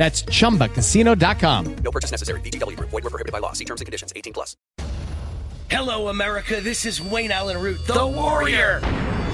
That's 0.00 0.22
chumbacasino.com. 0.22 1.76
No 1.84 1.90
purchase 1.90 2.10
necessary. 2.10 2.40
VGW 2.40 2.74
Group. 2.74 2.88
Void 2.88 3.04
were 3.04 3.10
prohibited 3.10 3.32
by 3.32 3.38
law. 3.38 3.52
See 3.52 3.66
terms 3.66 3.82
and 3.82 3.86
conditions. 3.86 4.14
18 4.16 4.32
plus. 4.32 4.56
Hello, 5.70 6.08
America. 6.08 6.58
This 6.62 6.86
is 6.86 7.02
Wayne 7.02 7.30
Allyn 7.30 7.60
Root, 7.60 7.86
the 7.86 8.06
Warrior, 8.06 8.80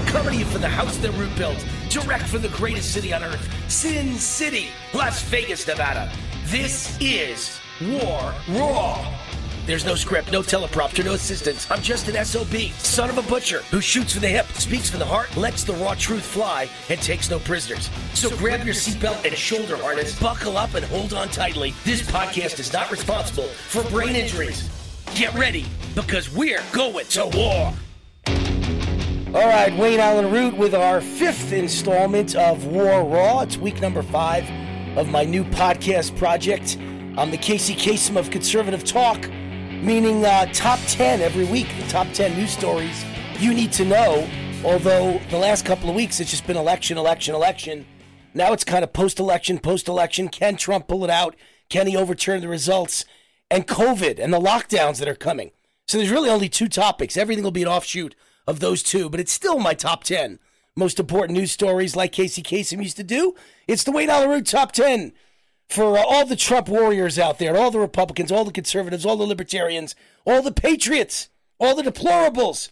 coming 0.07 0.33
to 0.33 0.39
you 0.39 0.45
from 0.45 0.59
the 0.59 0.67
house 0.67 0.97
that 0.97 1.11
Root 1.11 1.33
built, 1.37 1.65
direct 1.89 2.25
from 2.25 2.41
the 2.41 2.49
greatest 2.49 2.93
city 2.93 3.13
on 3.13 3.23
earth, 3.23 3.71
Sin 3.71 4.15
City, 4.15 4.67
Las 4.93 5.23
Vegas, 5.29 5.65
Nevada. 5.65 6.11
This 6.47 6.97
is 6.99 7.61
War 7.81 8.33
Raw. 8.49 9.26
There's 9.67 9.85
no 9.85 9.95
script, 9.95 10.31
no 10.31 10.39
teleprompter, 10.41 11.03
no 11.03 11.11
assistance. 11.11 11.69
I'm 11.69 11.81
just 11.81 12.07
an 12.07 12.23
SOB, 12.23 12.71
son 12.77 13.09
of 13.09 13.17
a 13.17 13.21
butcher, 13.23 13.63
who 13.69 13.81
shoots 13.81 14.13
from 14.13 14.21
the 14.21 14.29
hip, 14.29 14.47
speaks 14.53 14.89
from 14.89 14.99
the 14.99 15.05
heart, 15.05 15.35
lets 15.35 15.65
the 15.65 15.73
raw 15.73 15.93
truth 15.93 16.23
fly, 16.23 16.69
and 16.87 17.01
takes 17.01 17.29
no 17.29 17.37
prisoners. 17.39 17.89
So, 18.13 18.29
grab 18.37 18.63
your 18.63 18.73
seatbelt 18.73 19.25
and 19.25 19.35
shoulder 19.35 19.75
harness, 19.75 20.17
buckle 20.21 20.55
up, 20.55 20.73
and 20.75 20.85
hold 20.85 21.13
on 21.13 21.27
tightly. 21.27 21.73
This 21.83 22.01
podcast 22.01 22.59
is 22.59 22.71
not 22.71 22.89
responsible 22.89 23.49
for 23.49 23.83
brain 23.89 24.15
injuries. 24.15 24.69
Get 25.15 25.33
ready, 25.33 25.65
because 25.95 26.33
we're 26.33 26.63
going 26.71 27.05
to 27.07 27.25
war. 27.25 27.73
All 29.35 29.47
right, 29.49 29.77
Wayne 29.77 29.99
Allyn 29.99 30.31
Root 30.31 30.55
with 30.55 30.75
our 30.75 31.01
fifth 31.01 31.51
installment 31.51 32.37
of 32.37 32.67
War 32.67 33.03
Raw. 33.03 33.41
It's 33.41 33.57
week 33.57 33.81
number 33.81 34.01
five 34.01 34.49
of 34.97 35.09
my 35.09 35.25
new 35.25 35.43
podcast 35.43 36.17
project. 36.17 36.77
I'm 37.17 37.31
the 37.31 37.37
Casey 37.37 37.73
Kasem 37.75 38.15
of 38.15 38.29
Conservative 38.29 38.83
Talk, 38.83 39.27
meaning 39.83 40.25
uh, 40.25 40.45
top 40.53 40.79
10 40.87 41.21
every 41.21 41.45
week, 41.45 41.67
the 41.79 41.87
top 41.87 42.07
10 42.13 42.35
news 42.37 42.51
stories 42.51 43.03
you 43.39 43.53
need 43.53 43.71
to 43.73 43.85
know. 43.85 44.27
Although 44.65 45.19
the 45.29 45.37
last 45.37 45.65
couple 45.65 45.89
of 45.89 45.95
weeks 45.95 46.19
it's 46.19 46.31
just 46.31 46.47
been 46.47 46.57
election, 46.57 46.97
election, 46.97 47.35
election. 47.35 47.85
Now 48.33 48.53
it's 48.53 48.63
kind 48.63 48.83
of 48.83 48.93
post 48.93 49.19
election, 49.19 49.59
post 49.59 49.87
election. 49.87 50.29
Can 50.29 50.57
Trump 50.57 50.87
pull 50.87 51.03
it 51.03 51.09
out? 51.09 51.35
Can 51.69 51.87
he 51.87 51.95
overturn 51.95 52.41
the 52.41 52.47
results? 52.47 53.05
And 53.49 53.67
COVID 53.67 54.19
and 54.19 54.33
the 54.33 54.39
lockdowns 54.39 54.99
that 54.99 55.07
are 55.07 55.15
coming. 55.15 55.51
So 55.87 55.97
there's 55.97 56.11
really 56.11 56.29
only 56.29 56.49
two 56.49 56.67
topics. 56.67 57.15
Everything 57.15 57.43
will 57.43 57.51
be 57.51 57.61
an 57.61 57.69
offshoot 57.69 58.15
of 58.45 58.59
those 58.59 58.83
two, 58.83 59.09
but 59.09 59.19
it's 59.19 59.31
still 59.31 59.59
my 59.59 59.73
top 59.73 60.03
10 60.03 60.39
most 60.75 60.99
important 60.99 61.37
news 61.37 61.51
stories 61.51 61.95
like 61.95 62.11
Casey 62.11 62.43
Kasem 62.43 62.83
used 62.83 62.97
to 62.97 63.03
do. 63.03 63.33
It's 63.67 63.83
the 63.83 63.91
Wayne 63.91 64.11
Allyn 64.11 64.29
Root 64.29 64.45
top 64.45 64.71
10 64.71 65.11
for 65.69 65.97
uh, 65.97 66.03
all 66.03 66.25
the 66.25 66.35
Trump 66.35 66.69
warriors 66.69 67.19
out 67.19 67.39
there, 67.39 67.57
all 67.57 67.71
the 67.71 67.79
Republicans, 67.79 68.31
all 68.31 68.45
the 68.45 68.51
conservatives, 68.51 69.05
all 69.05 69.17
the 69.17 69.25
libertarians, 69.25 69.95
all 70.25 70.41
the 70.41 70.51
patriots, 70.51 71.29
all 71.59 71.75
the 71.75 71.83
deplorables. 71.83 72.69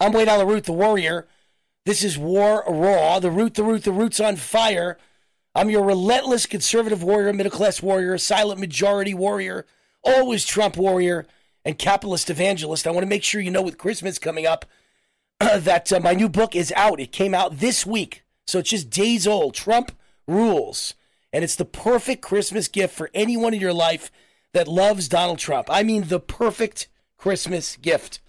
I'm 0.00 0.14
Allyn 0.14 0.46
Root, 0.46 0.64
the 0.64 0.72
warrior. 0.72 1.26
This 1.84 2.02
is 2.02 2.18
War 2.18 2.64
Raw, 2.66 3.20
the 3.20 3.30
root, 3.30 3.54
the 3.54 3.62
root, 3.62 3.84
the 3.84 3.92
root's 3.92 4.20
on 4.20 4.36
fire. 4.36 4.98
I'm 5.54 5.70
your 5.70 5.84
relentless 5.84 6.44
conservative 6.44 7.02
warrior, 7.02 7.32
middle 7.32 7.52
class 7.52 7.80
warrior, 7.80 8.18
silent 8.18 8.60
majority 8.60 9.14
warrior, 9.14 9.64
always 10.02 10.44
Trump 10.44 10.76
warrior, 10.76 11.26
and 11.64 11.78
capitalist 11.78 12.28
evangelist. 12.28 12.86
I 12.86 12.90
want 12.90 13.04
to 13.04 13.08
make 13.08 13.22
sure 13.22 13.40
you 13.40 13.50
know 13.50 13.62
with 13.62 13.78
Christmas 13.78 14.18
coming 14.18 14.46
up 14.46 14.66
that 15.40 15.92
uh, 15.92 16.00
my 16.00 16.12
new 16.12 16.28
book 16.28 16.56
is 16.56 16.72
out. 16.76 17.00
It 17.00 17.12
came 17.12 17.34
out 17.34 17.58
this 17.58 17.86
week, 17.86 18.24
so 18.46 18.58
it's 18.58 18.70
just 18.70 18.90
days 18.90 19.26
old. 19.26 19.54
Trump 19.54 19.92
Rules. 20.26 20.94
And 21.32 21.44
it's 21.44 21.56
the 21.56 21.64
perfect 21.64 22.22
Christmas 22.22 22.68
gift 22.68 22.94
for 22.94 23.10
anyone 23.12 23.54
in 23.54 23.60
your 23.60 23.72
life 23.72 24.10
that 24.52 24.68
loves 24.68 25.08
Donald 25.08 25.38
Trump. 25.38 25.68
I 25.70 25.82
mean, 25.82 26.08
the 26.08 26.20
perfect 26.20 26.88
Christmas 27.18 27.76
gift. 27.76 28.20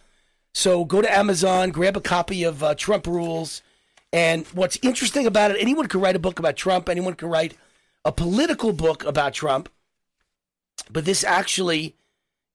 So 0.53 0.85
go 0.85 1.01
to 1.01 1.11
Amazon, 1.11 1.69
grab 1.69 1.95
a 1.95 2.01
copy 2.01 2.43
of 2.43 2.63
uh, 2.63 2.75
Trump 2.75 3.07
Rules. 3.07 3.61
And 4.11 4.45
what's 4.47 4.79
interesting 4.81 5.27
about 5.27 5.51
it, 5.51 5.57
anyone 5.59 5.87
can 5.87 6.01
write 6.01 6.15
a 6.15 6.19
book 6.19 6.39
about 6.39 6.57
Trump, 6.57 6.89
anyone 6.89 7.13
can 7.13 7.29
write 7.29 7.55
a 8.03 8.11
political 8.11 8.73
book 8.73 9.03
about 9.05 9.33
Trump. 9.33 9.69
But 10.91 11.05
this 11.05 11.23
actually 11.23 11.95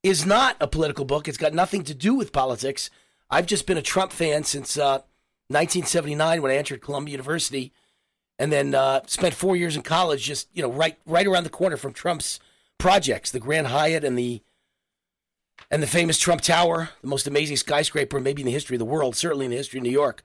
is 0.03 0.26
not 0.26 0.56
a 0.60 0.66
political 0.66 1.04
book. 1.04 1.28
It's 1.28 1.38
got 1.38 1.54
nothing 1.54 1.84
to 1.84 1.94
do 1.94 2.14
with 2.14 2.32
politics. 2.32 2.91
I've 3.30 3.47
just 3.47 3.66
been 3.66 3.78
a 3.78 3.82
Trump 3.82 4.12
fan 4.12 4.44
since 4.44 4.76
uh, 4.76 5.03
1979 5.48 6.42
when 6.42 6.50
I 6.50 6.56
entered 6.56 6.82
Columbia 6.82 7.12
University, 7.12 7.72
and 8.38 8.53
then 8.53 8.75
uh, 8.75 9.00
spent 9.06 9.34
four 9.34 9.56
years 9.56 9.76
in 9.76 9.82
college, 9.82 10.25
just 10.25 10.48
you 10.53 10.62
know, 10.62 10.70
right 10.70 10.98
right 11.06 11.26
around 11.26 11.44
the 11.44 11.50
corner 11.50 11.76
from 11.76 11.93
Trump's 11.93 12.41
projects, 12.78 13.31
the 13.31 13.41
Grand 13.41 13.69
Hyatt 13.69 14.04
and 14.04 14.19
the 14.19 14.43
and 15.70 15.82
the 15.82 15.87
famous 15.87 16.19
Trump 16.19 16.41
Tower, 16.41 16.91
the 17.00 17.09
most 17.09 17.26
amazing 17.26 17.56
skyscraper 17.56 18.21
maybe 18.21 18.42
in 18.42 18.47
the 18.47 18.53
history 18.53 18.76
of 18.76 18.81
the 18.81 18.84
world, 18.84 19.16
certainly 19.16 19.47
in 19.47 19.50
the 19.50 19.56
history 19.56 19.78
of 19.78 19.84
New 19.84 19.91
York. 19.91 20.22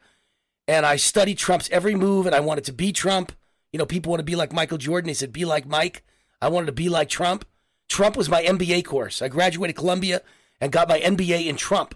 And 0.68 0.86
I 0.86 0.98
studied 0.98 1.38
Trump's 1.38 1.70
every 1.70 1.96
move, 1.96 2.26
and 2.26 2.36
I 2.36 2.42
wanted 2.42 2.66
to 2.66 2.74
be 2.74 2.92
Trump. 2.92 3.32
You 3.72 3.80
know, 3.80 3.86
people 3.86 4.10
want 4.10 4.20
to 4.20 4.26
be 4.26 4.36
like 4.36 4.52
Michael 4.52 4.78
Jordan. 4.78 5.08
They 5.08 5.14
said, 5.14 5.32
be 5.32 5.46
like 5.46 5.66
Mike. 5.66 6.04
I 6.42 6.50
wanted 6.50 6.66
to 6.68 6.72
be 6.74 6.90
like 6.90 7.10
Trump. 7.10 7.46
Trump 7.88 8.18
was 8.18 8.30
my 8.30 8.44
MBA 8.44 8.84
course. 8.84 9.22
I 9.22 9.30
graduated 9.30 9.78
Columbia 9.78 10.22
and 10.60 10.72
got 10.72 10.90
my 10.90 11.00
MBA 11.00 11.46
in 11.46 11.56
Trump. 11.56 11.96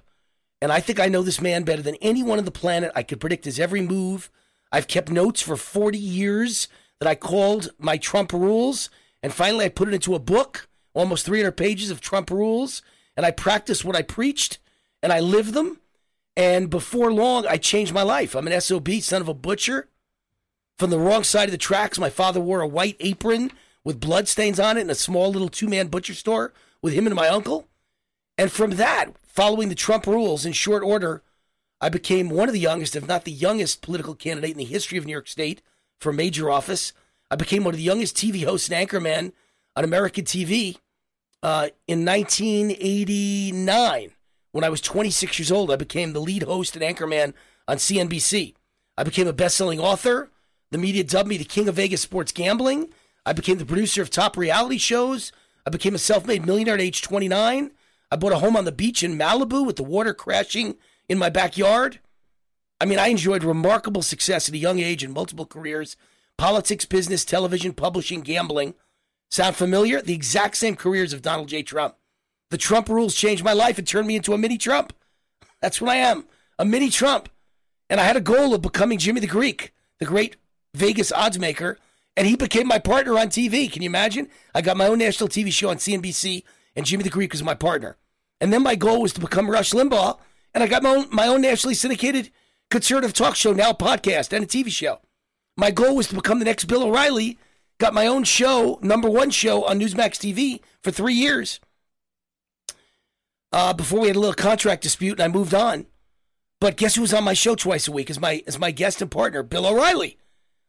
And 0.62 0.72
I 0.72 0.80
think 0.80 1.00
I 1.00 1.08
know 1.08 1.22
this 1.22 1.42
man 1.42 1.64
better 1.64 1.82
than 1.82 1.96
anyone 1.96 2.38
on 2.38 2.46
the 2.46 2.52
planet. 2.52 2.92
I 2.96 3.04
could 3.04 3.20
predict 3.20 3.46
his 3.46 3.60
every 3.60 3.82
move. 3.82 4.30
I've 4.72 4.88
kept 4.88 5.10
notes 5.10 5.42
for 5.42 5.56
40 5.56 5.98
years 5.98 6.68
that 7.00 7.08
I 7.08 7.16
called 7.16 7.72
my 7.78 7.98
Trump 7.98 8.32
rules. 8.32 8.90
And 9.24 9.34
finally, 9.34 9.66
I 9.66 9.70
put 9.70 9.88
it 9.88 9.94
into 9.94 10.16
a 10.16 10.20
book, 10.20 10.68
almost 10.94 11.26
300 11.26 11.52
pages 11.52 11.90
of 11.92 12.02
Trump 12.02 12.30
rules. 12.30 12.82
And 13.18 13.26
I 13.26 13.32
practiced 13.32 13.84
what 13.84 13.96
I 13.96 14.02
preached 14.02 14.60
and 15.04 15.12
I 15.12 15.20
lived 15.20 15.54
them. 15.54 15.80
And 16.38 16.70
before 16.70 17.12
long, 17.12 17.46
I 17.46 17.58
changed 17.58 17.94
my 17.94 18.04
life. 18.04 18.36
I'm 18.36 18.48
an 18.48 18.62
SOB, 18.62 18.90
son 19.02 19.22
of 19.22 19.28
a 19.28 19.34
butcher. 19.34 19.90
From 20.78 20.90
the 20.90 21.00
wrong 21.00 21.24
side 21.24 21.46
of 21.46 21.52
the 21.52 21.58
tracks, 21.58 22.00
my 22.00 22.10
father 22.10 22.40
wore 22.40 22.62
a 22.62 22.68
white 22.68 22.96
apron 23.00 23.52
with 23.84 24.00
bloodstains 24.00 24.60
on 24.60 24.78
it 24.78 24.82
in 24.82 24.90
a 24.90 24.96
small 24.96 25.30
little 25.30 25.50
two 25.50 25.68
man 25.68 25.88
butcher 25.88 26.14
store 26.14 26.54
with 26.82 26.94
him 26.94 27.06
and 27.06 27.16
my 27.16 27.28
uncle. 27.28 27.68
And 28.38 28.52
from 28.52 28.72
that, 28.72 29.12
following 29.28 29.70
the 29.70 29.76
Trump 29.76 30.08
rules 30.08 30.46
in 30.46 30.54
short 30.54 30.84
order, 30.84 31.22
I 31.82 31.90
became 31.90 32.30
one 32.30 32.48
of 32.48 32.54
the 32.54 32.60
youngest, 32.60 32.96
if 32.96 33.08
not 33.08 33.26
the 33.26 33.32
youngest, 33.32 33.82
political 33.82 34.14
candidate 34.14 34.52
in 34.52 34.58
the 34.58 34.66
history 34.66 35.00
of 35.00 35.06
New 35.06 35.12
York 35.12 35.28
State 35.28 35.64
for 36.00 36.14
major 36.14 36.50
office. 36.50 36.94
I 37.32 37.36
became 37.36 37.64
one 37.64 37.74
of 37.74 37.78
the 37.78 37.84
youngest 37.84 38.16
TV 38.16 38.46
hosts 38.46 38.70
and 38.70 38.88
anchormen 38.88 39.32
on 39.76 39.84
American 39.84 40.24
TV 40.24 40.78
uh, 41.42 41.70
in 41.88 42.06
1989. 42.06 44.12
When 44.52 44.64
I 44.64 44.70
was 44.70 44.82
26 44.82 45.40
years 45.40 45.52
old, 45.52 45.72
I 45.72 45.76
became 45.76 46.14
the 46.14 46.22
lead 46.22 46.44
host 46.44 46.76
and 46.76 46.86
anchorman 46.86 47.34
on 47.68 47.78
CNBC. 47.78 48.54
I 48.98 49.04
became 49.04 49.28
a 49.28 49.34
best 49.34 49.58
selling 49.58 49.80
author. 49.80 50.30
The 50.70 50.78
media 50.78 51.04
dubbed 51.04 51.30
me 51.30 51.38
the 51.38 51.46
king 51.46 51.68
of 51.68 51.74
Vegas 51.76 52.02
sports 52.02 52.32
gambling. 52.32 52.90
I 53.26 53.34
became 53.34 53.58
the 53.58 53.66
producer 53.66 54.04
of 54.04 54.12
top 54.12 54.38
reality 54.38 54.78
shows. 54.78 55.32
I 55.66 55.72
became 55.72 55.96
a 55.96 56.00
self 56.00 56.28
made 56.28 56.46
millionaire 56.46 56.76
at 56.76 56.82
age 56.82 57.02
29. 57.02 57.72
I 58.12 58.16
bought 58.18 58.34
a 58.34 58.40
home 58.40 58.58
on 58.58 58.66
the 58.66 58.72
beach 58.72 59.04
in 59.04 59.18
Malibu 59.18 59.66
with 59.66 59.78
the 59.78 59.84
water 59.84 60.14
crashing 60.14 60.76
in 61.12 61.18
my 61.18 61.30
backyard. 61.30 62.00
I 62.80 62.86
mean, 62.86 62.98
I 62.98 63.10
enjoyed 63.10 63.44
remarkable 63.44 64.02
success 64.02 64.48
at 64.48 64.56
a 64.56 64.58
young 64.58 64.80
age 64.80 65.04
in 65.04 65.12
multiple 65.12 65.46
careers 65.46 65.98
politics, 66.38 66.86
business, 66.86 67.26
television, 67.26 67.74
publishing, 67.74 68.22
gambling. 68.22 68.74
Sound 69.30 69.58
familiar? 69.58 70.02
The 70.02 70.16
exact 70.16 70.56
same 70.56 70.78
careers 70.78 71.12
of 71.12 71.22
Donald 71.22 71.50
J. 71.50 71.64
Trump. 71.64 71.96
The 72.50 72.58
Trump 72.58 72.88
rules 72.88 73.14
changed 73.14 73.44
my 73.44 73.52
life 73.52 73.78
and 73.78 73.86
turned 73.86 74.08
me 74.08 74.16
into 74.16 74.34
a 74.34 74.38
mini 74.38 74.58
Trump. 74.58 74.94
That's 75.62 75.82
what 75.82 75.92
I 75.92 75.98
am 75.98 76.26
a 76.58 76.64
mini 76.64 76.90
Trump. 76.90 77.28
And 77.90 78.00
I 78.00 78.06
had 78.06 78.16
a 78.16 78.22
goal 78.22 78.54
of 78.54 78.62
becoming 78.62 78.98
Jimmy 78.98 79.20
the 79.20 79.28
Greek, 79.28 79.74
the 80.00 80.06
great 80.06 80.38
Vegas 80.74 81.12
odds 81.12 81.38
maker. 81.38 81.78
And 82.16 82.26
he 82.26 82.38
became 82.38 82.68
my 82.68 82.80
partner 82.80 83.20
on 83.20 83.28
TV. 83.28 83.70
Can 83.70 83.82
you 83.82 83.90
imagine? 83.90 84.30
I 84.56 84.62
got 84.62 84.78
my 84.78 84.88
own 84.88 85.00
national 85.00 85.28
TV 85.28 85.52
show 85.52 85.70
on 85.70 85.78
CNBC, 85.78 86.44
and 86.74 86.86
Jimmy 86.86 87.04
the 87.04 87.10
Greek 87.10 87.34
was 87.34 87.44
my 87.44 87.54
partner. 87.54 87.98
And 88.40 88.54
then 88.54 88.64
my 88.64 88.76
goal 88.76 89.02
was 89.02 89.12
to 89.14 89.22
become 89.22 89.52
Rush 89.52 89.72
Limbaugh, 89.72 90.18
and 90.54 90.64
I 90.64 90.68
got 90.68 90.84
my 90.84 90.90
own, 90.90 91.08
my 91.12 91.28
own 91.28 91.42
nationally 91.42 91.76
syndicated 91.76 92.32
conservative 92.70 93.14
talk 93.14 93.36
show, 93.36 93.54
now 93.54 93.74
podcast, 93.74 94.34
and 94.34 94.44
a 94.44 94.48
TV 94.48 94.70
show. 94.70 95.00
My 95.58 95.72
goal 95.72 95.96
was 95.96 96.08
to 96.08 96.16
become 96.16 96.40
the 96.40 96.46
next 96.46 96.66
Bill 96.66 96.84
O'Reilly. 96.84 97.38
Got 97.80 97.94
my 97.94 98.08
own 98.08 98.24
show, 98.24 98.80
number 98.82 99.10
one 99.10 99.32
show 99.32 99.66
on 99.66 99.80
Newsmax 99.80 100.18
TV 100.18 100.62
for 100.82 100.92
three 100.92 101.14
years. 101.14 101.60
Uh, 103.52 103.74
before 103.74 104.00
we 104.00 104.08
had 104.08 104.16
a 104.16 104.20
little 104.20 104.34
contract 104.34 104.82
dispute, 104.84 105.20
and 105.20 105.24
I 105.24 105.28
moved 105.28 105.54
on. 105.54 105.88
But 106.62 106.78
guess 106.78 106.96
who 106.96 107.02
was 107.02 107.14
on 107.14 107.24
my 107.24 107.34
show 107.34 107.56
twice 107.56 107.88
a 107.88 107.92
week 107.92 108.10
as 108.10 108.20
my 108.20 108.44
as 108.48 108.60
my 108.60 108.72
guest 108.72 109.02
and 109.02 109.12
partner, 109.12 109.44
Bill 109.44 109.66
O'Reilly. 109.66 110.18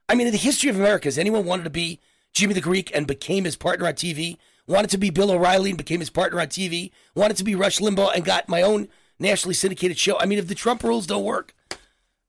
I 0.09 0.15
mean, 0.15 0.27
in 0.27 0.33
the 0.33 0.39
history 0.39 0.71
of 0.71 0.77
America, 0.77 1.07
has 1.07 1.19
anyone 1.19 1.45
wanted 1.45 1.65
to 1.65 1.71
be 1.71 2.01
Jimmy 2.33 2.55
the 2.55 2.61
Greek 2.61 2.91
and 2.95 3.07
became 3.07 3.45
his 3.45 3.57
partner 3.57 3.87
on 3.87 3.93
TV? 3.93 4.39
Wanted 4.67 4.91
to 4.91 4.99
be 4.99 5.11
Bill 5.11 5.31
O'Reilly 5.31 5.71
and 5.71 5.79
became 5.79 6.01
his 6.01 6.11
partner 6.11 6.41
on 6.41 6.47
TV? 6.47 6.91
Wanted 7.15 7.37
to 7.37 7.45
be 7.45 7.55
Rush 7.55 7.79
Limbaugh 7.79 8.15
and 8.15 8.25
got 8.25 8.49
my 8.49 8.63
own 8.63 8.89
nationally 9.23 9.55
syndicated 9.55 9.99
show? 9.99 10.19
I 10.19 10.27
mean, 10.27 10.39
if 10.39 10.49
the 10.49 10.55
Trump 10.55 10.83
rules 10.83 11.07
don't 11.07 11.25
work, 11.25 11.55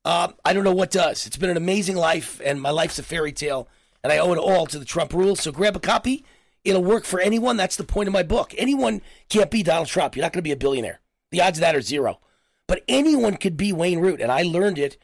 uh, 0.04 0.28
I 0.44 0.52
don't 0.52 0.64
know 0.64 0.74
what 0.74 0.90
does. 0.90 1.26
It's 1.26 1.36
been 1.36 1.50
an 1.50 1.56
amazing 1.56 1.96
life, 1.96 2.40
and 2.44 2.60
my 2.60 2.70
life's 2.70 2.98
a 2.98 3.02
fairy 3.02 3.32
tale, 3.32 3.68
and 4.02 4.12
I 4.12 4.18
owe 4.18 4.32
it 4.32 4.38
all 4.38 4.66
to 4.66 4.78
the 4.78 4.84
Trump 4.84 5.12
rules. 5.12 5.40
So 5.40 5.52
grab 5.52 5.76
a 5.76 5.80
copy. 5.80 6.24
It'll 6.64 6.84
work 6.84 7.04
for 7.04 7.20
anyone. 7.20 7.56
That's 7.56 7.76
the 7.76 7.84
point 7.84 8.06
of 8.06 8.12
my 8.12 8.22
book. 8.22 8.54
Anyone 8.56 9.02
can't 9.28 9.50
be 9.50 9.62
Donald 9.62 9.88
Trump. 9.88 10.16
You're 10.16 10.22
not 10.22 10.32
going 10.32 10.38
to 10.38 10.42
be 10.42 10.52
a 10.52 10.56
billionaire. 10.56 11.00
The 11.30 11.42
odds 11.42 11.58
of 11.58 11.62
that 11.62 11.76
are 11.76 11.82
zero. 11.82 12.20
But 12.66 12.82
anyone 12.88 13.36
could 13.36 13.56
be 13.56 13.72
Wayne 13.72 13.98
Root, 13.98 14.20
and 14.20 14.32
I 14.32 14.42
learned 14.42 14.78
it 14.78 14.96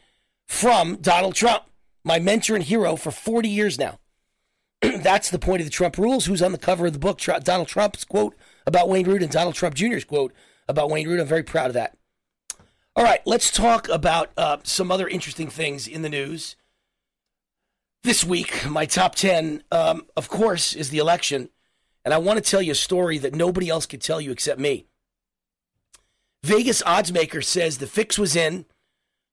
from 0.47 0.95
Donald 0.95 1.35
Trump, 1.35 1.63
my 2.03 2.19
mentor 2.19 2.55
and 2.55 2.63
hero 2.63 2.95
for 2.95 3.11
40 3.11 3.47
years 3.47 3.77
now. 3.77 3.99
That's 4.81 5.29
the 5.29 5.39
point 5.39 5.61
of 5.61 5.67
the 5.67 5.71
Trump 5.71 5.97
rules. 5.97 6.25
Who's 6.25 6.41
on 6.41 6.51
the 6.51 6.57
cover 6.57 6.87
of 6.87 6.93
the 6.93 6.99
book? 6.99 7.19
Donald 7.19 7.67
Trump's 7.67 8.03
quote 8.03 8.35
about 8.65 8.89
Wayne 8.89 9.07
Root 9.07 9.21
and 9.21 9.31
Donald 9.31 9.55
Trump 9.55 9.75
Jr.'s 9.75 10.03
quote 10.03 10.33
about 10.71 10.89
Wayne 10.89 11.07
Root. 11.07 11.19
I'm 11.19 11.27
very 11.27 11.43
proud 11.43 11.67
of 11.67 11.73
that. 11.73 11.95
All 12.95 13.03
right, 13.03 13.21
let's 13.25 13.51
talk 13.51 13.87
about 13.87 14.31
uh, 14.35 14.57
some 14.63 14.91
other 14.91 15.07
interesting 15.07 15.49
things 15.49 15.87
in 15.87 16.01
the 16.01 16.09
news. 16.09 16.55
This 18.03 18.23
week, 18.23 18.67
my 18.67 18.85
top 18.85 19.15
10, 19.15 19.63
um, 19.71 20.07
of 20.17 20.27
course, 20.27 20.73
is 20.73 20.89
the 20.89 20.97
election. 20.97 21.49
And 22.03 22.13
I 22.13 22.17
want 22.17 22.43
to 22.43 22.49
tell 22.49 22.61
you 22.61 22.71
a 22.71 22.75
story 22.75 23.19
that 23.19 23.35
nobody 23.35 23.69
else 23.69 23.85
could 23.85 24.01
tell 24.01 24.19
you 24.19 24.31
except 24.31 24.59
me. 24.59 24.87
Vegas 26.43 26.81
oddsmaker 26.81 27.43
says 27.43 27.77
the 27.77 27.85
fix 27.85 28.17
was 28.17 28.35
in. 28.35 28.65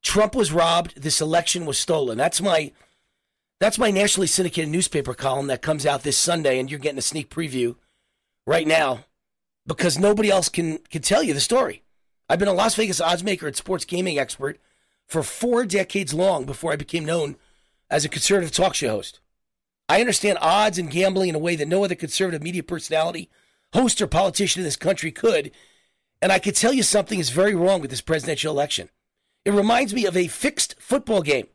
Trump 0.02 0.34
was 0.34 0.52
robbed. 0.52 1.00
This 1.00 1.20
election 1.20 1.64
was 1.64 1.78
stolen. 1.78 2.18
That's 2.18 2.40
my 2.42 2.72
that's 3.60 3.78
my 3.78 3.90
nationally 3.90 4.28
syndicated 4.28 4.70
newspaper 4.70 5.14
column 5.14 5.48
that 5.48 5.62
comes 5.62 5.84
out 5.84 6.04
this 6.04 6.16
Sunday, 6.16 6.60
and 6.60 6.70
you're 6.70 6.78
getting 6.78 6.98
a 6.98 7.02
sneak 7.02 7.28
preview 7.28 7.74
right 8.46 8.68
now 8.68 9.04
because 9.68 9.98
nobody 9.98 10.30
else 10.30 10.48
can 10.48 10.78
can 10.90 11.02
tell 11.02 11.22
you 11.22 11.34
the 11.34 11.40
story. 11.40 11.82
I've 12.28 12.38
been 12.40 12.48
a 12.48 12.52
Las 12.52 12.74
Vegas 12.74 13.00
oddsmaker 13.00 13.46
and 13.46 13.54
sports 13.54 13.84
gaming 13.84 14.18
expert 14.18 14.58
for 15.06 15.22
four 15.22 15.64
decades 15.64 16.12
long 16.12 16.44
before 16.44 16.72
I 16.72 16.76
became 16.76 17.04
known 17.04 17.36
as 17.88 18.04
a 18.04 18.08
conservative 18.08 18.50
talk 18.50 18.74
show 18.74 18.88
host. 18.88 19.20
I 19.88 20.00
understand 20.00 20.38
odds 20.40 20.78
and 20.78 20.90
gambling 20.90 21.30
in 21.30 21.34
a 21.34 21.38
way 21.38 21.54
that 21.56 21.68
no 21.68 21.84
other 21.84 21.94
conservative 21.94 22.42
media 22.42 22.62
personality, 22.62 23.30
host, 23.72 24.02
or 24.02 24.06
politician 24.06 24.60
in 24.60 24.64
this 24.64 24.76
country 24.76 25.10
could, 25.12 25.50
and 26.20 26.32
I 26.32 26.38
could 26.38 26.56
tell 26.56 26.72
you 26.72 26.82
something 26.82 27.18
is 27.18 27.30
very 27.30 27.54
wrong 27.54 27.80
with 27.80 27.90
this 27.90 28.02
presidential 28.02 28.52
election. 28.52 28.90
It 29.44 29.52
reminds 29.52 29.94
me 29.94 30.04
of 30.04 30.16
a 30.16 30.28
fixed 30.28 30.74
football 30.78 31.22
game. 31.22 31.46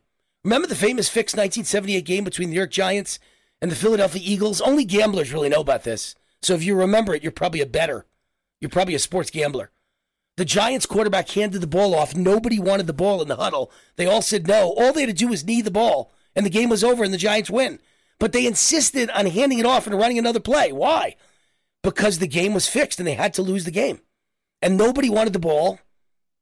Remember 0.42 0.66
the 0.66 0.74
famous 0.74 1.08
fixed 1.08 1.36
1978 1.36 2.04
game 2.04 2.24
between 2.24 2.48
the 2.48 2.54
New 2.54 2.60
York 2.60 2.70
Giants 2.70 3.18
and 3.62 3.70
the 3.70 3.76
Philadelphia 3.76 4.22
Eagles? 4.24 4.60
Only 4.60 4.84
gamblers 4.84 5.32
really 5.32 5.48
know 5.48 5.60
about 5.60 5.84
this. 5.84 6.16
So 6.44 6.54
if 6.54 6.64
you 6.64 6.74
remember 6.74 7.14
it, 7.14 7.22
you're 7.22 7.32
probably 7.32 7.60
a 7.60 7.66
better. 7.66 8.06
You're 8.60 8.70
probably 8.70 8.94
a 8.94 8.98
sports 8.98 9.30
gambler. 9.30 9.70
The 10.36 10.44
Giants 10.44 10.86
quarterback 10.86 11.28
handed 11.30 11.60
the 11.60 11.66
ball 11.66 11.94
off. 11.94 12.14
Nobody 12.14 12.58
wanted 12.58 12.86
the 12.86 12.92
ball 12.92 13.22
in 13.22 13.28
the 13.28 13.36
huddle. 13.36 13.70
They 13.96 14.06
all 14.06 14.22
said 14.22 14.48
no. 14.48 14.74
All 14.76 14.92
they 14.92 15.02
had 15.02 15.10
to 15.10 15.14
do 15.14 15.28
was 15.28 15.44
knee 15.44 15.62
the 15.62 15.70
ball, 15.70 16.12
and 16.34 16.44
the 16.44 16.50
game 16.50 16.68
was 16.68 16.82
over, 16.82 17.04
and 17.04 17.14
the 17.14 17.18
Giants 17.18 17.50
win. 17.50 17.78
But 18.18 18.32
they 18.32 18.46
insisted 18.46 19.10
on 19.10 19.26
handing 19.26 19.58
it 19.58 19.66
off 19.66 19.86
and 19.86 19.96
running 19.96 20.18
another 20.18 20.40
play. 20.40 20.72
Why? 20.72 21.16
Because 21.82 22.18
the 22.18 22.26
game 22.26 22.54
was 22.54 22.68
fixed 22.68 22.98
and 22.98 23.06
they 23.06 23.14
had 23.14 23.34
to 23.34 23.42
lose 23.42 23.64
the 23.64 23.70
game 23.70 24.00
and 24.64 24.78
nobody 24.78 25.10
wanted 25.10 25.34
the 25.34 25.38
ball, 25.38 25.78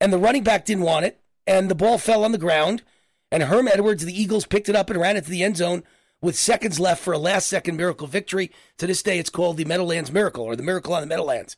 and 0.00 0.12
the 0.12 0.18
running 0.18 0.44
back 0.44 0.64
didn't 0.64 0.84
want 0.84 1.04
it, 1.04 1.20
and 1.44 1.68
the 1.68 1.74
ball 1.74 1.98
fell 1.98 2.24
on 2.24 2.30
the 2.30 2.38
ground, 2.38 2.84
and 3.32 3.42
Herm 3.42 3.66
Edwards, 3.66 4.04
the 4.04 4.18
Eagles, 4.18 4.46
picked 4.46 4.68
it 4.68 4.76
up 4.76 4.90
and 4.90 5.00
ran 5.00 5.16
it 5.16 5.24
to 5.24 5.30
the 5.30 5.42
end 5.42 5.56
zone 5.56 5.82
with 6.22 6.38
seconds 6.38 6.80
left 6.80 7.02
for 7.02 7.12
a 7.12 7.18
last 7.18 7.48
second 7.48 7.76
miracle 7.76 8.06
victory. 8.06 8.50
To 8.78 8.86
this 8.86 9.02
day, 9.02 9.18
it's 9.18 9.28
called 9.28 9.58
the 9.58 9.66
Meadowlands 9.66 10.10
Miracle 10.10 10.44
or 10.44 10.56
the 10.56 10.62
Miracle 10.62 10.94
on 10.94 11.02
the 11.02 11.06
Meadowlands. 11.06 11.56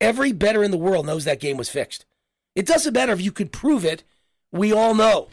Every 0.00 0.32
better 0.32 0.62
in 0.64 0.70
the 0.70 0.78
world 0.78 1.04
knows 1.04 1.24
that 1.24 1.40
game 1.40 1.56
was 1.56 1.68
fixed. 1.68 2.06
It 2.54 2.66
doesn't 2.66 2.94
matter 2.94 3.12
if 3.12 3.20
you 3.20 3.32
could 3.32 3.52
prove 3.52 3.84
it, 3.84 4.04
we 4.52 4.72
all 4.72 4.94
know. 4.94 5.28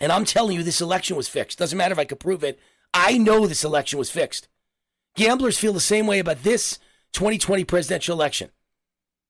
And 0.00 0.12
I'm 0.12 0.24
telling 0.24 0.56
you, 0.56 0.62
this 0.62 0.80
election 0.80 1.16
was 1.16 1.28
fixed. 1.28 1.58
Doesn't 1.58 1.76
matter 1.76 1.92
if 1.92 1.98
I 1.98 2.04
could 2.04 2.20
prove 2.20 2.44
it. 2.44 2.58
I 2.94 3.18
know 3.18 3.46
this 3.46 3.64
election 3.64 3.98
was 3.98 4.10
fixed. 4.10 4.48
Gamblers 5.16 5.58
feel 5.58 5.72
the 5.72 5.80
same 5.80 6.06
way 6.06 6.18
about 6.18 6.42
this 6.42 6.78
2020 7.12 7.64
presidential 7.64 8.14
election. 8.14 8.50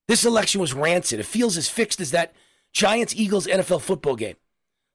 This 0.07 0.25
election 0.25 0.61
was 0.61 0.73
rancid. 0.73 1.19
It 1.19 1.25
feels 1.25 1.57
as 1.57 1.69
fixed 1.69 1.99
as 1.99 2.11
that 2.11 2.33
Giants 2.73 3.15
Eagles 3.15 3.47
NFL 3.47 3.81
football 3.81 4.15
game. 4.15 4.35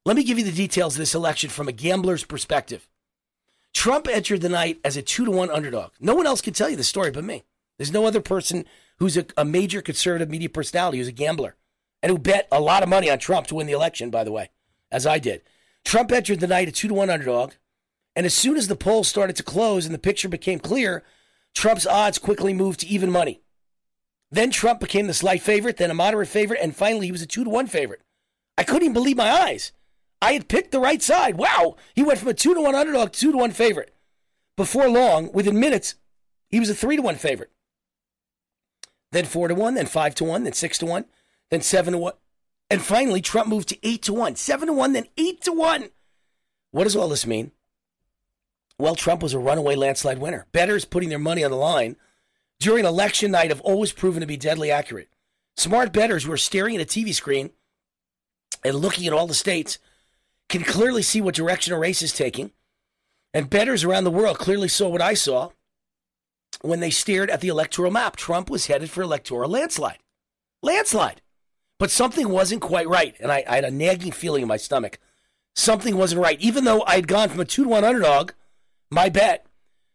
Let 0.05 0.17
me 0.17 0.25
give 0.25 0.38
you 0.38 0.45
the 0.45 0.53
details 0.53 0.95
of 0.95 0.99
this 0.99 1.15
election 1.15 1.49
from 1.49 1.69
a 1.69 1.73
gambler's 1.73 2.25
perspective. 2.25 2.88
Trump 3.75 4.07
entered 4.09 4.43
the 4.43 4.49
night 4.49 4.79
as 4.85 4.97
a 4.97 5.03
two 5.03 5.25
to 5.25 5.31
one 5.31 5.51
underdog. 5.51 5.93
No 6.01 6.15
one 6.15 6.27
else 6.27 6.41
can 6.41 6.55
tell 6.55 6.69
you 6.69 6.77
the 6.77 6.85
story 6.85 7.11
but 7.11 7.25
me. 7.25 7.45
There's 7.79 7.93
no 7.93 8.07
other 8.07 8.21
person 8.21 8.65
who's 8.99 9.17
a, 9.17 9.27
a 9.37 9.45
major 9.45 9.83
conservative 9.83 10.31
media 10.31 10.49
personality 10.49 10.99
who's 10.99 11.09
a 11.09 11.13
gambler 11.13 11.57
and 12.03 12.11
who 12.11 12.19
bet 12.19 12.49
a 12.53 12.61
lot 12.61 12.83
of 12.83 12.89
money 12.89 13.11
on 13.11 13.19
Trump 13.19 13.47
to 13.49 13.55
win 13.55 13.67
the 13.67 13.73
election, 13.73 14.11
by 14.11 14.25
the 14.25 14.33
way, 14.33 14.51
as 14.91 15.07
I 15.07 15.19
did. 15.19 15.43
Trump 15.85 16.13
entered 16.13 16.41
the 16.41 16.47
night 16.47 16.69
a 16.69 16.73
two 16.73 16.89
to 16.89 16.95
one 16.95 17.11
underdog. 17.11 17.53
And 18.15 18.27
as 18.27 18.35
soon 18.35 18.57
as 18.57 18.69
the 18.69 18.77
polls 18.77 19.09
started 19.09 19.37
to 19.37 19.43
close 19.43 19.87
and 19.87 19.95
the 19.95 19.99
picture 19.99 20.29
became 20.29 20.59
clear, 20.59 21.03
Trump's 21.55 21.87
odds 21.87 22.19
quickly 22.19 22.53
moved 22.53 22.81
to 22.81 22.87
even 22.87 23.11
money. 23.11 23.41
Then 24.31 24.51
Trump 24.51 24.81
became 24.81 25.07
the 25.07 25.15
slight 25.15 25.43
favorite, 25.43 25.79
then 25.79 25.91
a 25.91 25.95
moderate 25.95 26.29
favorite, 26.29 26.61
and 26.63 26.77
finally 26.77 27.07
he 27.07 27.13
was 27.13 27.23
a 27.23 27.27
two 27.27 27.45
to 27.45 27.51
one 27.51 27.67
favorite. 27.67 28.03
I 28.57 28.65
couldn't 28.65 28.83
even 28.83 28.93
believe 28.95 29.17
my 29.17 29.31
eyes. 29.31 29.73
I 30.23 30.35
had 30.35 30.49
picked 30.49 30.71
the 30.71 30.79
right 30.79 31.03
side. 31.03 31.37
Wow. 31.37 31.77
He 31.95 32.03
went 32.05 32.21
from 32.21 32.29
a 32.29 32.35
two 32.35 32.55
to 32.55 32.61
one 32.61 32.77
underdog 32.77 33.11
to 33.11 33.21
two 33.21 33.33
to 33.33 33.39
one 33.39 33.51
favorite. 33.51 33.93
Before 34.57 34.89
long, 34.89 35.33
within 35.33 35.59
minutes, 35.59 35.97
he 36.49 36.61
was 36.61 36.71
a 36.71 36.75
three 36.75 36.95
to 36.95 37.03
one 37.03 37.17
favorite. 37.17 37.51
Then 39.11 39.25
four 39.25 39.49
to 39.49 39.55
one, 39.55 39.75
then 39.75 39.87
five 39.87 40.15
to 40.17 40.25
one, 40.25 40.45
then 40.45 40.53
six 40.53 40.79
to 40.79 40.87
one, 40.87 41.07
then 41.51 41.61
seven 41.61 41.93
to 41.93 41.99
one. 41.99 42.12
And 42.71 42.81
finally, 42.81 43.21
Trump 43.21 43.49
moved 43.49 43.69
to 43.71 43.87
eight 43.87 44.02
to 44.05 44.14
one. 44.14 44.37
Seven 44.37 44.69
to 44.69 44.73
one, 44.73 44.93
then 44.93 45.09
eight 45.19 45.43
to 45.43 45.52
one. 45.52 45.91
What 46.71 46.85
does 46.85 46.97
all 46.97 47.09
this 47.09 47.26
mean? 47.26 47.50
Well, 48.79 48.95
Trump 48.95 49.23
was 49.23 49.35
a 49.35 49.38
runaway 49.41 49.75
landslide 49.75 50.19
winner. 50.19 50.47
Bettors 50.52 50.85
putting 50.85 51.09
their 51.09 51.19
money 51.19 51.43
on 51.43 51.50
the 51.50 51.57
line 51.57 51.97
during 52.61 52.85
election 52.85 53.33
night 53.33 53.50
have 53.50 53.61
always 53.62 53.93
proven 53.93 54.21
to 54.21 54.26
be 54.26 54.37
deadly 54.37 54.71
accurate. 54.71 55.09
Smart 55.57 55.93
bettors 55.93 56.25
who 56.25 56.33
are 56.33 56.38
staring 56.38 56.76
at 56.76 56.83
a 56.83 56.85
TV 56.85 57.12
screen 57.12 57.50
and 58.64 58.76
looking 58.76 59.07
at 59.07 59.12
all 59.12 59.26
the 59.26 59.35
states 59.35 59.79
can 60.52 60.62
clearly 60.62 61.02
see 61.02 61.21
what 61.21 61.35
direction 61.35 61.73
a 61.73 61.78
race 61.78 62.02
is 62.02 62.12
taking. 62.12 62.52
And 63.35 63.50
bettors 63.50 63.82
around 63.82 64.04
the 64.04 64.11
world 64.11 64.38
clearly 64.38 64.68
saw 64.68 64.88
what 64.88 65.00
I 65.00 65.14
saw 65.14 65.50
when 66.61 66.80
they 66.80 66.90
stared 66.90 67.30
at 67.30 67.40
the 67.40 67.49
electoral 67.49 67.90
map. 67.90 68.16
Trump 68.16 68.50
was 68.50 68.66
headed 68.66 68.90
for 68.90 69.02
electoral 69.02 69.50
landslide. 69.50 69.99
Landslide. 70.62 71.23
But 71.78 71.90
something 71.90 72.28
wasn't 72.28 72.61
quite 72.61 72.87
right. 72.87 73.16
And 73.18 73.32
I, 73.32 73.42
I 73.49 73.56
had 73.56 73.64
a 73.64 73.71
nagging 73.71 74.12
feeling 74.12 74.42
in 74.42 74.49
my 74.49 74.59
stomach. 74.59 74.99
Something 75.56 75.97
wasn't 75.97 76.21
right. 76.21 76.38
Even 76.40 76.64
though 76.64 76.85
I'd 76.87 77.09
gone 77.09 77.30
from 77.30 77.40
a 77.40 77.44
2 77.44 77.64
to 77.64 77.68
1 77.71 77.82
underdog, 77.82 78.32
my 78.90 79.09
bet, 79.09 79.47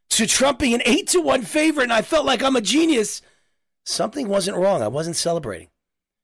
to 0.09 0.25
Trump 0.25 0.57
being 0.57 0.73
an 0.73 0.81
eight 0.85 1.07
to 1.09 1.21
one 1.21 1.43
favorite, 1.43 1.83
and 1.83 1.93
I 1.93 2.01
felt 2.01 2.25
like 2.25 2.41
I'm 2.41 2.55
a 2.55 2.61
genius. 2.61 3.21
Something 3.85 4.27
wasn't 4.27 4.57
wrong. 4.57 4.81
I 4.81 4.87
wasn't 4.87 5.15
celebrating 5.15 5.69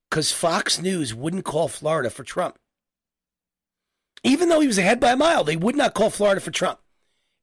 because 0.09 0.31
Fox 0.31 0.81
News 0.81 1.13
wouldn't 1.13 1.45
call 1.45 1.67
Florida 1.67 2.09
for 2.09 2.23
Trump. 2.23 2.57
Even 4.23 4.49
though 4.49 4.61
he 4.61 4.67
was 4.67 4.77
ahead 4.77 4.99
by 4.99 5.11
a 5.11 5.17
mile, 5.17 5.43
they 5.43 5.57
would 5.57 5.75
not 5.75 5.93
call 5.93 6.09
Florida 6.09 6.39
for 6.39 6.51
Trump. 6.51 6.79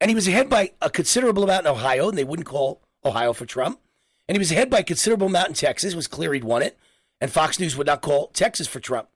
And 0.00 0.10
he 0.10 0.14
was 0.14 0.26
ahead 0.26 0.48
by 0.48 0.72
a 0.80 0.88
considerable 0.88 1.44
amount 1.44 1.66
in 1.66 1.72
Ohio, 1.72 2.08
and 2.08 2.16
they 2.16 2.24
wouldn't 2.24 2.48
call 2.48 2.80
Ohio 3.04 3.32
for 3.34 3.44
Trump. 3.44 3.80
And 4.26 4.36
he 4.36 4.38
was 4.38 4.50
ahead 4.50 4.70
by 4.70 4.78
a 4.78 4.84
considerable 4.84 5.26
amount 5.26 5.48
in 5.48 5.54
Texas. 5.54 5.92
It 5.92 5.96
was 5.96 6.06
clear 6.06 6.32
he'd 6.32 6.44
won 6.44 6.62
it. 6.62 6.78
And 7.20 7.30
Fox 7.30 7.60
News 7.60 7.76
would 7.76 7.86
not 7.86 8.00
call 8.00 8.28
Texas 8.28 8.66
for 8.66 8.80
Trump. 8.80 9.08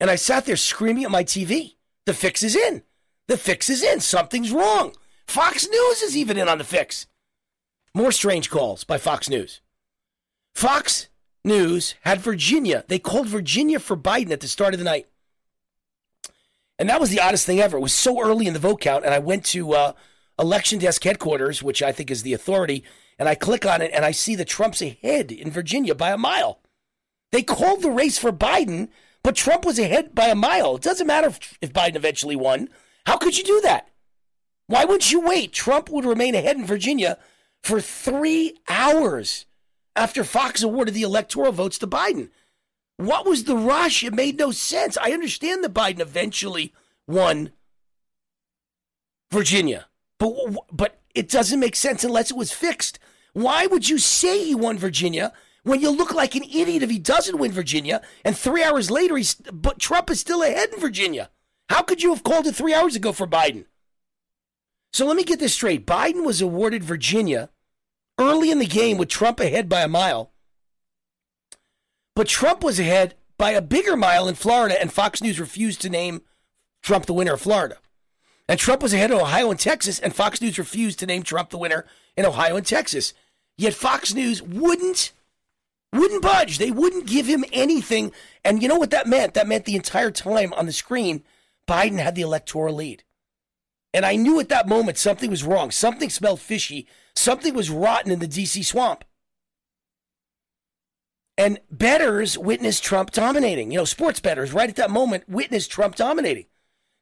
And 0.00 0.10
I 0.10 0.16
sat 0.16 0.44
there 0.44 0.56
screaming 0.56 1.04
at 1.04 1.10
my 1.10 1.22
TV. 1.22 1.74
The 2.04 2.14
fix 2.14 2.42
is 2.42 2.56
in. 2.56 2.82
The 3.28 3.36
fix 3.36 3.70
is 3.70 3.82
in. 3.82 4.00
Something's 4.00 4.50
wrong. 4.50 4.94
Fox 5.26 5.68
News 5.68 6.02
is 6.02 6.16
even 6.16 6.38
in 6.38 6.48
on 6.48 6.58
the 6.58 6.64
fix. 6.64 7.06
More 7.94 8.10
strange 8.10 8.50
calls 8.50 8.84
by 8.84 8.98
Fox 8.98 9.28
News. 9.28 9.60
Fox 10.54 11.08
News 11.44 11.94
had 12.02 12.20
Virginia. 12.20 12.84
They 12.88 12.98
called 12.98 13.28
Virginia 13.28 13.78
for 13.78 13.96
Biden 13.96 14.30
at 14.30 14.40
the 14.40 14.48
start 14.48 14.74
of 14.74 14.78
the 14.78 14.84
night. 14.84 15.06
And 16.78 16.88
that 16.88 17.00
was 17.00 17.10
the 17.10 17.20
oddest 17.20 17.44
thing 17.44 17.60
ever. 17.60 17.76
It 17.76 17.82
was 17.82 17.94
so 17.94 18.22
early 18.22 18.46
in 18.46 18.52
the 18.52 18.60
vote 18.60 18.80
count, 18.80 19.04
and 19.04 19.12
I 19.12 19.18
went 19.18 19.44
to 19.46 19.72
uh, 19.72 19.92
election 20.38 20.78
desk 20.78 21.02
headquarters, 21.02 21.62
which 21.62 21.82
I 21.82 21.92
think 21.92 22.10
is 22.10 22.22
the 22.22 22.34
authority, 22.34 22.84
and 23.18 23.28
I 23.28 23.34
click 23.34 23.66
on 23.66 23.82
it, 23.82 23.90
and 23.92 24.04
I 24.04 24.12
see 24.12 24.36
that 24.36 24.46
Trump's 24.46 24.80
ahead 24.80 25.32
in 25.32 25.50
Virginia 25.50 25.94
by 25.94 26.10
a 26.10 26.18
mile. 26.18 26.60
They 27.32 27.42
called 27.42 27.82
the 27.82 27.90
race 27.90 28.18
for 28.18 28.32
Biden, 28.32 28.88
but 29.22 29.34
Trump 29.34 29.64
was 29.64 29.78
ahead 29.78 30.14
by 30.14 30.28
a 30.28 30.36
mile. 30.36 30.76
It 30.76 30.82
doesn't 30.82 31.06
matter 31.06 31.28
if, 31.28 31.58
if 31.60 31.72
Biden 31.72 31.96
eventually 31.96 32.36
won. 32.36 32.68
How 33.06 33.16
could 33.16 33.36
you 33.36 33.44
do 33.44 33.60
that? 33.62 33.88
Why 34.66 34.84
would 34.84 35.10
you 35.10 35.20
wait? 35.20 35.52
Trump 35.52 35.90
would 35.90 36.04
remain 36.04 36.34
ahead 36.34 36.56
in 36.56 36.66
Virginia 36.66 37.18
for 37.62 37.80
three 37.80 38.58
hours 38.68 39.46
after 39.96 40.22
Fox 40.22 40.62
awarded 40.62 40.94
the 40.94 41.02
electoral 41.02 41.52
votes 41.52 41.78
to 41.78 41.86
Biden. 41.86 42.28
What 42.98 43.26
was 43.26 43.44
the 43.44 43.56
rush? 43.56 44.02
It 44.02 44.12
made 44.12 44.38
no 44.38 44.50
sense. 44.50 44.98
I 44.98 45.12
understand 45.12 45.62
that 45.62 45.72
Biden 45.72 46.00
eventually 46.00 46.74
won 47.06 47.52
Virginia, 49.30 49.86
but 50.18 50.34
but 50.72 51.00
it 51.14 51.28
doesn't 51.28 51.60
make 51.60 51.76
sense 51.76 52.02
unless 52.02 52.32
it 52.32 52.36
was 52.36 52.52
fixed. 52.52 52.98
Why 53.34 53.66
would 53.66 53.88
you 53.88 53.98
say 53.98 54.44
he 54.44 54.54
won 54.54 54.78
Virginia 54.78 55.32
when 55.62 55.80
you 55.80 55.90
look 55.90 56.12
like 56.12 56.34
an 56.34 56.42
idiot 56.42 56.82
if 56.82 56.90
he 56.90 56.98
doesn't 56.98 57.38
win 57.38 57.52
Virginia 57.52 58.02
and 58.24 58.36
three 58.36 58.64
hours 58.64 58.90
later 58.90 59.16
he's 59.16 59.34
but 59.34 59.78
Trump 59.78 60.10
is 60.10 60.18
still 60.18 60.42
ahead 60.42 60.70
in 60.74 60.80
Virginia? 60.80 61.30
How 61.68 61.82
could 61.82 62.02
you 62.02 62.12
have 62.12 62.24
called 62.24 62.48
it 62.48 62.56
three 62.56 62.74
hours 62.74 62.96
ago 62.96 63.12
for 63.12 63.28
Biden? 63.28 63.66
So 64.92 65.06
let 65.06 65.16
me 65.16 65.22
get 65.22 65.38
this 65.38 65.54
straight. 65.54 65.86
Biden 65.86 66.24
was 66.24 66.40
awarded 66.40 66.82
Virginia 66.82 67.50
early 68.18 68.50
in 68.50 68.58
the 68.58 68.66
game 68.66 68.98
with 68.98 69.08
Trump 69.08 69.38
ahead 69.38 69.68
by 69.68 69.82
a 69.82 69.88
mile. 69.88 70.32
But 72.18 72.26
Trump 72.26 72.64
was 72.64 72.80
ahead 72.80 73.14
by 73.36 73.52
a 73.52 73.62
bigger 73.62 73.96
mile 73.96 74.26
in 74.26 74.34
Florida, 74.34 74.76
and 74.80 74.92
Fox 74.92 75.22
News 75.22 75.38
refused 75.38 75.80
to 75.82 75.88
name 75.88 76.22
Trump 76.82 77.06
the 77.06 77.14
winner 77.14 77.34
of 77.34 77.40
Florida. 77.40 77.76
And 78.48 78.58
Trump 78.58 78.82
was 78.82 78.92
ahead 78.92 79.12
of 79.12 79.20
Ohio 79.20 79.52
and 79.52 79.60
Texas, 79.60 80.00
and 80.00 80.12
Fox 80.12 80.40
News 80.40 80.58
refused 80.58 80.98
to 80.98 81.06
name 81.06 81.22
Trump 81.22 81.50
the 81.50 81.58
winner 81.58 81.86
in 82.16 82.26
Ohio 82.26 82.56
and 82.56 82.66
Texas. 82.66 83.14
Yet 83.56 83.72
Fox 83.72 84.14
News 84.14 84.42
wouldn't 84.42 85.12
wouldn't 85.92 86.20
budge. 86.20 86.58
They 86.58 86.72
wouldn't 86.72 87.06
give 87.06 87.26
him 87.26 87.44
anything. 87.52 88.10
And 88.44 88.64
you 88.64 88.68
know 88.68 88.78
what 88.78 88.90
that 88.90 89.06
meant? 89.06 89.34
That 89.34 89.46
meant 89.46 89.64
the 89.64 89.76
entire 89.76 90.10
time 90.10 90.52
on 90.54 90.66
the 90.66 90.72
screen, 90.72 91.22
Biden 91.68 92.00
had 92.00 92.16
the 92.16 92.22
electoral 92.22 92.74
lead. 92.74 93.04
And 93.94 94.04
I 94.04 94.16
knew 94.16 94.40
at 94.40 94.48
that 94.48 94.66
moment 94.66 94.98
something 94.98 95.30
was 95.30 95.44
wrong. 95.44 95.70
Something 95.70 96.10
smelled 96.10 96.40
fishy. 96.40 96.88
Something 97.14 97.54
was 97.54 97.70
rotten 97.70 98.10
in 98.10 98.18
the 98.18 98.26
DC 98.26 98.64
swamp. 98.64 99.04
And 101.38 101.60
betters 101.70 102.36
witnessed 102.36 102.82
Trump 102.82 103.12
dominating. 103.12 103.70
You 103.70 103.78
know, 103.78 103.84
sports 103.84 104.18
betters 104.18 104.52
right 104.52 104.68
at 104.68 104.76
that 104.76 104.90
moment 104.90 105.28
witnessed 105.28 105.70
Trump 105.70 105.94
dominating 105.94 106.46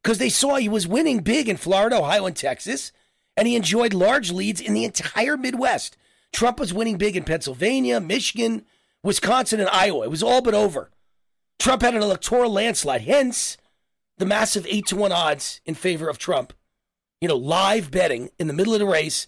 because 0.03 0.19
they 0.19 0.29
saw 0.29 0.57
he 0.57 0.69
was 0.69 0.87
winning 0.87 1.21
big 1.21 1.49
in 1.49 1.57
Florida, 1.57 1.97
Ohio, 1.97 2.27
and 2.27 2.37
Texas, 2.37 2.93
and 3.35 3.49
he 3.49 3.57
enjoyed 3.57 3.95
large 3.95 4.31
leads 4.31 4.61
in 4.61 4.75
the 4.75 4.85
entire 4.85 5.39
Midwest. 5.39 5.97
Trump 6.33 6.61
was 6.61 6.75
winning 6.75 6.99
big 6.99 7.17
in 7.17 7.25
Pennsylvania, 7.25 7.99
Michigan, 7.99 8.67
Wisconsin, 9.03 9.59
and 9.59 9.71
Iowa. 9.71 10.05
It 10.05 10.11
was 10.11 10.23
all 10.23 10.43
but 10.43 10.55
over. 10.55 10.91
Trump 11.59 11.81
had 11.81 11.95
an 11.95 12.03
electoral 12.03 12.53
landslide, 12.53 13.03
hence 13.03 13.57
the 14.19 14.27
massive 14.27 14.67
8 14.69 14.87
to 14.87 14.97
1 14.97 15.13
odds 15.13 15.63
in 15.65 15.75
favor 15.75 16.11
of 16.11 16.19
Trump. 16.19 16.53
You 17.23 17.29
know, 17.29 17.37
live 17.37 17.91
betting 17.91 18.29
in 18.39 18.49
the 18.49 18.53
middle 18.53 18.75
of 18.75 18.81
the 18.81 18.87
race 18.87 19.27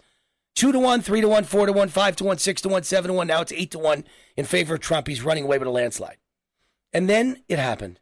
2 0.59 0.73
to 0.73 0.79
1, 0.81 1.03
3 1.03 1.21
to 1.21 1.29
1, 1.29 1.45
4 1.45 1.67
to 1.67 1.73
1, 1.73 1.89
5 1.89 2.17
to 2.17 2.25
1, 2.25 2.39
6 2.39 2.63
to 2.63 2.69
1, 2.69 2.83
7 2.83 3.09
to 3.09 3.15
1. 3.15 3.27
Now 3.29 3.43
it's 3.43 3.53
8 3.53 3.71
to 3.71 3.79
1 3.79 4.05
in 4.37 4.45
favor 4.45 4.75
of 4.75 4.81
Trump. 4.81 5.07
He's 5.07 5.23
running 5.23 5.45
away 5.45 5.57
with 5.57 5.69
a 5.69 5.71
landslide. 5.71 6.17
And 6.93 7.09
then 7.09 7.45
it 7.49 7.61
happened. 7.61 8.01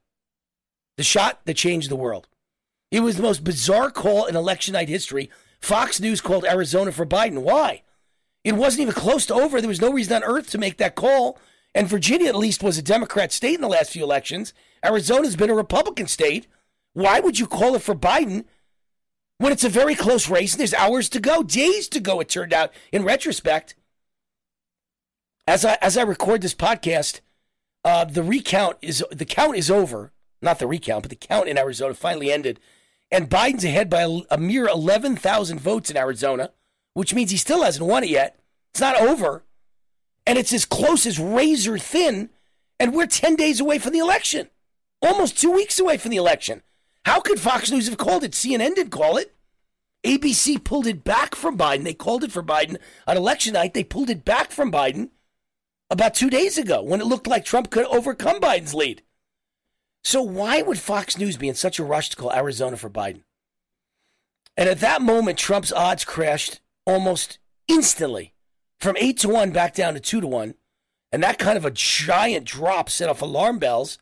The 0.97 1.03
shot 1.03 1.41
that 1.45 1.59
changed 1.59 1.91
the 1.91 1.97
world. 1.97 2.29
It 2.91 3.01
was 3.01 3.17
the 3.17 3.23
most 3.23 3.45
bizarre 3.45 3.91
call 3.91 4.25
in 4.25 4.37
election 4.37 4.73
night 4.73 4.89
history. 4.89 5.29
Fox 5.61 6.01
News 6.01 6.23
called 6.23 6.47
Arizona 6.47 6.93
for 6.93 7.05
Biden. 7.05 7.43
Why? 7.43 7.83
It 8.43 8.53
wasn't 8.53 8.81
even 8.83 8.95
close 8.95 9.27
to 9.27 9.35
over. 9.35 9.61
There 9.61 9.69
was 9.69 9.83
no 9.83 9.93
reason 9.93 10.15
on 10.15 10.25
earth 10.25 10.49
to 10.53 10.59
make 10.59 10.79
that 10.79 10.95
call. 10.95 11.39
And 11.75 11.87
Virginia, 11.87 12.29
at 12.29 12.37
least, 12.37 12.63
was 12.63 12.79
a 12.79 12.83
Democrat 12.83 13.33
state 13.33 13.57
in 13.57 13.61
the 13.61 13.69
last 13.69 13.91
few 13.91 14.03
elections. 14.03 14.55
Arizona's 14.83 15.37
been 15.37 15.51
a 15.51 15.55
Republican 15.55 16.07
state. 16.07 16.47
Why 16.95 17.21
would 17.21 17.39
you 17.39 17.47
call 17.47 17.75
it 17.75 17.83
for 17.83 17.95
Biden 17.95 18.47
when 19.39 19.53
it's 19.53 19.65
a 19.65 19.69
very 19.69 19.95
close 19.95 20.29
race 20.29 20.53
and 20.53 20.61
there's 20.61 20.75
hours 20.75 21.09
to 21.11 21.21
go, 21.21 21.43
days 21.43 21.89
to 21.89 22.01
go, 22.01 22.21
it 22.21 22.29
turned 22.29 22.53
out 22.53 22.73
in 22.93 23.05
retrospect. 23.05 23.75
As 25.47 25.65
I 25.65 25.79
as 25.81 25.97
I 25.97 26.03
record 26.03 26.43
this 26.43 26.55
podcast, 26.55 27.21
uh, 27.85 28.05
the 28.05 28.23
recount 28.23 28.79
is 28.83 29.05
the 29.11 29.25
count 29.25 29.57
is 29.57 29.71
over. 29.71 30.13
Not 30.43 30.59
the 30.59 30.67
recount, 30.67 31.03
but 31.03 31.11
the 31.11 31.17
count 31.17 31.49
in 31.49 31.59
Arizona 31.59 31.95
finally 31.95 32.33
ended. 32.33 32.61
And 33.11 33.31
Biden's 33.31 33.65
ahead 33.65 33.89
by 33.89 34.03
a, 34.03 34.21
a 34.31 34.39
mere 34.39 34.67
11,000 34.67 35.61
votes 35.61 35.91
in 35.91 35.97
Arizona, 35.97 36.51
which 36.95 37.15
means 37.15 37.31
he 37.31 37.37
still 37.37 37.63
hasn't 37.63 37.87
won 37.87 38.05
it 38.05 38.11
yet. 38.11 38.39
It's 38.73 38.81
not 38.81 39.01
over. 39.01 39.45
And 40.27 40.39
it's 40.39 40.53
as 40.53 40.65
close 40.65 41.07
as 41.07 41.21
razor 41.21 41.79
thin. 41.79 42.31
And 42.79 42.93
we're 42.93 43.07
10 43.07 43.37
days 43.37 43.61
away 43.61 43.79
from 43.79 43.93
the 43.93 44.01
election, 44.01 44.51
almost 45.01 45.39
two 45.39 45.51
weeks 45.51 45.79
away 45.79 45.97
from 45.97 46.11
the 46.11 46.17
election. 46.19 46.63
How 47.07 47.21
could 47.21 47.39
Fox 47.39 47.71
News 47.71 47.87
have 47.87 47.99
called 47.99 48.25
it? 48.25 48.33
CNN 48.33 48.75
didn't 48.75 48.91
call 48.91 49.17
it. 49.17 49.33
ABC 50.05 50.63
pulled 50.63 50.89
it 50.89 51.05
back 51.05 51.37
from 51.37 51.57
Biden. 51.57 51.85
They 51.85 51.95
called 51.95 52.25
it 52.25 52.33
for 52.33 52.43
Biden 52.43 52.79
on 53.07 53.17
election 53.17 53.53
night. 53.53 53.75
They 53.75 53.85
pulled 53.85 54.11
it 54.11 54.25
back 54.25 54.51
from 54.51 54.73
Biden 54.73 55.11
about 55.89 56.15
two 56.15 56.29
days 56.29 56.59
ago 56.59 56.83
when 56.83 57.01
it 57.01 57.07
looked 57.07 57.29
like 57.29 57.45
Trump 57.45 57.71
could 57.71 57.87
overcome 57.87 58.41
Biden's 58.41 58.75
lead. 58.75 59.03
So, 60.03 60.21
why 60.21 60.63
would 60.63 60.81
Fox 60.81 61.17
News 61.17 61.37
be 61.37 61.49
in 61.49 61.55
such 61.55 61.79
a 61.79 61.85
rush 61.85 62.09
to 62.09 62.17
call 62.17 62.33
Arizona 62.33 62.77
for 62.77 62.91
Biden? 62.91 63.23
And 64.57 64.69
at 64.69 64.81
that 64.81 65.01
moment, 65.01 65.39
Trump's 65.39 65.73
odds 65.73 66.05
crashed 66.05 66.61
almost 66.87 67.39
instantly 67.69 68.35
from 68.81 68.97
8 68.99 69.17
to 69.19 69.29
1 69.29 69.53
back 69.53 69.77
down 69.77 69.95
to 69.95 70.01
2 70.01 70.23
to 70.23 70.27
1. 70.27 70.55
And 71.13 71.23
that 71.23 71.39
kind 71.39 71.57
of 71.57 71.65
a 71.65 71.71
giant 71.71 72.47
drop 72.47 72.91
set 72.91 73.09
off 73.09 73.23
alarm 73.23 73.61
bells 73.61 73.99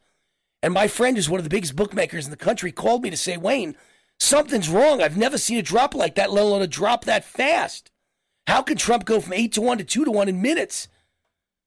and 0.65 0.73
my 0.73 0.89
friend, 0.89 1.15
who's 1.15 1.29
one 1.29 1.39
of 1.39 1.45
the 1.45 1.51
biggest 1.51 1.77
bookmakers 1.77 2.25
in 2.25 2.31
the 2.31 2.39
country, 2.39 2.73
called 2.73 3.03
me 3.03 3.11
to 3.11 3.19
say, 3.19 3.37
Wayne, 3.37 3.77
something's 4.19 4.71
wrong. 4.71 5.03
I've 5.03 5.15
never 5.15 5.37
seen 5.37 5.59
a 5.59 5.63
drop 5.63 5.95
like 5.95 6.15
that, 6.15 6.33
let 6.33 6.43
alone 6.43 6.63
a 6.63 6.67
drop 6.67 7.05
that 7.05 7.23
fast. 7.23 7.91
How 8.47 8.63
can 8.63 8.79
Trump 8.79 9.05
go 9.05 9.21
from 9.21 9.35
8 9.35 9.53
to 9.53 9.61
1 9.61 9.77
to 9.77 9.85
2 9.85 10.07
to 10.07 10.11
1 10.11 10.27
in 10.31 10.41
minutes? 10.41 10.89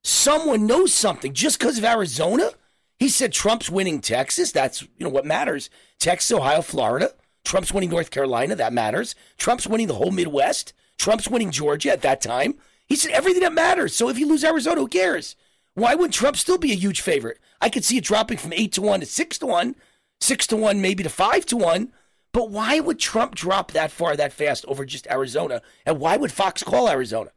Someone 0.03 0.65
knows 0.65 0.95
something 0.95 1.31
just 1.31 1.59
because 1.59 1.77
of 1.77 1.85
Arizona. 1.85 2.49
He 2.97 3.07
said 3.07 3.33
Trump's 3.33 3.69
winning 3.69 4.01
Texas. 4.01 4.51
That's 4.51 4.81
you 4.81 4.87
know 5.01 5.09
what 5.09 5.27
matters. 5.27 5.69
Texas, 5.99 6.31
Ohio, 6.31 6.63
Florida. 6.63 7.11
Trump's 7.45 7.71
winning 7.71 7.91
North 7.91 8.09
Carolina. 8.09 8.55
That 8.55 8.73
matters. 8.73 9.13
Trump's 9.37 9.67
winning 9.67 9.89
the 9.89 9.93
whole 9.93 10.09
Midwest. 10.09 10.73
Trump's 10.97 11.29
winning 11.29 11.51
Georgia 11.51 11.91
at 11.91 12.01
that 12.01 12.19
time. 12.19 12.55
He 12.87 12.95
said 12.95 13.11
everything 13.11 13.43
that 13.43 13.53
matters. 13.53 13.95
So 13.95 14.09
if 14.09 14.17
you 14.17 14.27
lose 14.27 14.43
Arizona, 14.43 14.81
who 14.81 14.87
cares? 14.87 15.35
Why 15.75 15.93
would 15.93 16.11
Trump 16.11 16.35
still 16.35 16.57
be 16.57 16.71
a 16.71 16.75
huge 16.75 17.01
favorite? 17.01 17.37
I 17.61 17.69
could 17.69 17.83
see 17.83 17.97
it 17.97 18.03
dropping 18.03 18.37
from 18.37 18.53
8 18.53 18.71
to 18.73 18.81
1 18.81 18.99
to 19.01 19.05
6 19.05 19.37
to 19.39 19.45
1, 19.45 19.75
6 20.19 20.47
to 20.47 20.57
1, 20.57 20.81
maybe 20.81 21.03
to 21.03 21.09
5 21.09 21.45
to 21.47 21.57
1. 21.57 21.93
But 22.33 22.51
why 22.51 22.79
would 22.79 22.99
Trump 22.99 23.35
drop 23.35 23.71
that 23.71 23.91
far 23.91 24.15
that 24.15 24.33
fast 24.33 24.65
over 24.67 24.85
just 24.85 25.07
Arizona? 25.07 25.61
And 25.85 25.99
why 25.99 26.17
would 26.17 26.31
Fox 26.31 26.61
call 26.63 26.89
Arizona? 26.89 27.31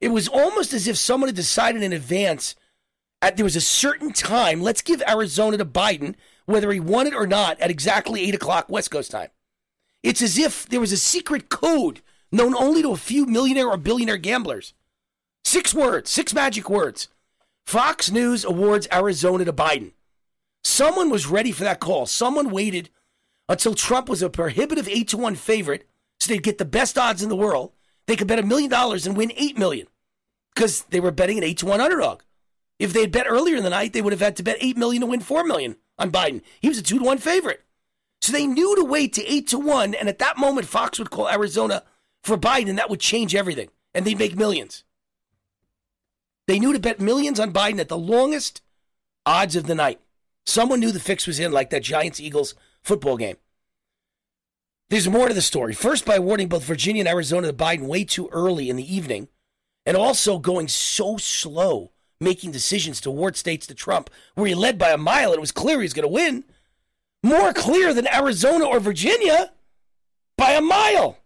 It 0.00 0.08
was 0.08 0.28
almost 0.28 0.72
as 0.72 0.88
if 0.88 0.96
someone 0.96 1.28
had 1.28 1.36
decided 1.36 1.82
in 1.82 1.92
advance 1.92 2.56
at 3.22 3.36
there 3.36 3.44
was 3.44 3.56
a 3.56 3.60
certain 3.60 4.12
time, 4.12 4.60
let's 4.60 4.82
give 4.82 5.02
Arizona 5.08 5.56
to 5.56 5.64
Biden, 5.64 6.16
whether 6.44 6.72
he 6.72 6.80
won 6.80 7.06
it 7.06 7.14
or 7.14 7.26
not, 7.26 7.58
at 7.60 7.70
exactly 7.70 8.22
8 8.28 8.34
o'clock 8.34 8.68
West 8.68 8.90
Coast 8.90 9.12
time. 9.12 9.28
It's 10.02 10.20
as 10.20 10.36
if 10.36 10.68
there 10.68 10.80
was 10.80 10.90
a 10.90 10.96
secret 10.96 11.48
code 11.48 12.02
known 12.32 12.54
only 12.56 12.82
to 12.82 12.90
a 12.90 12.96
few 12.96 13.24
millionaire 13.26 13.68
or 13.68 13.76
billionaire 13.76 14.16
gamblers. 14.16 14.74
Six 15.44 15.72
words, 15.72 16.10
six 16.10 16.34
magic 16.34 16.68
words. 16.68 17.08
Fox 17.66 18.10
News 18.10 18.44
awards 18.44 18.88
Arizona 18.92 19.44
to 19.44 19.52
Biden. 19.52 19.92
Someone 20.64 21.10
was 21.10 21.26
ready 21.26 21.52
for 21.52 21.64
that 21.64 21.80
call. 21.80 22.06
Someone 22.06 22.50
waited 22.50 22.90
until 23.48 23.74
Trump 23.74 24.08
was 24.08 24.22
a 24.22 24.30
prohibitive 24.30 24.88
8 24.88 25.08
to 25.08 25.16
1 25.16 25.34
favorite 25.34 25.88
so 26.20 26.32
they'd 26.32 26.42
get 26.42 26.58
the 26.58 26.64
best 26.64 26.96
odds 26.96 27.22
in 27.22 27.28
the 27.28 27.36
world. 27.36 27.72
They 28.06 28.14
could 28.14 28.28
bet 28.28 28.38
a 28.38 28.44
million 28.44 28.70
dollars 28.70 29.06
and 29.06 29.16
win 29.16 29.32
8 29.34 29.58
million 29.58 29.88
because 30.54 30.82
they 30.90 31.00
were 31.00 31.10
betting 31.10 31.38
an 31.38 31.44
8 31.44 31.58
to 31.58 31.66
1 31.66 31.80
underdog. 31.80 32.22
If 32.78 32.92
they 32.92 33.00
had 33.00 33.12
bet 33.12 33.26
earlier 33.28 33.56
in 33.56 33.64
the 33.64 33.70
night, 33.70 33.92
they 33.92 34.02
would 34.02 34.12
have 34.12 34.20
had 34.20 34.36
to 34.36 34.42
bet 34.42 34.56
8 34.60 34.76
million 34.76 35.00
to 35.00 35.06
win 35.06 35.20
4 35.20 35.44
million 35.44 35.76
on 35.98 36.12
Biden. 36.12 36.42
He 36.60 36.68
was 36.68 36.78
a 36.78 36.82
2 36.82 36.98
to 36.98 37.04
1 37.04 37.18
favorite. 37.18 37.64
So 38.20 38.32
they 38.32 38.46
knew 38.46 38.76
to 38.76 38.84
wait 38.84 39.12
to 39.14 39.26
8 39.26 39.48
to 39.48 39.58
1 39.58 39.94
and 39.94 40.08
at 40.08 40.20
that 40.20 40.38
moment 40.38 40.68
Fox 40.68 40.98
would 40.98 41.10
call 41.10 41.28
Arizona 41.28 41.82
for 42.22 42.36
Biden 42.36 42.76
that 42.76 42.88
would 42.88 43.00
change 43.00 43.34
everything 43.34 43.70
and 43.94 44.04
they'd 44.04 44.18
make 44.18 44.36
millions. 44.36 44.84
They 46.46 46.58
knew 46.58 46.72
to 46.72 46.78
bet 46.78 47.00
millions 47.00 47.38
on 47.38 47.52
Biden 47.52 47.80
at 47.80 47.88
the 47.88 47.98
longest 47.98 48.62
odds 49.24 49.56
of 49.56 49.66
the 49.66 49.74
night. 49.74 50.00
Someone 50.44 50.80
knew 50.80 50.90
the 50.90 51.00
fix 51.00 51.26
was 51.26 51.38
in, 51.38 51.52
like 51.52 51.70
that 51.70 51.82
Giants 51.82 52.20
Eagles 52.20 52.54
football 52.82 53.16
game. 53.16 53.36
There's 54.90 55.08
more 55.08 55.28
to 55.28 55.34
the 55.34 55.40
story. 55.40 55.72
First, 55.72 56.04
by 56.04 56.16
awarding 56.16 56.48
both 56.48 56.64
Virginia 56.64 57.00
and 57.00 57.08
Arizona 57.08 57.46
to 57.46 57.52
Biden 57.52 57.86
way 57.86 58.04
too 58.04 58.28
early 58.32 58.68
in 58.68 58.76
the 58.76 58.94
evening, 58.94 59.28
and 59.86 59.96
also 59.96 60.38
going 60.38 60.68
so 60.68 61.16
slow 61.16 61.92
making 62.20 62.52
decisions 62.52 63.00
to 63.00 63.10
award 63.10 63.36
states 63.36 63.66
to 63.66 63.74
Trump, 63.74 64.10
where 64.34 64.46
he 64.46 64.54
led 64.54 64.78
by 64.78 64.90
a 64.90 64.96
mile 64.96 65.30
and 65.30 65.38
it 65.38 65.40
was 65.40 65.52
clear 65.52 65.78
he 65.78 65.84
was 65.84 65.92
going 65.92 66.06
to 66.06 66.12
win. 66.12 66.44
More 67.22 67.52
clear 67.52 67.94
than 67.94 68.06
Arizona 68.06 68.64
or 68.64 68.80
Virginia 68.80 69.52
by 70.36 70.52
a 70.52 70.60
mile. 70.60 71.18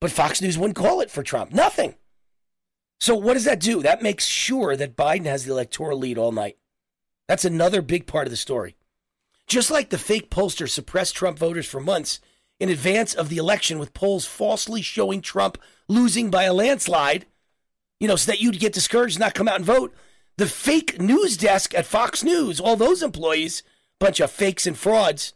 But 0.00 0.10
Fox 0.10 0.42
News 0.42 0.58
wouldn't 0.58 0.76
call 0.76 1.00
it 1.00 1.10
for 1.10 1.22
Trump. 1.22 1.52
Nothing. 1.52 1.94
So, 3.00 3.14
what 3.14 3.34
does 3.34 3.44
that 3.44 3.60
do? 3.60 3.82
That 3.82 4.02
makes 4.02 4.26
sure 4.26 4.76
that 4.76 4.96
Biden 4.96 5.26
has 5.26 5.44
the 5.44 5.52
electoral 5.52 5.98
lead 5.98 6.18
all 6.18 6.32
night. 6.32 6.56
That's 7.28 7.44
another 7.44 7.82
big 7.82 8.06
part 8.06 8.26
of 8.26 8.30
the 8.30 8.36
story. 8.36 8.76
Just 9.46 9.70
like 9.70 9.90
the 9.90 9.98
fake 9.98 10.30
pollsters 10.30 10.70
suppressed 10.70 11.14
Trump 11.14 11.38
voters 11.38 11.66
for 11.66 11.80
months 11.80 12.20
in 12.60 12.68
advance 12.68 13.14
of 13.14 13.28
the 13.28 13.36
election 13.36 13.78
with 13.78 13.94
polls 13.94 14.26
falsely 14.26 14.80
showing 14.80 15.20
Trump 15.20 15.58
losing 15.88 16.30
by 16.30 16.44
a 16.44 16.54
landslide, 16.54 17.26
you 18.00 18.08
know, 18.08 18.16
so 18.16 18.30
that 18.30 18.40
you'd 18.40 18.60
get 18.60 18.72
discouraged 18.72 19.16
and 19.16 19.20
not 19.20 19.34
come 19.34 19.48
out 19.48 19.56
and 19.56 19.64
vote. 19.64 19.94
The 20.36 20.46
fake 20.46 21.00
news 21.00 21.36
desk 21.36 21.74
at 21.74 21.86
Fox 21.86 22.24
News, 22.24 22.60
all 22.60 22.76
those 22.76 23.02
employees, 23.02 23.62
bunch 24.00 24.20
of 24.20 24.30
fakes 24.30 24.66
and 24.66 24.76
frauds, 24.76 25.34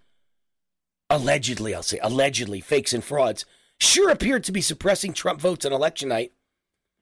allegedly, 1.11 1.75
I'll 1.75 1.83
say, 1.83 1.99
allegedly 2.03 2.61
fakes 2.61 2.93
and 2.93 3.05
frauds, 3.05 3.45
sure 3.79 4.11
appeared 4.11 4.45
to 4.45 4.53
be 4.53 4.61
suppressing 4.61 5.13
Trump 5.13 5.41
votes 5.41 5.65
on 5.65 5.73
election 5.73 6.09
night. 6.09 6.33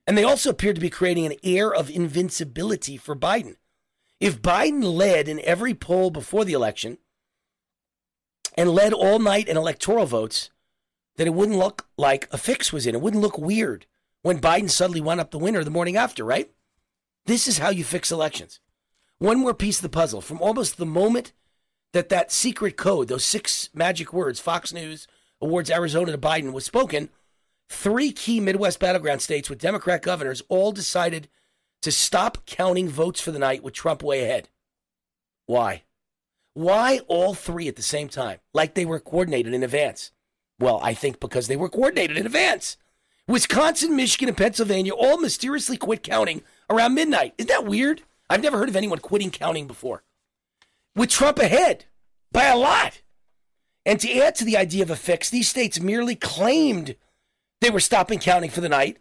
And 0.06 0.16
they 0.16 0.24
also 0.24 0.50
appeared 0.50 0.76
to 0.76 0.80
be 0.80 0.90
creating 0.90 1.26
an 1.26 1.36
air 1.42 1.72
of 1.74 1.90
invincibility 1.90 2.96
for 2.96 3.16
Biden. 3.16 3.56
If 4.20 4.40
Biden 4.40 4.82
led 4.82 5.28
in 5.28 5.40
every 5.40 5.74
poll 5.74 6.10
before 6.10 6.44
the 6.44 6.52
election 6.52 6.98
and 8.56 8.70
led 8.70 8.92
all 8.92 9.18
night 9.18 9.48
in 9.48 9.56
electoral 9.56 10.06
votes, 10.06 10.50
then 11.16 11.26
it 11.26 11.34
wouldn't 11.34 11.58
look 11.58 11.88
like 11.96 12.28
a 12.32 12.38
fix 12.38 12.72
was 12.72 12.86
in. 12.86 12.94
It 12.94 13.00
wouldn't 13.00 13.22
look 13.22 13.38
weird 13.38 13.86
when 14.22 14.40
Biden 14.40 14.70
suddenly 14.70 15.00
won 15.00 15.20
up 15.20 15.30
the 15.30 15.38
winner 15.38 15.64
the 15.64 15.70
morning 15.70 15.96
after, 15.96 16.24
right? 16.24 16.50
This 17.26 17.48
is 17.48 17.58
how 17.58 17.70
you 17.70 17.84
fix 17.84 18.12
elections. 18.12 18.60
One 19.18 19.38
more 19.38 19.54
piece 19.54 19.78
of 19.78 19.82
the 19.82 19.88
puzzle. 19.88 20.20
From 20.20 20.40
almost 20.40 20.76
the 20.76 20.86
moment 20.86 21.32
that 21.92 22.08
that 22.10 22.30
secret 22.30 22.76
code, 22.76 23.08
those 23.08 23.24
six 23.24 23.70
magic 23.74 24.12
words, 24.12 24.40
Fox 24.40 24.72
News 24.72 25.06
awards 25.40 25.70
Arizona 25.70 26.12
to 26.12 26.18
Biden, 26.18 26.52
was 26.52 26.64
spoken, 26.64 27.10
three 27.68 28.12
key 28.12 28.40
Midwest 28.40 28.80
battleground 28.80 29.22
states 29.22 29.50
with 29.50 29.60
Democrat 29.60 30.02
governors 30.02 30.42
all 30.48 30.72
decided 30.72 31.28
to 31.82 31.92
stop 31.92 32.46
counting 32.46 32.88
votes 32.88 33.20
for 33.20 33.30
the 33.30 33.38
night 33.38 33.62
with 33.62 33.74
Trump 33.74 34.02
way 34.02 34.24
ahead. 34.24 34.48
Why? 35.46 35.84
Why 36.54 37.00
all 37.06 37.34
three 37.34 37.68
at 37.68 37.76
the 37.76 37.82
same 37.82 38.08
time, 38.08 38.38
like 38.54 38.74
they 38.74 38.86
were 38.86 38.98
coordinated 38.98 39.52
in 39.52 39.62
advance? 39.62 40.10
Well, 40.58 40.80
I 40.82 40.94
think 40.94 41.20
because 41.20 41.48
they 41.48 41.56
were 41.56 41.68
coordinated 41.68 42.16
in 42.16 42.26
advance. 42.26 42.76
Wisconsin, 43.28 43.94
Michigan, 43.94 44.28
and 44.28 44.36
Pennsylvania 44.36 44.92
all 44.92 45.18
mysteriously 45.18 45.76
quit 45.76 46.02
counting 46.02 46.42
around 46.70 46.94
midnight. 46.94 47.34
Isn't 47.36 47.48
that 47.48 47.66
weird? 47.66 48.02
I've 48.30 48.42
never 48.42 48.58
heard 48.58 48.68
of 48.68 48.76
anyone 48.76 49.00
quitting 49.00 49.30
counting 49.30 49.66
before. 49.66 50.02
With 50.94 51.10
Trump 51.10 51.38
ahead 51.38 51.84
by 52.32 52.44
a 52.44 52.56
lot. 52.56 53.02
And 53.84 54.00
to 54.00 54.18
add 54.18 54.34
to 54.36 54.44
the 54.44 54.56
idea 54.56 54.82
of 54.82 54.90
a 54.90 54.96
fix, 54.96 55.28
these 55.28 55.48
states 55.48 55.80
merely 55.80 56.16
claimed 56.16 56.96
they 57.66 57.70
were 57.70 57.80
stopping 57.80 58.20
counting 58.20 58.48
for 58.48 58.60
the 58.60 58.68
night. 58.68 58.98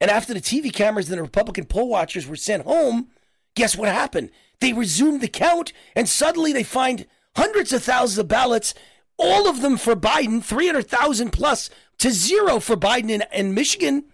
And 0.00 0.10
after 0.10 0.32
the 0.32 0.40
TV 0.40 0.72
cameras 0.72 1.10
and 1.10 1.18
the 1.18 1.22
Republican 1.22 1.66
poll 1.66 1.90
watchers 1.90 2.26
were 2.26 2.34
sent 2.34 2.64
home, 2.64 3.08
guess 3.54 3.76
what 3.76 3.90
happened? 3.90 4.30
They 4.58 4.72
resumed 4.72 5.20
the 5.20 5.28
count, 5.28 5.74
and 5.94 6.08
suddenly 6.08 6.50
they 6.50 6.62
find 6.62 7.06
hundreds 7.36 7.74
of 7.74 7.82
thousands 7.82 8.16
of 8.16 8.26
ballots, 8.26 8.72
all 9.18 9.46
of 9.46 9.60
them 9.60 9.76
for 9.76 9.94
Biden, 9.94 10.42
300,000 10.42 11.30
plus 11.30 11.68
to 11.98 12.10
zero 12.10 12.58
for 12.58 12.74
Biden 12.74 13.10
in, 13.10 13.22
in 13.34 13.52
Michigan, 13.52 14.04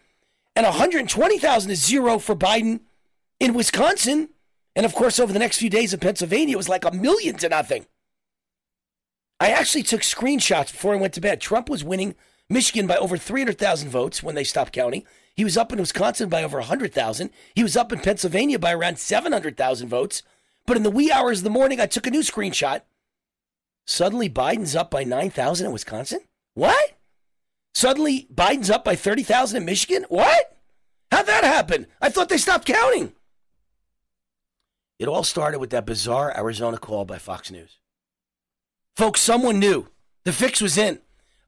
and 0.57 0.67
120,000 0.67 1.69
to 1.71 1.77
zero 1.77 2.19
for 2.19 2.35
Biden 2.35 2.81
in 3.39 3.55
Wisconsin. 3.55 4.31
And 4.75 4.85
of 4.85 4.97
course, 4.97 5.21
over 5.21 5.33
the 5.33 5.39
next 5.39 5.59
few 5.59 5.71
days 5.71 5.95
in 5.95 6.01
Pennsylvania, 6.01 6.55
it 6.55 6.57
was 6.57 6.69
like 6.69 6.85
a 6.85 6.91
million 6.91 7.37
to 7.37 7.49
nothing. 7.49 7.87
I 9.39 9.51
actually 9.51 9.85
took 9.85 10.01
screenshots 10.01 10.73
before 10.73 10.95
I 10.95 10.99
went 10.99 11.15
to 11.15 11.21
bed. 11.21 11.41
Trump 11.41 11.69
was 11.69 11.85
winning 11.85 12.17
Michigan 12.53 12.87
by 12.87 12.97
over 12.97 13.17
300,000 13.17 13.89
votes 13.89 14.23
when 14.23 14.35
they 14.35 14.45
stopped 14.45 14.73
counting. 14.73 15.05
He 15.35 15.45
was 15.45 15.57
up 15.57 15.73
in 15.73 15.79
Wisconsin 15.79 16.29
by 16.29 16.43
over 16.45 16.59
100,000. 16.59 17.31
He 17.55 17.63
was 17.63 17.77
up 17.77 17.93
in 17.93 18.01
Pennsylvania 18.01 18.59
by 18.59 18.73
around 18.73 18.99
700,000 18.99 19.89
votes. 19.89 20.23
But 20.67 20.77
in 20.77 20.83
the 20.83 20.91
wee 20.91 21.11
hours 21.11 21.39
of 21.39 21.45
the 21.45 21.51
morning, 21.51 21.81
I 21.81 21.87
took 21.87 22.07
a 22.07 22.11
new 22.11 22.21
screenshot. 22.21 22.83
Suddenly, 23.87 24.31
Biden's 24.31 24.77
up 24.77 24.91
by 24.91 25.05
9,000 25.05 25.67
in 25.67 25.73
Wisconsin? 25.73 26.21
What? 26.55 26.99
Suddenly, 27.75 28.29
Biden's 28.33 28.71
up 28.71 28.85
by 28.85 28.95
30,000 28.95 29.57
in 29.57 29.65
Michigan? 29.65 30.05
What? 30.09 30.57
How'd 31.11 31.27
that 31.27 31.45
happen? 31.45 31.87
I 32.01 32.11
thought 32.11 32.29
they 32.29 32.39
stopped 32.39 32.67
counting. 32.67 33.13
It 34.99 35.09
all 35.09 35.25
started 35.25 35.59
with 35.59 35.71
that 35.71 35.87
bizarre 35.87 36.37
Arizona 36.37 36.79
call 36.79 37.05
by 37.05 37.19
Fox 37.19 37.51
News. 37.51 37.79
Folks, 38.95 39.21
someone 39.21 39.59
knew. 39.59 39.89
The 40.25 40.33
fix 40.33 40.61
was 40.61 40.79
in. 40.79 41.01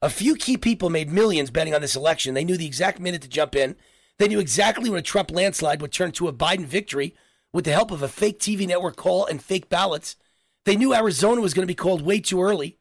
A 0.05 0.09
few 0.09 0.35
key 0.35 0.55
people 0.55 0.91
made 0.91 1.11
millions 1.11 1.49
betting 1.49 1.73
on 1.73 1.81
this 1.81 1.95
election. 1.95 2.35
They 2.35 2.43
knew 2.43 2.57
the 2.57 2.67
exact 2.67 2.99
minute 2.99 3.23
to 3.23 3.27
jump 3.27 3.55
in. 3.55 3.75
They 4.19 4.27
knew 4.27 4.37
exactly 4.37 4.87
when 4.87 4.99
a 4.99 5.01
Trump 5.01 5.31
landslide 5.31 5.81
would 5.81 5.91
turn 5.91 6.11
to 6.11 6.27
a 6.27 6.31
Biden 6.31 6.67
victory 6.67 7.15
with 7.51 7.65
the 7.65 7.71
help 7.71 7.89
of 7.89 8.03
a 8.03 8.07
fake 8.07 8.37
TV 8.37 8.67
network 8.67 8.97
call 8.97 9.25
and 9.25 9.41
fake 9.41 9.67
ballots. 9.67 10.15
They 10.63 10.75
knew 10.75 10.93
Arizona 10.93 11.41
was 11.41 11.55
going 11.55 11.63
to 11.63 11.71
be 11.71 11.73
called 11.73 12.03
way 12.03 12.19
too 12.19 12.39
early. 12.43 12.77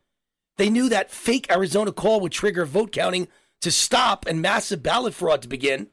They 0.58 0.68
knew 0.68 0.90
that 0.90 1.10
fake 1.10 1.50
Arizona 1.50 1.92
call 1.92 2.20
would 2.20 2.32
trigger 2.32 2.66
vote 2.66 2.92
counting 2.92 3.28
to 3.62 3.70
stop 3.70 4.26
and 4.26 4.42
massive 4.42 4.82
ballot 4.82 5.14
fraud 5.14 5.40
to 5.40 5.48
begin. 5.48 5.86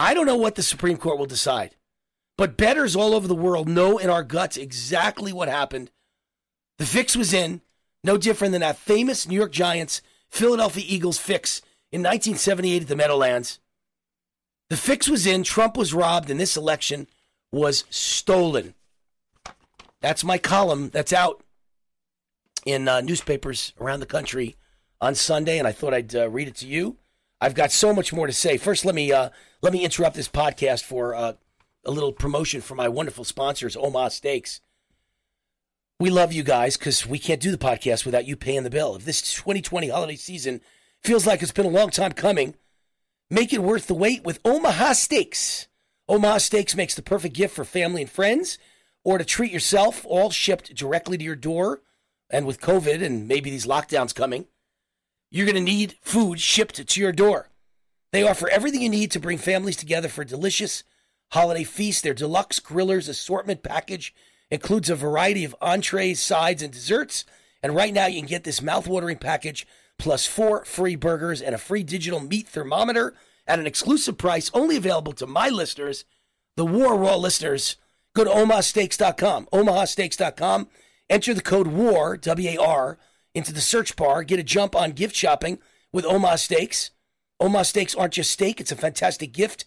I 0.00 0.14
don't 0.14 0.26
know 0.26 0.36
what 0.36 0.56
the 0.56 0.64
Supreme 0.64 0.96
Court 0.96 1.16
will 1.16 1.26
decide, 1.26 1.76
but 2.36 2.56
bettors 2.56 2.96
all 2.96 3.14
over 3.14 3.28
the 3.28 3.36
world 3.36 3.68
know 3.68 3.98
in 3.98 4.10
our 4.10 4.24
guts 4.24 4.56
exactly 4.56 5.32
what 5.32 5.48
happened. 5.48 5.92
The 6.78 6.86
fix 6.86 7.14
was 7.14 7.32
in, 7.32 7.60
no 8.06 8.16
different 8.16 8.52
than 8.52 8.60
that 8.62 8.78
famous 8.78 9.28
New 9.28 9.36
York 9.36 9.52
Giants 9.52 10.00
Philadelphia 10.28 10.84
Eagles 10.86 11.18
fix 11.18 11.60
in 11.92 12.00
1978 12.00 12.82
at 12.82 12.88
the 12.88 12.96
Meadowlands. 12.96 13.58
The 14.68 14.76
fix 14.76 15.08
was 15.08 15.26
in, 15.26 15.42
Trump 15.42 15.76
was 15.76 15.94
robbed, 15.94 16.30
and 16.30 16.40
this 16.40 16.56
election 16.56 17.06
was 17.52 17.84
stolen. 17.90 18.74
That's 20.00 20.24
my 20.24 20.38
column 20.38 20.90
that's 20.90 21.12
out 21.12 21.42
in 22.64 22.88
uh, 22.88 23.00
newspapers 23.00 23.72
around 23.80 24.00
the 24.00 24.06
country 24.06 24.56
on 25.00 25.14
Sunday, 25.14 25.58
and 25.58 25.68
I 25.68 25.72
thought 25.72 25.94
I'd 25.94 26.14
uh, 26.14 26.28
read 26.28 26.48
it 26.48 26.56
to 26.56 26.66
you. 26.66 26.96
I've 27.40 27.54
got 27.54 27.70
so 27.70 27.92
much 27.92 28.12
more 28.12 28.26
to 28.26 28.32
say. 28.32 28.56
First, 28.56 28.84
let 28.84 28.94
me 28.94 29.12
uh, 29.12 29.30
let 29.62 29.72
me 29.72 29.84
interrupt 29.84 30.16
this 30.16 30.28
podcast 30.28 30.82
for 30.82 31.14
uh, 31.14 31.34
a 31.84 31.90
little 31.90 32.12
promotion 32.12 32.60
for 32.60 32.74
my 32.74 32.88
wonderful 32.88 33.24
sponsors, 33.24 33.76
Omaha 33.76 34.08
Steaks. 34.08 34.60
We 35.98 36.10
love 36.10 36.30
you 36.30 36.42
guys 36.42 36.76
because 36.76 37.06
we 37.06 37.18
can't 37.18 37.40
do 37.40 37.50
the 37.50 37.56
podcast 37.56 38.04
without 38.04 38.26
you 38.26 38.36
paying 38.36 38.64
the 38.64 38.70
bill. 38.70 38.96
If 38.96 39.06
this 39.06 39.32
2020 39.32 39.88
holiday 39.88 40.16
season 40.16 40.60
feels 41.02 41.26
like 41.26 41.40
it's 41.40 41.52
been 41.52 41.64
a 41.64 41.70
long 41.70 41.88
time 41.88 42.12
coming, 42.12 42.54
make 43.30 43.50
it 43.50 43.62
worth 43.62 43.86
the 43.86 43.94
wait 43.94 44.22
with 44.22 44.38
Omaha 44.44 44.92
Steaks. 44.92 45.68
Omaha 46.06 46.36
Steaks 46.36 46.76
makes 46.76 46.94
the 46.94 47.00
perfect 47.00 47.34
gift 47.34 47.54
for 47.54 47.64
family 47.64 48.02
and 48.02 48.10
friends 48.10 48.58
or 49.04 49.16
to 49.16 49.24
treat 49.24 49.50
yourself, 49.50 50.04
all 50.04 50.30
shipped 50.30 50.74
directly 50.74 51.16
to 51.16 51.24
your 51.24 51.34
door. 51.34 51.80
And 52.28 52.44
with 52.46 52.60
COVID 52.60 53.02
and 53.02 53.26
maybe 53.26 53.48
these 53.48 53.66
lockdowns 53.66 54.14
coming, 54.14 54.48
you're 55.30 55.46
going 55.46 55.54
to 55.54 55.62
need 55.62 55.94
food 56.02 56.40
shipped 56.40 56.86
to 56.86 57.00
your 57.00 57.12
door. 57.12 57.48
They 58.12 58.22
offer 58.22 58.50
everything 58.50 58.82
you 58.82 58.90
need 58.90 59.12
to 59.12 59.20
bring 59.20 59.38
families 59.38 59.76
together 59.78 60.08
for 60.08 60.20
a 60.22 60.26
delicious 60.26 60.84
holiday 61.30 61.64
feast. 61.64 62.02
Their 62.02 62.12
deluxe 62.12 62.60
grillers 62.60 63.08
assortment 63.08 63.62
package 63.62 64.12
includes 64.50 64.90
a 64.90 64.94
variety 64.94 65.44
of 65.44 65.56
entrees, 65.60 66.20
sides, 66.20 66.62
and 66.62 66.72
desserts. 66.72 67.24
And 67.62 67.74
right 67.74 67.92
now, 67.92 68.06
you 68.06 68.20
can 68.20 68.28
get 68.28 68.44
this 68.44 68.60
mouthwatering 68.60 69.20
package 69.20 69.66
plus 69.98 70.26
four 70.26 70.64
free 70.64 70.96
burgers 70.96 71.40
and 71.40 71.54
a 71.54 71.58
free 71.58 71.82
digital 71.82 72.20
meat 72.20 72.48
thermometer 72.48 73.14
at 73.46 73.58
an 73.58 73.66
exclusive 73.66 74.18
price 74.18 74.50
only 74.52 74.76
available 74.76 75.12
to 75.14 75.26
my 75.26 75.48
listeners, 75.48 76.04
the 76.56 76.66
War 76.66 76.96
Raw 76.96 77.16
listeners 77.16 77.76
Go 78.16 78.24
to 78.24 78.30
omahasteaks.com, 78.30 79.48
omahasteaks.com, 79.52 80.68
enter 81.10 81.34
the 81.34 81.42
code 81.42 81.66
WAR, 81.66 82.16
W 82.16 82.48
A 82.48 82.56
R, 82.56 82.98
into 83.34 83.52
the 83.52 83.60
search 83.60 83.94
bar, 83.94 84.22
get 84.22 84.38
a 84.38 84.42
jump 84.42 84.74
on 84.74 84.92
gift 84.92 85.14
shopping 85.14 85.58
with 85.92 86.06
Omaha 86.06 86.36
Steaks. 86.36 86.92
Omaha 87.40 87.64
Steaks 87.64 87.94
aren't 87.94 88.14
just 88.14 88.30
steak, 88.30 88.58
it's 88.58 88.72
a 88.72 88.76
fantastic 88.76 89.34
gift. 89.34 89.66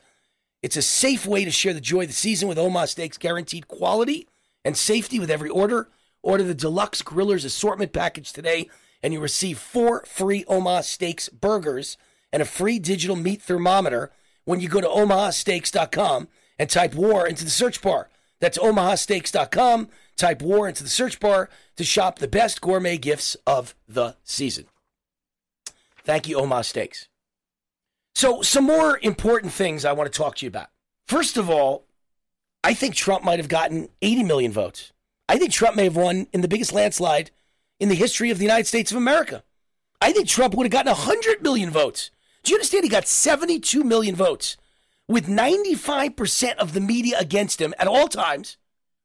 It's 0.63 0.77
a 0.77 0.81
safe 0.81 1.27
way 1.27 1.45
to 1.45 1.51
share 1.51 1.75
the 1.75 1.79
joy 1.79 2.01
of 2.01 2.07
the 2.07 2.13
season 2.13 2.49
with 2.49 2.57
Omaha 2.57 2.85
Steaks 2.85 3.19
guaranteed 3.19 3.67
quality 3.67 4.27
and 4.69 4.77
safety 4.77 5.19
with 5.19 5.31
every 5.31 5.49
order. 5.49 5.89
Order 6.21 6.43
the 6.43 6.53
deluxe 6.53 7.01
grillers 7.01 7.43
assortment 7.43 7.91
package 7.91 8.31
today, 8.31 8.69
and 9.01 9.11
you 9.11 9.19
receive 9.19 9.57
four 9.57 10.05
free 10.05 10.45
Omaha 10.47 10.81
Steaks 10.81 11.27
burgers 11.27 11.97
and 12.31 12.39
a 12.43 12.45
free 12.45 12.77
digital 12.77 13.15
meat 13.15 13.41
thermometer 13.41 14.11
when 14.45 14.59
you 14.59 14.69
go 14.69 14.79
to 14.79 14.87
omahasteaks.com 14.87 16.27
and 16.59 16.69
type 16.69 16.93
war 16.93 17.25
into 17.25 17.43
the 17.43 17.49
search 17.49 17.81
bar. 17.81 18.09
That's 18.39 18.59
omahasteaks.com. 18.59 19.89
Type 20.15 20.41
war 20.43 20.67
into 20.67 20.83
the 20.83 20.89
search 20.89 21.19
bar 21.19 21.49
to 21.75 21.83
shop 21.83 22.19
the 22.19 22.27
best 22.27 22.61
gourmet 22.61 22.99
gifts 22.99 23.35
of 23.47 23.73
the 23.87 24.17
season. 24.23 24.65
Thank 26.03 26.27
you, 26.27 26.37
Omaha 26.37 26.61
Steaks. 26.61 27.07
So, 28.13 28.43
some 28.43 28.65
more 28.65 28.99
important 29.01 29.51
things 29.51 29.83
I 29.83 29.93
want 29.93 30.13
to 30.13 30.15
talk 30.15 30.35
to 30.35 30.45
you 30.45 30.49
about. 30.49 30.67
First 31.07 31.37
of 31.37 31.49
all, 31.49 31.85
I 32.63 32.73
think 32.73 32.95
Trump 32.95 33.23
might 33.23 33.39
have 33.39 33.47
gotten 33.47 33.89
80 34.01 34.23
million 34.23 34.51
votes. 34.51 34.91
I 35.27 35.37
think 35.37 35.51
Trump 35.51 35.75
may 35.75 35.85
have 35.85 35.95
won 35.95 36.27
in 36.33 36.41
the 36.41 36.47
biggest 36.47 36.73
landslide 36.73 37.31
in 37.79 37.89
the 37.89 37.95
history 37.95 38.31
of 38.31 38.37
the 38.37 38.45
United 38.45 38.67
States 38.67 38.91
of 38.91 38.97
America. 38.97 39.43
I 40.01 40.11
think 40.11 40.27
Trump 40.27 40.55
would 40.55 40.65
have 40.65 40.71
gotten 40.71 40.91
100 40.91 41.41
million 41.41 41.69
votes. 41.69 42.11
Do 42.43 42.51
you 42.51 42.57
understand? 42.57 42.83
He 42.83 42.89
got 42.89 43.07
72 43.07 43.83
million 43.83 44.15
votes 44.15 44.57
with 45.07 45.27
95% 45.27 46.55
of 46.55 46.73
the 46.73 46.81
media 46.81 47.17
against 47.19 47.59
him 47.61 47.73
at 47.79 47.87
all 47.87 48.07
times. 48.07 48.57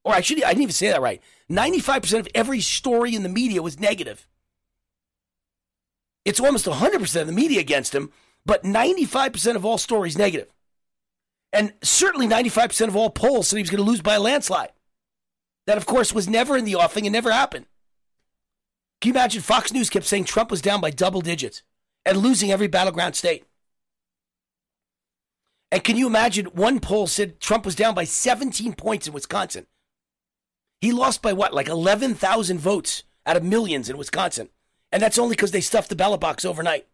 Or 0.04 0.12
I 0.12 0.20
should 0.20 0.42
I 0.42 0.48
didn't 0.48 0.62
even 0.62 0.72
say 0.72 0.88
that 0.88 1.00
right. 1.00 1.22
95% 1.50 2.20
of 2.20 2.28
every 2.34 2.60
story 2.60 3.14
in 3.14 3.22
the 3.22 3.28
media 3.28 3.62
was 3.62 3.80
negative. 3.80 4.26
It's 6.24 6.40
almost 6.40 6.66
100% 6.66 7.20
of 7.20 7.26
the 7.26 7.32
media 7.32 7.60
against 7.60 7.94
him, 7.94 8.10
but 8.46 8.62
95% 8.62 9.56
of 9.56 9.64
all 9.64 9.78
stories 9.78 10.16
negative. 10.16 10.52
And 11.54 11.72
certainly 11.82 12.26
95% 12.26 12.88
of 12.88 12.96
all 12.96 13.10
polls 13.10 13.48
said 13.48 13.56
he 13.56 13.62
was 13.62 13.70
going 13.70 13.82
to 13.82 13.88
lose 13.88 14.02
by 14.02 14.16
a 14.16 14.20
landslide. 14.20 14.72
That, 15.66 15.78
of 15.78 15.86
course, 15.86 16.12
was 16.12 16.28
never 16.28 16.56
in 16.56 16.64
the 16.64 16.74
offing 16.74 17.06
and 17.06 17.12
never 17.12 17.30
happened. 17.30 17.66
Can 19.00 19.10
you 19.10 19.14
imagine 19.14 19.40
Fox 19.40 19.72
News 19.72 19.88
kept 19.88 20.04
saying 20.04 20.24
Trump 20.24 20.50
was 20.50 20.60
down 20.60 20.80
by 20.80 20.90
double 20.90 21.20
digits 21.20 21.62
and 22.04 22.18
losing 22.18 22.50
every 22.50 22.66
battleground 22.66 23.14
state? 23.14 23.44
And 25.70 25.82
can 25.82 25.96
you 25.96 26.08
imagine 26.08 26.46
one 26.46 26.80
poll 26.80 27.06
said 27.06 27.40
Trump 27.40 27.64
was 27.64 27.76
down 27.76 27.94
by 27.94 28.04
17 28.04 28.74
points 28.74 29.06
in 29.06 29.12
Wisconsin? 29.12 29.66
He 30.80 30.92
lost 30.92 31.22
by 31.22 31.32
what, 31.32 31.54
like 31.54 31.68
11,000 31.68 32.58
votes 32.58 33.04
out 33.26 33.36
of 33.36 33.44
millions 33.44 33.88
in 33.88 33.96
Wisconsin. 33.96 34.48
And 34.90 35.00
that's 35.00 35.18
only 35.18 35.36
because 35.36 35.52
they 35.52 35.60
stuffed 35.60 35.88
the 35.88 35.96
ballot 35.96 36.20
box 36.20 36.44
overnight. 36.44 36.86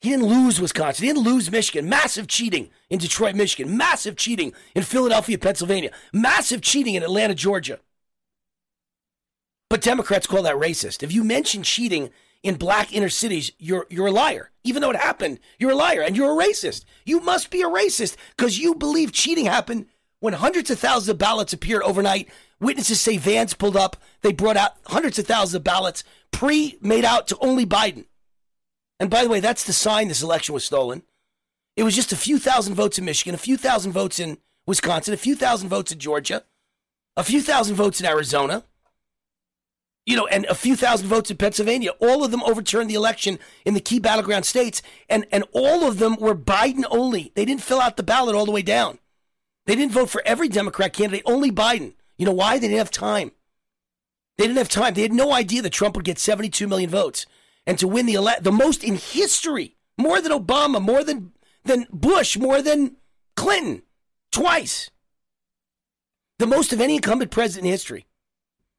He 0.00 0.08
didn't 0.08 0.26
lose 0.26 0.60
Wisconsin. 0.60 1.04
He 1.04 1.12
didn't 1.12 1.24
lose 1.24 1.50
Michigan. 1.50 1.88
Massive 1.88 2.26
cheating 2.26 2.70
in 2.88 2.98
Detroit, 2.98 3.34
Michigan. 3.34 3.76
Massive 3.76 4.16
cheating 4.16 4.54
in 4.74 4.82
Philadelphia, 4.82 5.36
Pennsylvania. 5.36 5.90
Massive 6.12 6.62
cheating 6.62 6.94
in 6.94 7.02
Atlanta, 7.02 7.34
Georgia. 7.34 7.80
But 9.68 9.82
Democrats 9.82 10.26
call 10.26 10.42
that 10.42 10.56
racist. 10.56 11.02
If 11.02 11.12
you 11.12 11.22
mention 11.22 11.62
cheating 11.62 12.10
in 12.42 12.56
black 12.56 12.92
inner 12.92 13.10
cities, 13.10 13.52
you're 13.58 13.86
you're 13.90 14.06
a 14.06 14.12
liar. 14.12 14.50
Even 14.64 14.80
though 14.80 14.90
it 14.90 14.96
happened, 14.96 15.38
you're 15.58 15.72
a 15.72 15.76
liar 15.76 16.00
and 16.00 16.16
you're 16.16 16.40
a 16.40 16.44
racist. 16.44 16.84
You 17.04 17.20
must 17.20 17.50
be 17.50 17.60
a 17.60 17.68
racist 17.68 18.16
because 18.36 18.58
you 18.58 18.74
believe 18.74 19.12
cheating 19.12 19.46
happened 19.46 19.86
when 20.20 20.32
hundreds 20.32 20.70
of 20.70 20.78
thousands 20.78 21.10
of 21.10 21.18
ballots 21.18 21.52
appeared 21.52 21.82
overnight. 21.82 22.28
Witnesses 22.58 23.00
say 23.00 23.18
vans 23.18 23.54
pulled 23.54 23.76
up. 23.76 23.96
They 24.22 24.32
brought 24.32 24.56
out 24.56 24.72
hundreds 24.86 25.18
of 25.18 25.26
thousands 25.26 25.54
of 25.54 25.64
ballots 25.64 26.04
pre 26.30 26.78
made 26.80 27.04
out 27.04 27.28
to 27.28 27.38
only 27.40 27.66
Biden. 27.66 28.06
And 29.00 29.10
by 29.10 29.24
the 29.24 29.28
way, 29.28 29.40
that's 29.40 29.64
the 29.64 29.72
sign 29.72 30.06
this 30.06 30.22
election 30.22 30.52
was 30.52 30.64
stolen. 30.64 31.02
It 31.74 31.82
was 31.82 31.96
just 31.96 32.12
a 32.12 32.16
few 32.16 32.38
thousand 32.38 32.74
votes 32.74 32.98
in 32.98 33.04
Michigan, 33.04 33.34
a 33.34 33.38
few 33.38 33.56
thousand 33.56 33.92
votes 33.92 34.20
in 34.20 34.38
Wisconsin, 34.66 35.14
a 35.14 35.16
few 35.16 35.34
thousand 35.34 35.68
votes 35.68 35.90
in 35.90 35.98
Georgia, 35.98 36.44
a 37.16 37.24
few 37.24 37.42
thousand 37.42 37.74
votes 37.74 37.98
in 37.98 38.06
Arizona 38.06 38.64
you 40.06 40.16
know, 40.16 40.26
and 40.26 40.44
a 40.46 40.54
few 40.54 40.76
thousand 40.76 41.08
votes 41.08 41.30
in 41.30 41.36
Pennsylvania. 41.36 41.90
All 42.00 42.24
of 42.24 42.30
them 42.30 42.42
overturned 42.42 42.90
the 42.90 42.94
election 42.94 43.38
in 43.64 43.74
the 43.74 43.80
key 43.80 44.00
battleground 44.00 44.44
states, 44.44 44.82
and, 45.08 45.26
and 45.30 45.44
all 45.52 45.86
of 45.86 45.98
them 45.98 46.16
were 46.16 46.34
Biden 46.34 46.84
only. 46.90 47.30
They 47.34 47.44
didn't 47.44 47.62
fill 47.62 47.80
out 47.80 47.96
the 47.96 48.02
ballot 48.02 48.34
all 48.34 48.46
the 48.46 48.50
way 48.50 48.62
down. 48.62 48.98
They 49.66 49.76
didn't 49.76 49.92
vote 49.92 50.10
for 50.10 50.22
every 50.24 50.48
Democrat 50.48 50.92
candidate, 50.92 51.22
only 51.26 51.52
Biden. 51.52 51.94
You 52.16 52.26
know 52.26 52.32
why? 52.32 52.58
They 52.58 52.66
didn't 52.66 52.78
have 52.78 52.90
time. 52.90 53.32
They 54.36 54.46
didn't 54.46 54.58
have 54.58 54.68
time. 54.68 54.94
They 54.94 55.02
had 55.02 55.12
no 55.12 55.32
idea 55.32 55.62
that 55.62 55.70
Trump 55.70 55.96
would 55.96 56.04
get 56.04 56.18
72 56.18 56.66
million 56.66 56.90
votes 56.90 57.26
and 57.66 57.78
to 57.78 57.88
win 57.88 58.06
the 58.06 58.16
ele- 58.16 58.40
the 58.40 58.52
most 58.52 58.82
in 58.84 58.96
history, 58.96 59.76
more 59.98 60.20
than 60.20 60.32
Obama, 60.32 60.80
more 60.80 61.04
than 61.04 61.32
than 61.64 61.86
Bush, 61.92 62.36
more 62.36 62.62
than 62.62 62.96
Clinton, 63.36 63.82
twice. 64.32 64.90
The 66.38 66.46
most 66.46 66.72
of 66.72 66.80
any 66.80 66.96
incumbent 66.96 67.30
president 67.30 67.66
in 67.66 67.72
history. 67.72 68.06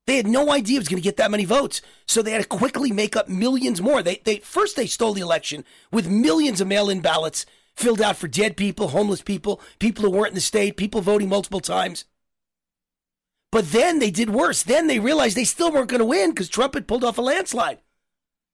They 0.07 0.17
had 0.17 0.27
no 0.27 0.51
idea 0.51 0.77
it 0.77 0.79
was 0.79 0.87
going 0.87 1.01
to 1.01 1.07
get 1.07 1.17
that 1.17 1.29
many 1.29 1.45
votes, 1.45 1.81
so 2.07 2.21
they 2.21 2.31
had 2.31 2.41
to 2.41 2.47
quickly 2.47 2.91
make 2.91 3.15
up 3.15 3.29
millions 3.29 3.81
more. 3.81 4.01
They, 4.01 4.19
they 4.23 4.37
first 4.37 4.75
they 4.75 4.87
stole 4.87 5.13
the 5.13 5.21
election 5.21 5.63
with 5.91 6.09
millions 6.09 6.59
of 6.59 6.67
mail-in 6.67 7.01
ballots 7.01 7.45
filled 7.75 8.01
out 8.01 8.17
for 8.17 8.27
dead 8.27 8.57
people, 8.57 8.89
homeless 8.89 9.21
people, 9.21 9.61
people 9.79 10.03
who 10.03 10.09
weren't 10.09 10.29
in 10.29 10.35
the 10.35 10.41
state, 10.41 10.75
people 10.75 11.01
voting 11.01 11.29
multiple 11.29 11.59
times. 11.59 12.05
But 13.51 13.71
then 13.71 13.99
they 13.99 14.11
did 14.11 14.29
worse. 14.29 14.63
Then 14.63 14.87
they 14.87 14.99
realized 14.99 15.37
they 15.37 15.43
still 15.43 15.71
weren't 15.71 15.89
going 15.89 15.99
to 15.99 16.05
win 16.05 16.31
because 16.31 16.49
Trump 16.49 16.73
had 16.73 16.87
pulled 16.87 17.03
off 17.03 17.17
a 17.17 17.21
landslide. 17.21 17.79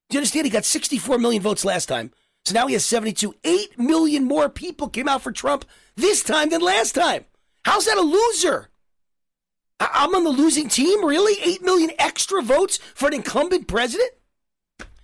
Do 0.10 0.16
you 0.16 0.20
understand? 0.20 0.46
He 0.46 0.52
got 0.52 0.66
64 0.66 1.18
million 1.20 1.42
votes 1.42 1.66
last 1.66 1.88
time. 1.88 2.12
So 2.46 2.54
now 2.54 2.68
he 2.68 2.74
has 2.74 2.86
72. 2.86 3.36
8 3.44 3.78
million 3.78 4.24
more 4.24 4.48
people 4.48 4.88
came 4.88 5.10
out 5.10 5.22
for 5.22 5.34
Trump 5.34 5.66
this 5.96 6.24
time 6.24 6.50
than 6.50 6.62
last 6.62 6.94
time. 6.96 7.26
How's 7.66 7.86
that 7.86 7.98
a 7.98 8.02
loser? 8.02 8.70
I'm 9.80 10.16
on 10.16 10.24
the 10.24 10.30
losing 10.30 10.70
team, 10.70 11.06
really? 11.06 11.38
8 11.44 11.62
million 11.62 11.92
extra 12.00 12.42
votes 12.42 12.78
for 12.96 13.08
an 13.08 13.14
incumbent 13.14 13.68
president? 13.68 14.12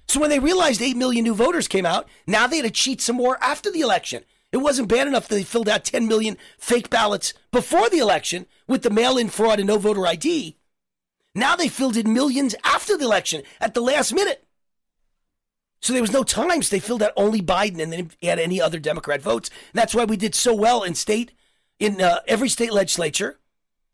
So 0.08 0.20
when 0.20 0.30
they 0.30 0.40
realized 0.40 0.82
8 0.82 0.96
million 0.96 1.24
new 1.24 1.36
voters 1.36 1.68
came 1.68 1.86
out, 1.86 2.08
now 2.26 2.48
they 2.48 2.58
had 2.58 2.66
to 2.66 2.72
cheat 2.72 3.02
some 3.02 3.18
more 3.18 3.38
after 3.42 3.70
the 3.70 3.82
election. 3.82 4.24
It 4.52 4.58
wasn't 4.58 4.88
bad 4.88 5.08
enough 5.08 5.28
that 5.28 5.36
they 5.36 5.44
filled 5.44 5.68
out 5.68 5.84
10 5.84 6.08
million 6.08 6.38
fake 6.58 6.90
ballots 6.90 7.34
before 7.52 7.90
the 7.90 7.98
election 8.00 8.46
with 8.68 8.84
the 8.84 8.90
mail 8.90 9.18
in 9.18 9.30
fraud 9.30 9.60
and 9.60 9.68
no 9.68 9.78
voter 9.78 10.08
ID. 10.08 10.58
Now 11.36 11.56
they 11.56 11.68
filled 11.68 11.98
in 11.98 12.14
millions 12.14 12.56
after 12.64 12.96
the 12.96 13.06
election 13.06 13.42
at 13.60 13.74
the 13.74 13.82
last 13.82 14.14
minute. 14.14 14.43
So 15.84 15.92
there 15.92 16.02
was 16.02 16.14
no 16.14 16.24
times 16.24 16.70
they 16.70 16.80
filled 16.80 17.04
out 17.04 17.12
only 17.18 17.42
Biden 17.42 17.82
and 17.82 17.92
then 17.92 18.10
add 18.24 18.40
any 18.40 18.62
other 18.62 18.80
Democrat 18.80 19.22
votes. 19.22 19.50
And 19.50 19.82
that's 19.82 19.94
why 19.94 20.06
we 20.06 20.16
did 20.16 20.34
so 20.34 20.54
well 20.54 20.82
in 20.82 20.96
state, 20.96 21.34
in 21.78 22.00
uh, 22.00 22.20
every 22.26 22.48
state 22.48 22.72
legislature 22.72 23.42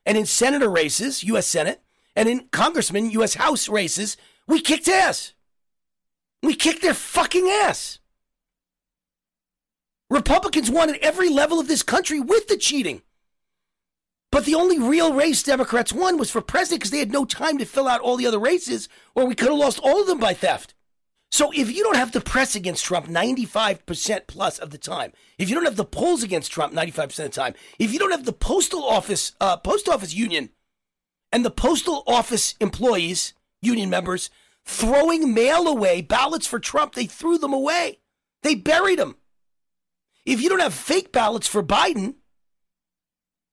and 0.06 0.16
in 0.16 0.28
senator 0.28 0.70
races, 0.70 1.24
U.S. 1.24 1.48
Senate, 1.48 1.82
and 2.16 2.30
in 2.30 2.48
congressman, 2.52 3.10
U.S. 3.10 3.34
House 3.34 3.68
races, 3.68 4.18
we 4.46 4.62
kicked 4.62 4.88
ass. 4.88 5.34
We 6.44 6.54
kicked 6.54 6.84
their 6.84 6.94
fucking 6.94 7.50
ass. 7.50 7.98
Republicans 10.12 10.70
won 10.70 10.92
at 10.92 11.00
every 11.02 11.30
level 11.30 11.60
of 11.60 11.68
this 11.68 11.82
country 11.82 12.20
with 12.20 12.48
the 12.50 12.58
cheating. 12.58 13.02
But 14.32 14.46
the 14.46 14.54
only 14.54 14.78
real 14.78 15.12
race 15.12 15.42
Democrats 15.42 15.92
won 15.92 16.20
was 16.20 16.30
for 16.30 16.42
president 16.42 16.82
because 16.82 16.92
they 16.92 17.00
had 17.00 17.12
no 17.12 17.26
time 17.26 17.58
to 17.58 17.66
fill 17.66 17.88
out 17.88 18.02
all 18.02 18.16
the 18.16 18.28
other 18.28 18.38
races, 18.38 18.90
or 19.16 19.26
we 19.26 19.34
could 19.34 19.50
have 19.50 19.58
lost 19.58 19.80
all 19.80 20.02
of 20.02 20.06
them 20.06 20.20
by 20.20 20.36
theft. 20.36 20.76
So 21.32 21.52
if 21.52 21.76
you 21.76 21.84
don't 21.84 21.96
have 21.96 22.12
the 22.12 22.22
press 22.22 22.56
against 22.56 22.86
Trump 22.86 23.08
95% 23.08 24.28
plus 24.28 24.58
of 24.58 24.72
the 24.72 24.78
time, 24.78 25.14
if 25.38 25.48
you 25.48 25.56
don't 25.56 25.66
have 25.66 25.76
the 25.76 25.86
polls 25.86 26.24
against 26.24 26.52
Trump 26.52 26.74
95% 26.74 27.04
of 27.04 27.16
the 27.16 27.30
time, 27.30 27.54
if 27.78 27.94
you 27.94 28.00
don't 28.00 28.12
have 28.12 28.26
the 28.26 28.34
postal 28.34 28.84
office, 28.84 29.34
uh, 29.40 29.58
post 29.58 29.88
office 29.88 30.14
union 30.14 30.50
and 31.32 31.46
the 31.46 31.52
postal 31.52 32.04
office 32.08 32.56
employees, 32.60 33.34
union 33.62 33.90
members, 33.90 34.32
throwing 34.66 35.34
mail 35.34 35.68
away, 35.68 36.02
ballots 36.02 36.48
for 36.48 36.60
Trump, 36.60 36.96
they 36.96 37.06
threw 37.06 37.38
them 37.38 37.54
away. 37.54 38.00
They 38.42 38.56
buried 38.56 39.00
them. 39.00 39.16
If 40.26 40.42
you 40.42 40.50
don't 40.50 40.60
have 40.60 40.74
fake 40.74 41.12
ballots 41.12 41.48
for 41.48 41.62
Biden 41.62 42.16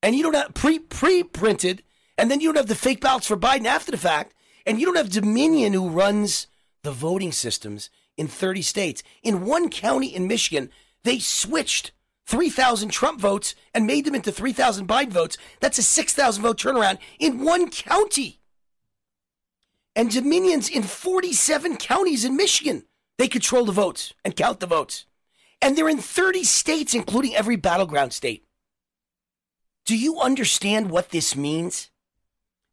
and 0.02 0.14
you 0.14 0.22
don't 0.22 0.34
have 0.34 0.54
pre 0.54 0.78
pre 0.78 1.22
printed, 1.22 1.82
and 2.16 2.30
then 2.30 2.40
you 2.40 2.48
don't 2.48 2.56
have 2.56 2.68
the 2.68 2.74
fake 2.74 3.00
ballots 3.00 3.26
for 3.26 3.36
Biden 3.36 3.66
after 3.66 3.90
the 3.90 3.98
fact, 3.98 4.34
and 4.64 4.80
you 4.80 4.86
don't 4.86 4.96
have 4.96 5.10
Dominion 5.10 5.74
who 5.74 5.88
runs 5.88 6.46
the 6.87 6.92
voting 6.92 7.33
systems 7.33 7.90
in 8.16 8.29
30 8.29 8.62
states. 8.62 9.03
In 9.25 9.44
one 9.44 9.68
county 9.70 10.07
in 10.07 10.29
Michigan, 10.29 10.70
they 11.03 11.18
switched 11.18 11.90
3,000 12.29 12.90
Trump 12.90 13.20
votes 13.20 13.57
and 13.75 13.88
made 13.88 14.05
them 14.05 14.14
into 14.14 14.31
3,000 14.31 14.87
Biden 14.87 15.11
votes. 15.11 15.37
That's 15.59 15.79
a 15.79 15.83
6,000 15.83 16.42
vote 16.42 16.59
turnaround 16.59 16.99
in 17.18 17.44
one 17.44 17.70
county. 17.70 18.40
And 19.96 20.12
Dominions 20.12 20.68
in 20.68 20.85
47 20.85 21.77
counties 21.77 22.25
in 22.25 22.37
Michigan. 22.37 22.85
They 23.18 23.27
control 23.27 23.64
the 23.64 23.72
votes 23.72 24.14
and 24.25 24.37
count 24.37 24.61
the 24.61 24.66
votes. 24.66 25.07
And 25.61 25.77
they're 25.77 25.88
in 25.88 25.99
30 25.99 26.44
states, 26.44 26.94
including 26.94 27.35
every 27.35 27.57
battleground 27.57 28.12
state. 28.12 28.44
Do 29.87 29.99
you 29.99 30.20
understand 30.20 30.90
what 30.90 31.11
this 31.11 31.35
means? 31.35 31.90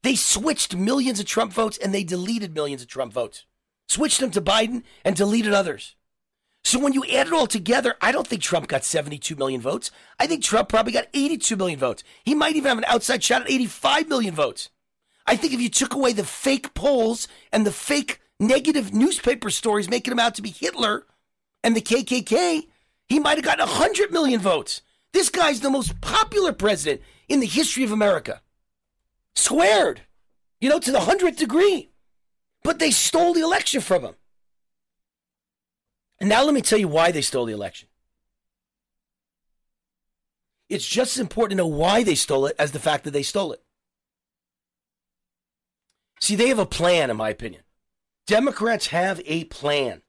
They 0.04 0.16
switched 0.16 0.76
millions 0.76 1.20
of 1.20 1.26
Trump 1.26 1.52
votes 1.52 1.80
and 1.80 1.96
they 1.96 2.04
deleted 2.04 2.54
millions 2.54 2.84
of 2.84 2.88
Trump 2.88 3.12
votes 3.12 3.46
switched 3.88 4.20
them 4.20 4.32
to 4.32 4.42
Biden, 4.42 4.84
and 5.04 5.16
deleted 5.16 5.54
others. 5.54 5.96
So 6.64 6.80
when 6.80 6.94
you 6.94 7.04
add 7.04 7.28
it 7.28 7.34
all 7.34 7.48
together, 7.48 7.96
I 8.02 8.12
don't 8.12 8.26
think 8.26 8.42
Trump 8.42 8.68
got 8.68 8.86
72 8.86 9.36
million 9.36 9.60
votes. 9.60 9.92
I 10.18 10.28
think 10.28 10.44
Trump 10.44 10.70
probably 10.70 10.94
got 10.94 11.08
82 11.14 11.56
million 11.58 11.78
votes. 11.78 12.04
He 12.24 12.34
might 12.34 12.56
even 12.56 12.70
have 12.70 12.78
an 12.78 12.86
outside 12.88 13.24
shot 13.24 13.42
at 13.42 13.52
85 13.52 14.08
million 14.08 14.34
votes. 14.34 14.70
I 15.26 15.36
think 15.36 15.54
if 15.54 15.62
you 15.62 15.70
took 15.70 15.94
away 15.94 16.14
the 16.14 16.24
fake 16.24 16.74
polls 16.74 17.28
and 17.52 17.66
the 17.66 17.72
fake 17.72 18.22
negative 18.40 18.94
newspaper 18.94 19.50
stories 19.50 19.90
making 19.90 20.12
him 20.12 20.20
out 20.20 20.36
to 20.36 20.42
be 20.42 20.50
Hitler 20.50 21.06
and 21.64 21.76
the 21.76 21.82
KKK, 21.82 22.68
he 23.08 23.20
might 23.20 23.38
have 23.38 23.46
gotten 23.46 23.68
100 23.68 24.12
million 24.12 24.40
votes. 24.40 24.82
This 25.12 25.30
guy's 25.30 25.60
the 25.60 25.70
most 25.70 26.00
popular 26.02 26.54
president 26.54 27.02
in 27.30 27.40
the 27.40 27.46
history 27.46 27.84
of 27.84 27.92
America. 27.92 28.42
Squared, 29.36 30.02
you 30.60 30.70
know, 30.70 30.80
to 30.80 30.92
the 30.92 31.00
100th 31.00 31.38
degree. 31.38 31.90
But 32.64 32.80
they 32.80 32.92
stole 32.92 33.34
the 33.34 33.42
election 33.42 33.82
from 33.82 34.04
him. 34.04 34.16
And 36.20 36.30
now 36.30 36.44
let 36.44 36.54
me 36.54 36.62
tell 36.62 36.80
you 36.80 36.88
why 36.88 37.12
they 37.12 37.22
stole 37.22 37.46
the 37.46 37.54
election. 37.54 37.90
It's 40.70 40.88
just 40.88 41.18
as 41.18 41.20
important 41.20 41.58
to 41.58 41.64
know 41.64 41.68
why 41.68 42.04
they 42.04 42.16
stole 42.16 42.46
it 42.46 42.56
as 42.58 42.72
the 42.72 42.80
fact 42.80 43.04
that 43.04 43.12
they 43.12 43.24
stole 43.24 43.52
it. 43.52 43.62
See, 46.22 46.36
they 46.36 46.48
have 46.48 46.60
a 46.60 46.66
plan, 46.66 47.10
in 47.10 47.18
my 47.18 47.30
opinion. 47.30 47.64
Democrats 48.26 48.88
have 48.88 49.22
a 49.26 49.44
plan. 49.46 50.02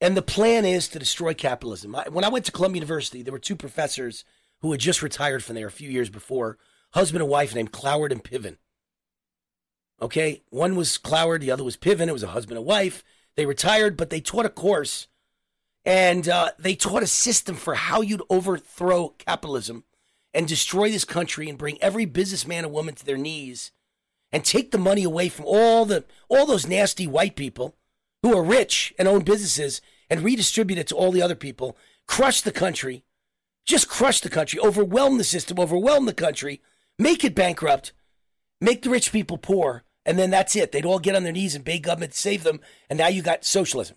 And 0.00 0.16
the 0.16 0.22
plan 0.22 0.64
is 0.64 0.88
to 0.88 0.98
destroy 0.98 1.34
capitalism. 1.34 1.94
When 2.10 2.24
I 2.24 2.30
went 2.30 2.46
to 2.46 2.52
Columbia 2.52 2.80
University, 2.80 3.22
there 3.22 3.32
were 3.32 3.38
two 3.38 3.54
professors 3.56 4.24
who 4.62 4.72
had 4.72 4.80
just 4.80 5.02
retired 5.02 5.44
from 5.44 5.56
there 5.56 5.66
a 5.66 5.70
few 5.70 5.90
years 5.90 6.08
before, 6.08 6.56
husband 6.94 7.20
and 7.20 7.30
wife 7.30 7.54
named 7.54 7.72
Cloward 7.72 8.12
and 8.12 8.24
Piven. 8.24 8.56
Okay, 10.02 10.42
one 10.48 10.76
was 10.76 10.98
Cloward, 10.98 11.40
the 11.40 11.50
other 11.50 11.64
was 11.64 11.76
Piven. 11.76 12.08
It 12.08 12.12
was 12.12 12.22
a 12.22 12.28
husband 12.28 12.56
and 12.58 12.66
wife. 12.66 13.04
They 13.36 13.46
retired, 13.46 13.96
but 13.96 14.10
they 14.10 14.20
taught 14.20 14.46
a 14.46 14.50
course 14.50 15.08
and 15.84 16.28
uh, 16.28 16.50
they 16.58 16.74
taught 16.74 17.02
a 17.02 17.06
system 17.06 17.56
for 17.56 17.74
how 17.74 18.00
you'd 18.00 18.22
overthrow 18.28 19.10
capitalism 19.18 19.84
and 20.34 20.46
destroy 20.46 20.90
this 20.90 21.04
country 21.04 21.48
and 21.48 21.58
bring 21.58 21.82
every 21.82 22.04
businessman 22.04 22.64
and 22.64 22.72
woman 22.72 22.94
to 22.94 23.04
their 23.04 23.16
knees 23.16 23.72
and 24.30 24.44
take 24.44 24.70
the 24.70 24.78
money 24.78 25.02
away 25.02 25.28
from 25.28 25.46
all 25.46 25.84
the 25.84 26.04
all 26.28 26.46
those 26.46 26.66
nasty 26.66 27.06
white 27.06 27.34
people 27.34 27.76
who 28.22 28.36
are 28.36 28.44
rich 28.44 28.94
and 28.98 29.08
own 29.08 29.22
businesses 29.22 29.80
and 30.08 30.20
redistribute 30.20 30.78
it 30.78 30.86
to 30.88 30.94
all 30.94 31.10
the 31.10 31.22
other 31.22 31.34
people, 31.34 31.76
crush 32.06 32.42
the 32.42 32.52
country, 32.52 33.04
just 33.64 33.88
crush 33.88 34.20
the 34.20 34.28
country, 34.28 34.60
overwhelm 34.60 35.18
the 35.18 35.24
system, 35.24 35.58
overwhelm 35.58 36.04
the 36.04 36.12
country, 36.12 36.60
make 36.98 37.24
it 37.24 37.34
bankrupt, 37.34 37.92
make 38.60 38.82
the 38.82 38.90
rich 38.90 39.12
people 39.12 39.38
poor, 39.38 39.84
and 40.04 40.18
then 40.18 40.30
that's 40.30 40.56
it. 40.56 40.72
They'd 40.72 40.86
all 40.86 40.98
get 40.98 41.14
on 41.14 41.24
their 41.24 41.32
knees 41.32 41.54
and 41.54 41.64
beg 41.64 41.82
government 41.82 42.12
to 42.12 42.18
save 42.18 42.42
them, 42.42 42.60
and 42.88 42.98
now 42.98 43.08
you 43.08 43.22
got 43.22 43.44
socialism. 43.44 43.96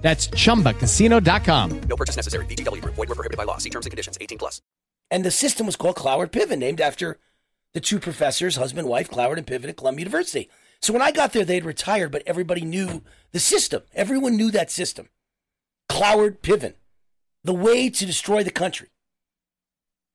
That's 0.00 0.28
chumbacasino.com. 0.28 1.80
No 1.82 1.96
purchase 1.96 2.16
necessary. 2.16 2.46
VGW 2.46 2.80
Group. 2.80 2.94
Void 2.94 3.08
were 3.10 3.14
prohibited 3.14 3.36
by 3.36 3.44
law. 3.44 3.58
See 3.58 3.70
terms 3.70 3.86
and 3.86 3.90
conditions. 3.90 4.16
18 4.20 4.38
plus. 4.38 4.62
And 5.10 5.24
the 5.24 5.30
system 5.30 5.66
was 5.66 5.76
called 5.76 5.96
Cloward 5.96 6.30
Piven, 6.30 6.58
named 6.58 6.80
after 6.80 7.18
the 7.74 7.80
two 7.80 7.98
professors, 7.98 8.56
husband 8.56 8.80
and 8.80 8.88
wife, 8.88 9.10
Cloward 9.10 9.36
and 9.36 9.46
Piven 9.46 9.68
at 9.68 9.76
Columbia 9.76 10.04
University. 10.04 10.48
So 10.80 10.92
when 10.92 11.02
I 11.02 11.12
got 11.12 11.32
there, 11.32 11.44
they'd 11.44 11.64
retired, 11.64 12.10
but 12.10 12.22
everybody 12.26 12.62
knew 12.62 13.02
the 13.32 13.40
system. 13.40 13.82
Everyone 13.94 14.36
knew 14.36 14.50
that 14.50 14.70
system. 14.70 15.10
Cloward 15.90 16.40
Piven, 16.40 16.74
the 17.44 17.52
way 17.52 17.90
to 17.90 18.06
destroy 18.06 18.42
the 18.42 18.50
country. 18.50 18.88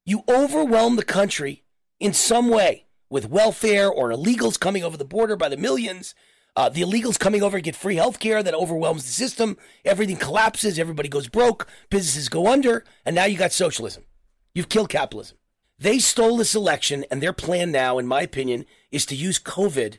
You 0.05 0.23
overwhelm 0.27 0.95
the 0.95 1.03
country 1.03 1.63
in 1.99 2.13
some 2.13 2.49
way 2.49 2.85
with 3.09 3.29
welfare 3.29 3.89
or 3.89 4.11
illegals 4.11 4.59
coming 4.59 4.83
over 4.83 4.97
the 4.97 5.05
border 5.05 5.35
by 5.35 5.49
the 5.49 5.57
millions. 5.57 6.15
Uh, 6.55 6.69
the 6.69 6.81
illegals 6.81 7.19
coming 7.19 7.43
over 7.43 7.59
get 7.59 7.75
free 7.75 7.95
health 7.95 8.19
care 8.19 8.41
that 8.41 8.53
overwhelms 8.53 9.03
the 9.03 9.11
system. 9.11 9.57
Everything 9.83 10.15
collapses. 10.15 10.79
Everybody 10.79 11.09
goes 11.09 11.27
broke. 11.27 11.67
Businesses 11.89 12.29
go 12.29 12.47
under. 12.47 12.85
And 13.05 13.15
now 13.15 13.25
you 13.25 13.37
got 13.37 13.51
socialism. 13.51 14.05
You've 14.53 14.69
killed 14.69 14.89
capitalism. 14.89 15.37
They 15.77 15.99
stole 15.99 16.37
this 16.37 16.55
election, 16.55 17.03
and 17.11 17.21
their 17.21 17.33
plan 17.33 17.71
now, 17.71 17.97
in 17.97 18.07
my 18.07 18.21
opinion, 18.21 18.65
is 18.91 19.05
to 19.07 19.15
use 19.15 19.37
COVID 19.37 19.97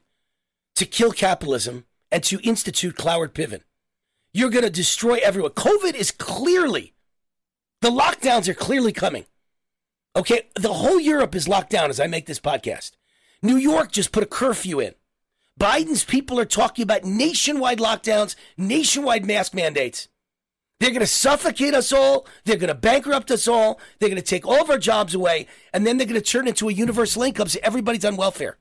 to 0.77 0.87
kill 0.87 1.13
capitalism 1.13 1.85
and 2.11 2.23
to 2.25 2.41
institute 2.41 2.97
Cloward 2.97 3.35
Piven. 3.35 3.61
You're 4.33 4.51
going 4.51 4.65
to 4.65 4.71
destroy 4.71 5.19
everyone. 5.23 5.53
COVID 5.53 5.95
is 5.95 6.11
clearly, 6.11 6.95
the 7.83 7.91
lockdowns 7.91 8.49
are 8.49 8.55
clearly 8.55 8.93
coming. 8.93 9.27
Okay, 10.15 10.49
the 10.55 10.73
whole 10.73 10.99
Europe 10.99 11.35
is 11.35 11.49
locked 11.49 11.71
down 11.71 11.91
as 11.91 12.01
I 12.01 12.07
make 12.07 12.25
this 12.25 12.41
podcast. 12.41 12.93
New 13.43 13.57
York 13.57 13.93
just 13.93 14.13
put 14.13 14.23
a 14.23 14.27
curfew 14.27 14.81
in. 14.81 14.95
Biden's 15.59 16.05
people 16.05 16.39
are 16.39 16.45
talking 16.45 16.83
about 16.83 17.05
nationwide 17.05 17.79
lockdowns, 17.79 18.37
nationwide 18.57 19.25
mask 19.25 19.55
mandates. 19.55 20.09
They're 20.79 20.91
going 20.91 21.01
to 21.01 21.07
suffocate 21.07 21.73
us 21.73 21.93
all. 21.93 22.27
They're 22.45 22.59
going 22.59 22.69
to 22.69 22.75
bankrupt 22.75 23.31
us 23.31 23.49
all. 23.49 23.81
They're 23.99 24.11
going 24.11 24.21
to 24.21 24.23
take 24.23 24.47
all 24.47 24.61
of 24.61 24.69
our 24.69 24.77
jobs 24.77 25.15
away. 25.15 25.47
And 25.73 25.87
then 25.87 25.97
they're 25.97 26.07
going 26.07 26.21
to 26.21 26.31
turn 26.31 26.47
into 26.47 26.69
a 26.69 26.73
universal 26.73 27.23
income 27.23 27.49
so 27.49 27.59
everybody's 27.63 28.05
on 28.05 28.17
welfare. 28.17 28.59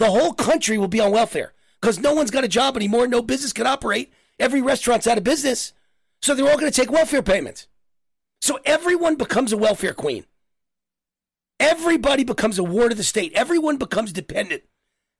The 0.00 0.10
whole 0.10 0.32
country 0.32 0.76
will 0.76 0.88
be 0.88 1.00
on 1.00 1.12
welfare 1.12 1.54
because 1.80 2.00
no 2.00 2.12
one's 2.14 2.32
got 2.32 2.42
a 2.42 2.48
job 2.48 2.76
anymore. 2.76 3.06
No 3.06 3.22
business 3.22 3.52
can 3.52 3.66
operate. 3.66 4.12
Every 4.40 4.60
restaurant's 4.60 5.06
out 5.06 5.18
of 5.18 5.24
business. 5.24 5.72
So 6.20 6.34
they're 6.34 6.50
all 6.50 6.58
going 6.58 6.70
to 6.70 6.80
take 6.80 6.90
welfare 6.90 7.22
payments. 7.22 7.68
So 8.40 8.58
everyone 8.64 9.14
becomes 9.14 9.52
a 9.52 9.56
welfare 9.56 9.94
queen. 9.94 10.24
Everybody 11.60 12.24
becomes 12.24 12.58
a 12.58 12.64
ward 12.64 12.92
of 12.92 12.98
the 12.98 13.04
state. 13.04 13.32
Everyone 13.34 13.76
becomes 13.76 14.12
dependent. 14.12 14.64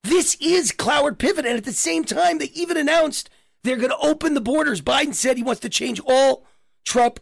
This 0.07 0.37
is 0.37 0.71
Cloward 0.71 1.17
Piven. 1.17 1.39
And 1.39 1.59
at 1.59 1.65
the 1.65 1.73
same 1.73 2.05
time, 2.05 2.39
they 2.39 2.51
even 2.55 2.77
announced 2.77 3.29
they're 3.65 3.77
going 3.77 3.91
to 3.91 3.99
open 3.99 4.35
the 4.35 4.41
borders. 4.41 4.81
Biden 4.81 5.15
said 5.15 5.37
he 5.37 5.43
wants 5.43 5.61
to 5.63 5.69
change 5.69 6.01
all 6.07 6.47
Trump 6.85 7.19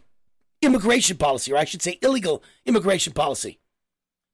immigration 0.61 1.17
policy, 1.17 1.51
or 1.51 1.57
I 1.57 1.65
should 1.65 1.81
say 1.81 1.97
illegal 2.03 2.43
immigration 2.63 3.11
policy. 3.11 3.59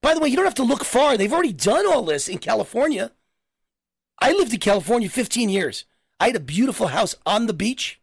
By 0.02 0.14
the 0.14 0.20
way, 0.20 0.28
you 0.28 0.36
don't 0.36 0.46
have 0.46 0.56
to 0.56 0.64
look 0.64 0.84
far. 0.84 1.16
They've 1.16 1.32
already 1.32 1.54
done 1.54 1.88
all 1.88 2.04
this 2.04 2.28
in 2.28 2.40
California. 2.40 3.12
I 4.20 4.34
lived 4.34 4.54
in 4.54 4.60
California 4.60 5.08
15 5.08 5.48
years. 5.48 5.86
I 6.20 6.28
had 6.28 6.36
a 6.36 6.42
beautiful 6.42 6.88
house 6.88 7.16
on 7.26 7.48
the 7.48 7.54
beach. 7.54 8.02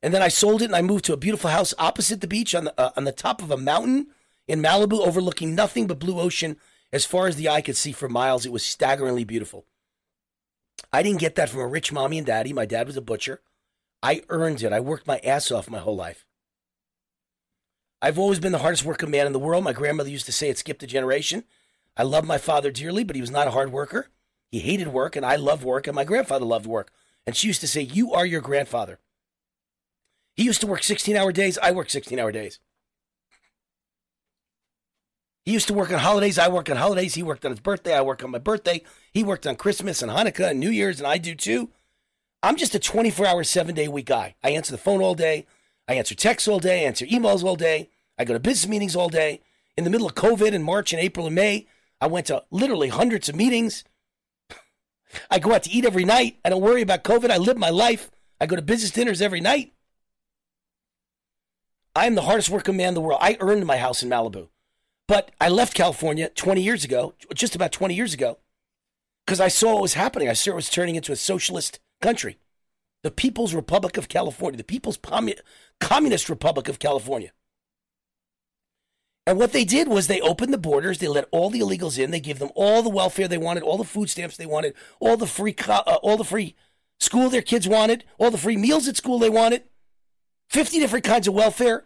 And 0.00 0.14
then 0.14 0.22
I 0.22 0.28
sold 0.28 0.62
it 0.62 0.66
and 0.66 0.76
I 0.76 0.82
moved 0.82 1.04
to 1.06 1.12
a 1.12 1.16
beautiful 1.16 1.50
house 1.50 1.74
opposite 1.76 2.20
the 2.20 2.28
beach 2.28 2.54
on 2.54 2.64
the, 2.64 2.80
uh, 2.80 2.90
on 2.96 3.02
the 3.02 3.12
top 3.12 3.42
of 3.42 3.50
a 3.50 3.56
mountain 3.56 4.08
in 4.46 4.62
Malibu, 4.62 5.04
overlooking 5.04 5.56
nothing 5.56 5.88
but 5.88 5.98
blue 5.98 6.20
ocean 6.20 6.56
as 6.92 7.04
far 7.04 7.26
as 7.26 7.36
the 7.36 7.48
eye 7.48 7.60
could 7.60 7.76
see 7.76 7.92
for 7.92 8.08
miles. 8.08 8.46
It 8.46 8.52
was 8.52 8.64
staggeringly 8.64 9.24
beautiful. 9.24 9.66
I 10.92 11.02
didn't 11.02 11.20
get 11.20 11.34
that 11.36 11.48
from 11.48 11.60
a 11.60 11.66
rich 11.66 11.92
mommy 11.92 12.18
and 12.18 12.26
daddy. 12.26 12.52
My 12.52 12.66
dad 12.66 12.86
was 12.86 12.96
a 12.96 13.02
butcher. 13.02 13.40
I 14.02 14.22
earned 14.28 14.62
it. 14.62 14.72
I 14.72 14.80
worked 14.80 15.06
my 15.06 15.18
ass 15.24 15.50
off 15.50 15.70
my 15.70 15.78
whole 15.78 15.96
life. 15.96 16.24
I've 18.02 18.18
always 18.18 18.38
been 18.38 18.52
the 18.52 18.58
hardest 18.58 18.84
working 18.84 19.10
man 19.10 19.26
in 19.26 19.32
the 19.32 19.38
world. 19.38 19.64
My 19.64 19.72
grandmother 19.72 20.10
used 20.10 20.26
to 20.26 20.32
say 20.32 20.50
it 20.50 20.58
skipped 20.58 20.82
a 20.82 20.86
generation. 20.86 21.44
I 21.96 22.02
love 22.02 22.26
my 22.26 22.38
father 22.38 22.70
dearly, 22.70 23.02
but 23.02 23.16
he 23.16 23.22
was 23.22 23.30
not 23.30 23.48
a 23.48 23.52
hard 23.52 23.72
worker. 23.72 24.08
He 24.50 24.60
hated 24.60 24.88
work, 24.88 25.16
and 25.16 25.24
I 25.24 25.36
love 25.36 25.64
work, 25.64 25.86
and 25.86 25.96
my 25.96 26.04
grandfather 26.04 26.44
loved 26.44 26.66
work. 26.66 26.92
And 27.26 27.34
she 27.34 27.46
used 27.46 27.62
to 27.62 27.68
say, 27.68 27.80
You 27.80 28.12
are 28.12 28.26
your 28.26 28.40
grandfather. 28.40 28.98
He 30.36 30.42
used 30.44 30.60
to 30.60 30.66
work 30.66 30.82
16 30.82 31.16
hour 31.16 31.32
days. 31.32 31.56
I 31.58 31.70
work 31.70 31.88
16 31.88 32.18
hour 32.18 32.30
days. 32.30 32.58
He 35.44 35.52
used 35.52 35.68
to 35.68 35.74
work 35.74 35.92
on 35.92 35.98
holidays. 35.98 36.38
I 36.38 36.48
work 36.48 36.70
on 36.70 36.76
holidays. 36.76 37.14
He 37.14 37.22
worked 37.22 37.44
on 37.44 37.52
his 37.52 37.60
birthday. 37.60 37.94
I 37.94 38.00
work 38.00 38.24
on 38.24 38.30
my 38.30 38.38
birthday. 38.38 38.82
He 39.12 39.22
worked 39.22 39.46
on 39.46 39.56
Christmas 39.56 40.00
and 40.00 40.10
Hanukkah 40.10 40.50
and 40.50 40.60
New 40.60 40.70
Year's, 40.70 40.98
and 40.98 41.06
I 41.06 41.18
do 41.18 41.34
too. 41.34 41.70
I'm 42.42 42.56
just 42.56 42.74
a 42.74 42.78
24 42.78 43.26
hour, 43.26 43.44
seven 43.44 43.74
day 43.74 43.88
week 43.88 44.06
guy. 44.06 44.36
I 44.42 44.50
answer 44.50 44.72
the 44.72 44.78
phone 44.78 45.02
all 45.02 45.14
day. 45.14 45.46
I 45.86 45.94
answer 45.94 46.14
texts 46.14 46.48
all 46.48 46.60
day. 46.60 46.82
I 46.82 46.86
answer 46.86 47.04
emails 47.06 47.44
all 47.44 47.56
day. 47.56 47.90
I 48.18 48.24
go 48.24 48.32
to 48.32 48.40
business 48.40 48.68
meetings 48.68 48.96
all 48.96 49.08
day. 49.08 49.42
In 49.76 49.84
the 49.84 49.90
middle 49.90 50.06
of 50.06 50.14
COVID 50.14 50.52
in 50.52 50.62
March 50.62 50.92
and 50.92 51.02
April 51.02 51.26
and 51.26 51.34
May, 51.34 51.66
I 52.00 52.06
went 52.06 52.26
to 52.26 52.44
literally 52.50 52.88
hundreds 52.88 53.28
of 53.28 53.36
meetings. 53.36 53.84
I 55.30 55.38
go 55.38 55.54
out 55.54 55.64
to 55.64 55.70
eat 55.70 55.84
every 55.84 56.04
night. 56.04 56.38
I 56.44 56.50
don't 56.50 56.62
worry 56.62 56.82
about 56.82 57.04
COVID. 57.04 57.30
I 57.30 57.36
live 57.36 57.58
my 57.58 57.70
life. 57.70 58.10
I 58.40 58.46
go 58.46 58.56
to 58.56 58.62
business 58.62 58.90
dinners 58.90 59.20
every 59.22 59.40
night. 59.40 59.72
I 61.94 62.06
am 62.06 62.14
the 62.14 62.22
hardest 62.22 62.50
working 62.50 62.76
man 62.76 62.88
in 62.88 62.94
the 62.94 63.00
world. 63.00 63.20
I 63.22 63.36
earned 63.40 63.66
my 63.66 63.76
house 63.76 64.02
in 64.02 64.08
Malibu. 64.08 64.48
But 65.06 65.32
I 65.40 65.48
left 65.48 65.74
California 65.74 66.30
20 66.30 66.62
years 66.62 66.84
ago, 66.84 67.14
just 67.34 67.54
about 67.54 67.72
20 67.72 67.94
years 67.94 68.14
ago, 68.14 68.38
because 69.26 69.40
I 69.40 69.48
saw 69.48 69.74
what 69.74 69.82
was 69.82 69.94
happening. 69.94 70.28
I 70.28 70.32
saw 70.32 70.52
it 70.52 70.56
was 70.56 70.70
turning 70.70 70.96
into 70.96 71.12
a 71.12 71.16
socialist 71.16 71.78
country. 72.00 72.38
The 73.02 73.10
People's 73.10 73.54
Republic 73.54 73.98
of 73.98 74.08
California, 74.08 74.56
the 74.56 74.64
People's 74.64 74.98
Communist 75.80 76.30
Republic 76.30 76.68
of 76.68 76.78
California. 76.78 77.32
And 79.26 79.38
what 79.38 79.52
they 79.52 79.64
did 79.64 79.88
was 79.88 80.06
they 80.06 80.20
opened 80.20 80.52
the 80.52 80.58
borders. 80.58 80.98
They 80.98 81.08
let 81.08 81.28
all 81.30 81.48
the 81.50 81.60
illegals 81.60 81.98
in. 81.98 82.10
They 82.10 82.20
gave 82.20 82.38
them 82.38 82.50
all 82.54 82.82
the 82.82 82.90
welfare 82.90 83.28
they 83.28 83.38
wanted, 83.38 83.62
all 83.62 83.78
the 83.78 83.84
food 83.84 84.10
stamps 84.10 84.36
they 84.36 84.46
wanted, 84.46 84.74
all 85.00 85.16
the 85.16 85.26
free, 85.26 85.52
co- 85.52 85.82
uh, 85.86 85.98
all 86.02 86.16
the 86.16 86.24
free 86.24 86.54
school 87.00 87.28
their 87.28 87.42
kids 87.42 87.66
wanted, 87.66 88.04
all 88.18 88.30
the 88.30 88.38
free 88.38 88.56
meals 88.56 88.86
at 88.86 88.96
school 88.96 89.18
they 89.18 89.30
wanted, 89.30 89.64
fifty 90.48 90.78
different 90.78 91.04
kinds 91.04 91.26
of 91.26 91.34
welfare. 91.34 91.84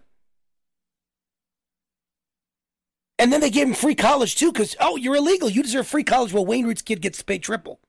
And 3.18 3.32
then 3.32 3.40
they 3.40 3.50
gave 3.50 3.66
him 3.66 3.74
free 3.74 3.94
college 3.94 4.36
too, 4.36 4.52
because 4.52 4.76
oh, 4.80 4.96
you're 4.96 5.16
illegal. 5.16 5.50
You 5.50 5.62
deserve 5.62 5.86
free 5.86 6.04
college. 6.04 6.32
Well, 6.32 6.46
Wayne 6.46 6.66
Root's 6.66 6.82
kid 6.82 7.00
gets 7.00 7.18
to 7.18 7.24
pay 7.24 7.38
triple. 7.38 7.80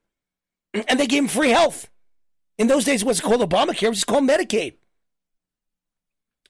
And 0.88 1.00
they 1.00 1.06
gave 1.06 1.24
him 1.24 1.28
free 1.28 1.50
health. 1.50 1.88
In 2.58 2.66
those 2.66 2.84
days, 2.84 3.02
it 3.02 3.06
wasn't 3.06 3.26
called 3.26 3.48
Obamacare, 3.48 3.84
it 3.84 3.88
was 3.88 4.04
called 4.04 4.24
Medicaid. 4.24 4.74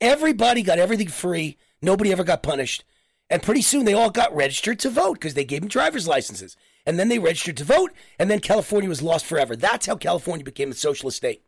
Everybody 0.00 0.62
got 0.62 0.78
everything 0.78 1.08
free. 1.08 1.56
Nobody 1.82 2.10
ever 2.12 2.24
got 2.24 2.42
punished. 2.42 2.84
And 3.28 3.42
pretty 3.42 3.62
soon 3.62 3.84
they 3.84 3.94
all 3.94 4.10
got 4.10 4.34
registered 4.34 4.78
to 4.80 4.90
vote 4.90 5.14
because 5.14 5.34
they 5.34 5.44
gave 5.44 5.60
them 5.60 5.68
driver's 5.68 6.08
licenses. 6.08 6.56
And 6.84 6.98
then 6.98 7.08
they 7.08 7.18
registered 7.18 7.58
to 7.58 7.64
vote, 7.64 7.92
and 8.18 8.30
then 8.30 8.40
California 8.40 8.88
was 8.88 9.02
lost 9.02 9.26
forever. 9.26 9.54
That's 9.54 9.86
how 9.86 9.96
California 9.96 10.44
became 10.44 10.70
a 10.70 10.74
socialist 10.74 11.18
state 11.18 11.42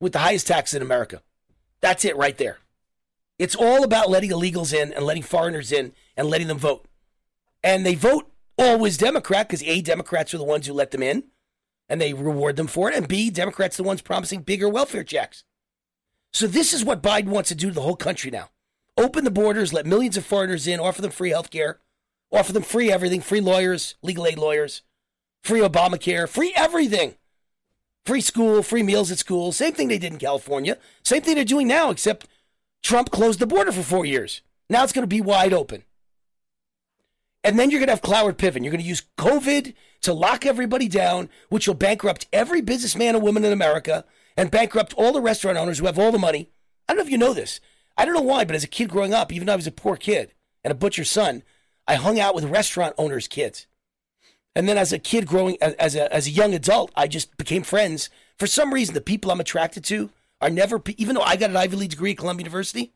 with 0.00 0.12
the 0.12 0.18
highest 0.18 0.46
tax 0.46 0.74
in 0.74 0.82
America. 0.82 1.22
That's 1.80 2.04
it 2.04 2.16
right 2.16 2.36
there. 2.36 2.58
It's 3.38 3.54
all 3.54 3.84
about 3.84 4.10
letting 4.10 4.30
illegals 4.30 4.74
in 4.74 4.92
and 4.92 5.04
letting 5.04 5.22
foreigners 5.22 5.70
in 5.72 5.92
and 6.16 6.28
letting 6.28 6.48
them 6.48 6.58
vote. 6.58 6.86
And 7.62 7.86
they 7.86 7.94
vote 7.94 8.30
always 8.56 8.96
Democrat 8.96 9.48
because 9.48 9.62
A, 9.62 9.80
Democrats 9.80 10.34
are 10.34 10.38
the 10.38 10.44
ones 10.44 10.66
who 10.66 10.72
let 10.72 10.90
them 10.90 11.02
in 11.02 11.24
and 11.88 12.00
they 12.00 12.12
reward 12.12 12.56
them 12.56 12.66
for 12.66 12.90
it. 12.90 12.96
And 12.96 13.08
B, 13.08 13.30
Democrats 13.30 13.78
are 13.78 13.82
the 13.82 13.86
ones 13.86 14.02
promising 14.02 14.42
bigger 14.42 14.68
welfare 14.68 15.04
checks. 15.04 15.44
So 16.32 16.46
this 16.46 16.72
is 16.74 16.84
what 16.84 17.02
Biden 17.02 17.28
wants 17.28 17.48
to 17.48 17.54
do 17.54 17.68
to 17.68 17.74
the 17.74 17.82
whole 17.82 17.96
country 17.96 18.30
now. 18.30 18.50
Open 18.96 19.24
the 19.24 19.30
borders, 19.30 19.72
let 19.72 19.86
millions 19.86 20.16
of 20.16 20.26
foreigners 20.26 20.66
in, 20.66 20.80
offer 20.80 21.00
them 21.00 21.12
free 21.12 21.30
health 21.30 21.50
care, 21.50 21.78
offer 22.32 22.52
them 22.52 22.64
free 22.64 22.90
everything, 22.90 23.20
free 23.20 23.40
lawyers, 23.40 23.94
legal 24.02 24.26
aid 24.26 24.38
lawyers, 24.38 24.82
free 25.42 25.60
Obamacare, 25.60 26.28
free 26.28 26.52
everything. 26.56 27.14
Free 28.04 28.20
school, 28.22 28.62
free 28.62 28.82
meals 28.82 29.10
at 29.10 29.18
school. 29.18 29.52
Same 29.52 29.74
thing 29.74 29.88
they 29.88 29.98
did 29.98 30.12
in 30.12 30.18
California. 30.18 30.78
Same 31.04 31.20
thing 31.20 31.34
they're 31.34 31.44
doing 31.44 31.68
now, 31.68 31.90
except 31.90 32.26
Trump 32.82 33.10
closed 33.10 33.38
the 33.38 33.46
border 33.46 33.72
for 33.72 33.82
four 33.82 34.06
years. 34.06 34.42
Now 34.70 34.84
it's 34.84 34.92
going 34.92 35.02
to 35.02 35.06
be 35.06 35.20
wide 35.20 35.52
open. 35.52 35.84
And 37.44 37.58
then 37.58 37.70
you're 37.70 37.80
going 37.80 37.88
to 37.88 37.92
have 37.92 38.02
Cloward 38.02 38.36
Piven. 38.36 38.62
You're 38.62 38.72
going 38.72 38.82
to 38.82 38.88
use 38.88 39.04
COVID 39.16 39.74
to 40.02 40.12
lock 40.12 40.44
everybody 40.44 40.88
down, 40.88 41.28
which 41.48 41.66
will 41.66 41.74
bankrupt 41.74 42.26
every 42.32 42.60
businessman 42.60 43.14
and 43.14 43.22
woman 43.24 43.44
in 43.44 43.52
America 43.52 44.04
and 44.36 44.50
bankrupt 44.50 44.94
all 44.94 45.12
the 45.12 45.20
restaurant 45.20 45.58
owners 45.58 45.78
who 45.78 45.86
have 45.86 45.98
all 45.98 46.12
the 46.12 46.18
money. 46.18 46.50
I 46.88 46.92
don't 46.92 46.98
know 46.98 47.06
if 47.06 47.10
you 47.10 47.18
know 47.18 47.34
this. 47.34 47.60
I 47.96 48.04
don't 48.04 48.14
know 48.14 48.20
why, 48.20 48.44
but 48.44 48.56
as 48.56 48.64
a 48.64 48.68
kid 48.68 48.88
growing 48.88 49.14
up, 49.14 49.32
even 49.32 49.46
though 49.46 49.54
I 49.54 49.56
was 49.56 49.66
a 49.66 49.72
poor 49.72 49.96
kid 49.96 50.32
and 50.62 50.70
a 50.70 50.76
butcher's 50.76 51.10
son, 51.10 51.42
I 51.86 51.94
hung 51.94 52.20
out 52.20 52.34
with 52.34 52.44
restaurant 52.44 52.94
owners' 52.98 53.28
kids. 53.28 53.66
And 54.54 54.68
then 54.68 54.78
as 54.78 54.92
a 54.92 54.98
kid 54.98 55.26
growing, 55.26 55.56
as 55.60 55.94
a, 55.94 56.12
as 56.12 56.26
a 56.26 56.30
young 56.30 56.54
adult, 56.54 56.90
I 56.96 57.06
just 57.06 57.36
became 57.36 57.62
friends. 57.62 58.10
For 58.38 58.46
some 58.46 58.74
reason, 58.74 58.94
the 58.94 59.00
people 59.00 59.30
I'm 59.30 59.40
attracted 59.40 59.84
to 59.84 60.10
are 60.40 60.50
never, 60.50 60.82
even 60.96 61.14
though 61.14 61.22
I 61.22 61.36
got 61.36 61.50
an 61.50 61.56
Ivy 61.56 61.76
League 61.76 61.90
degree 61.90 62.12
at 62.12 62.18
Columbia 62.18 62.44
University, 62.44 62.92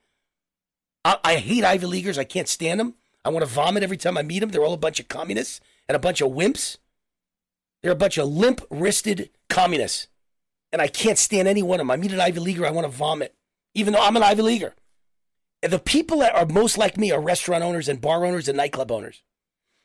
I, 1.04 1.18
I 1.24 1.36
hate 1.36 1.64
Ivy 1.64 1.86
Leaguers. 1.86 2.18
I 2.18 2.24
can't 2.24 2.48
stand 2.48 2.80
them. 2.80 2.94
I 3.24 3.30
want 3.30 3.44
to 3.44 3.50
vomit 3.50 3.82
every 3.82 3.96
time 3.96 4.16
I 4.16 4.22
meet 4.22 4.40
them. 4.40 4.50
They're 4.50 4.64
all 4.64 4.74
a 4.74 4.78
bunch 4.78 5.00
of 5.00 5.08
communists 5.08 5.60
and 5.88 5.96
a 5.96 6.00
bunch 6.00 6.20
of 6.20 6.30
wimps. 6.30 6.78
They're 7.82 7.92
a 7.92 7.96
bunch 7.96 8.18
of 8.18 8.28
limp 8.28 8.62
wristed 8.70 9.30
communists. 9.48 10.08
And 10.72 10.80
I 10.80 10.88
can't 10.88 11.18
stand 11.18 11.48
any 11.48 11.62
one 11.62 11.80
of 11.80 11.86
them. 11.86 11.90
I 11.90 11.96
meet 11.96 12.12
an 12.12 12.20
Ivy 12.20 12.40
Leaguer, 12.40 12.66
I 12.66 12.70
want 12.70 12.86
to 12.86 12.96
vomit, 12.96 13.34
even 13.74 13.92
though 13.92 14.00
I'm 14.00 14.16
an 14.16 14.22
Ivy 14.22 14.42
Leaguer. 14.42 14.74
And 15.62 15.72
the 15.72 15.78
people 15.78 16.18
that 16.20 16.34
are 16.34 16.46
most 16.46 16.78
like 16.78 16.96
me 16.96 17.12
are 17.12 17.20
restaurant 17.20 17.62
owners 17.62 17.88
and 17.88 18.00
bar 18.00 18.24
owners 18.24 18.48
and 18.48 18.56
nightclub 18.56 18.90
owners. 18.90 19.22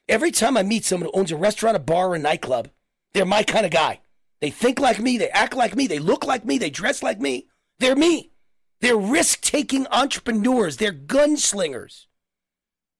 Every 0.07 0.31
time 0.31 0.57
I 0.57 0.63
meet 0.63 0.85
someone 0.85 1.09
who 1.13 1.19
owns 1.19 1.31
a 1.31 1.37
restaurant, 1.37 1.75
a 1.75 1.79
bar, 1.79 2.09
or 2.09 2.15
a 2.15 2.19
nightclub, 2.19 2.69
they're 3.13 3.25
my 3.25 3.43
kind 3.43 3.65
of 3.65 3.71
guy. 3.71 3.99
They 4.41 4.49
think 4.49 4.79
like 4.79 4.99
me, 4.99 5.17
they 5.17 5.29
act 5.29 5.55
like 5.55 5.75
me, 5.75 5.87
they 5.87 5.99
look 5.99 6.25
like 6.25 6.45
me, 6.45 6.57
they 6.57 6.69
dress 6.69 7.01
like 7.01 7.19
me. 7.19 7.47
They're 7.79 7.95
me. 7.95 8.31
They're 8.81 8.97
risk 8.97 9.41
taking 9.41 9.87
entrepreneurs, 9.87 10.77
they're 10.77 10.93
gunslingers. 10.93 12.05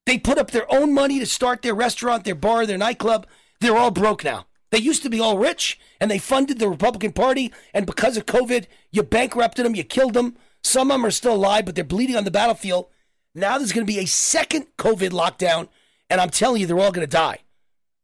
They 0.06 0.18
put 0.18 0.38
up 0.38 0.50
their 0.50 0.72
own 0.72 0.94
money 0.94 1.18
to 1.18 1.26
start 1.26 1.62
their 1.62 1.74
restaurant, 1.74 2.24
their 2.24 2.34
bar, 2.34 2.64
their 2.64 2.78
nightclub. 2.78 3.26
They're 3.60 3.76
all 3.76 3.90
broke 3.90 4.24
now. 4.24 4.46
They 4.70 4.78
used 4.78 5.02
to 5.02 5.10
be 5.10 5.20
all 5.20 5.38
rich 5.38 5.78
and 6.00 6.10
they 6.10 6.18
funded 6.18 6.58
the 6.58 6.68
Republican 6.68 7.12
Party. 7.12 7.52
And 7.74 7.86
because 7.86 8.16
of 8.16 8.26
COVID, 8.26 8.66
you 8.90 9.02
bankrupted 9.02 9.64
them, 9.64 9.74
you 9.74 9.84
killed 9.84 10.14
them. 10.14 10.36
Some 10.62 10.90
of 10.90 10.94
them 10.94 11.06
are 11.06 11.10
still 11.10 11.34
alive, 11.34 11.66
but 11.66 11.74
they're 11.74 11.84
bleeding 11.84 12.16
on 12.16 12.24
the 12.24 12.30
battlefield. 12.30 12.88
Now 13.34 13.58
there's 13.58 13.72
going 13.72 13.86
to 13.86 13.92
be 13.92 14.00
a 14.00 14.06
second 14.06 14.66
COVID 14.78 15.10
lockdown, 15.10 15.68
and 16.10 16.20
I'm 16.20 16.30
telling 16.30 16.60
you, 16.60 16.66
they're 16.66 16.78
all 16.78 16.92
going 16.92 17.06
to 17.06 17.10
die. 17.10 17.40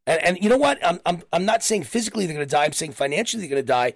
And, 0.07 0.23
and 0.23 0.43
you 0.43 0.49
know 0.49 0.57
what? 0.57 0.85
I'm, 0.85 0.99
I'm, 1.05 1.23
I'm 1.33 1.45
not 1.45 1.63
saying 1.63 1.83
physically 1.83 2.25
they're 2.25 2.35
going 2.35 2.47
to 2.47 2.51
die. 2.51 2.65
I'm 2.65 2.73
saying 2.73 2.93
financially 2.93 3.41
they're 3.41 3.49
going 3.49 3.63
to 3.63 3.67
die. 3.67 3.93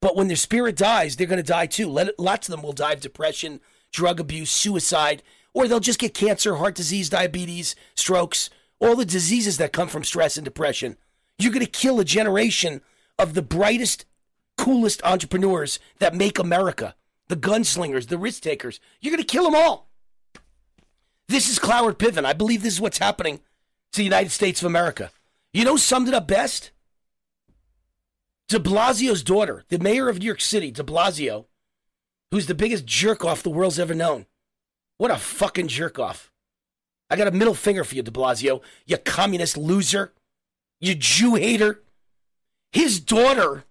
But 0.00 0.16
when 0.16 0.28
their 0.28 0.36
spirit 0.36 0.76
dies, 0.76 1.16
they're 1.16 1.26
going 1.26 1.38
to 1.38 1.42
die 1.42 1.66
too. 1.66 1.88
Let, 1.88 2.18
lots 2.18 2.48
of 2.48 2.52
them 2.52 2.62
will 2.62 2.72
die 2.72 2.92
of 2.92 3.00
depression, 3.00 3.60
drug 3.92 4.20
abuse, 4.20 4.50
suicide, 4.50 5.22
or 5.52 5.66
they'll 5.66 5.80
just 5.80 5.98
get 5.98 6.14
cancer, 6.14 6.56
heart 6.56 6.74
disease, 6.74 7.10
diabetes, 7.10 7.74
strokes, 7.94 8.50
all 8.78 8.94
the 8.94 9.04
diseases 9.04 9.56
that 9.58 9.72
come 9.72 9.88
from 9.88 10.04
stress 10.04 10.36
and 10.36 10.44
depression. 10.44 10.96
You're 11.38 11.52
going 11.52 11.64
to 11.64 11.70
kill 11.70 11.98
a 11.98 12.04
generation 12.04 12.80
of 13.18 13.34
the 13.34 13.42
brightest, 13.42 14.04
coolest 14.56 15.02
entrepreneurs 15.04 15.80
that 15.98 16.14
make 16.14 16.38
America 16.38 16.94
the 17.28 17.36
gunslingers, 17.36 18.08
the 18.08 18.18
risk 18.18 18.42
takers. 18.42 18.80
You're 19.00 19.12
going 19.12 19.24
to 19.24 19.32
kill 19.32 19.44
them 19.44 19.54
all. 19.54 19.88
This 21.28 21.48
is 21.48 21.58
Cloward 21.58 21.98
Piven. 21.98 22.24
I 22.24 22.32
believe 22.32 22.62
this 22.62 22.74
is 22.74 22.80
what's 22.80 22.98
happening 22.98 23.38
to 23.92 23.96
the 23.98 24.04
United 24.04 24.30
States 24.30 24.62
of 24.62 24.66
America. 24.66 25.10
You 25.58 25.64
know, 25.64 25.76
summed 25.76 26.06
it 26.06 26.14
up 26.14 26.28
best? 26.28 26.70
De 28.46 28.60
Blasio's 28.60 29.24
daughter, 29.24 29.64
the 29.70 29.80
mayor 29.80 30.08
of 30.08 30.20
New 30.20 30.26
York 30.26 30.40
City, 30.40 30.70
de 30.70 30.84
Blasio, 30.84 31.46
who's 32.30 32.46
the 32.46 32.54
biggest 32.54 32.86
jerk 32.86 33.24
off 33.24 33.42
the 33.42 33.50
world's 33.50 33.80
ever 33.80 33.92
known. 33.92 34.26
What 34.98 35.10
a 35.10 35.16
fucking 35.16 35.66
jerk 35.66 35.98
off. 35.98 36.30
I 37.10 37.16
got 37.16 37.26
a 37.26 37.32
middle 37.32 37.54
finger 37.54 37.82
for 37.82 37.96
you, 37.96 38.02
de 38.04 38.12
Blasio, 38.12 38.62
you 38.86 38.98
communist 38.98 39.56
loser, 39.56 40.12
you 40.80 40.94
Jew 40.94 41.34
hater. 41.34 41.82
His 42.70 43.00
daughter 43.00 43.64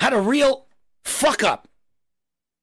had 0.00 0.14
a 0.14 0.20
real 0.20 0.66
fuck 1.04 1.44
up. 1.44 1.68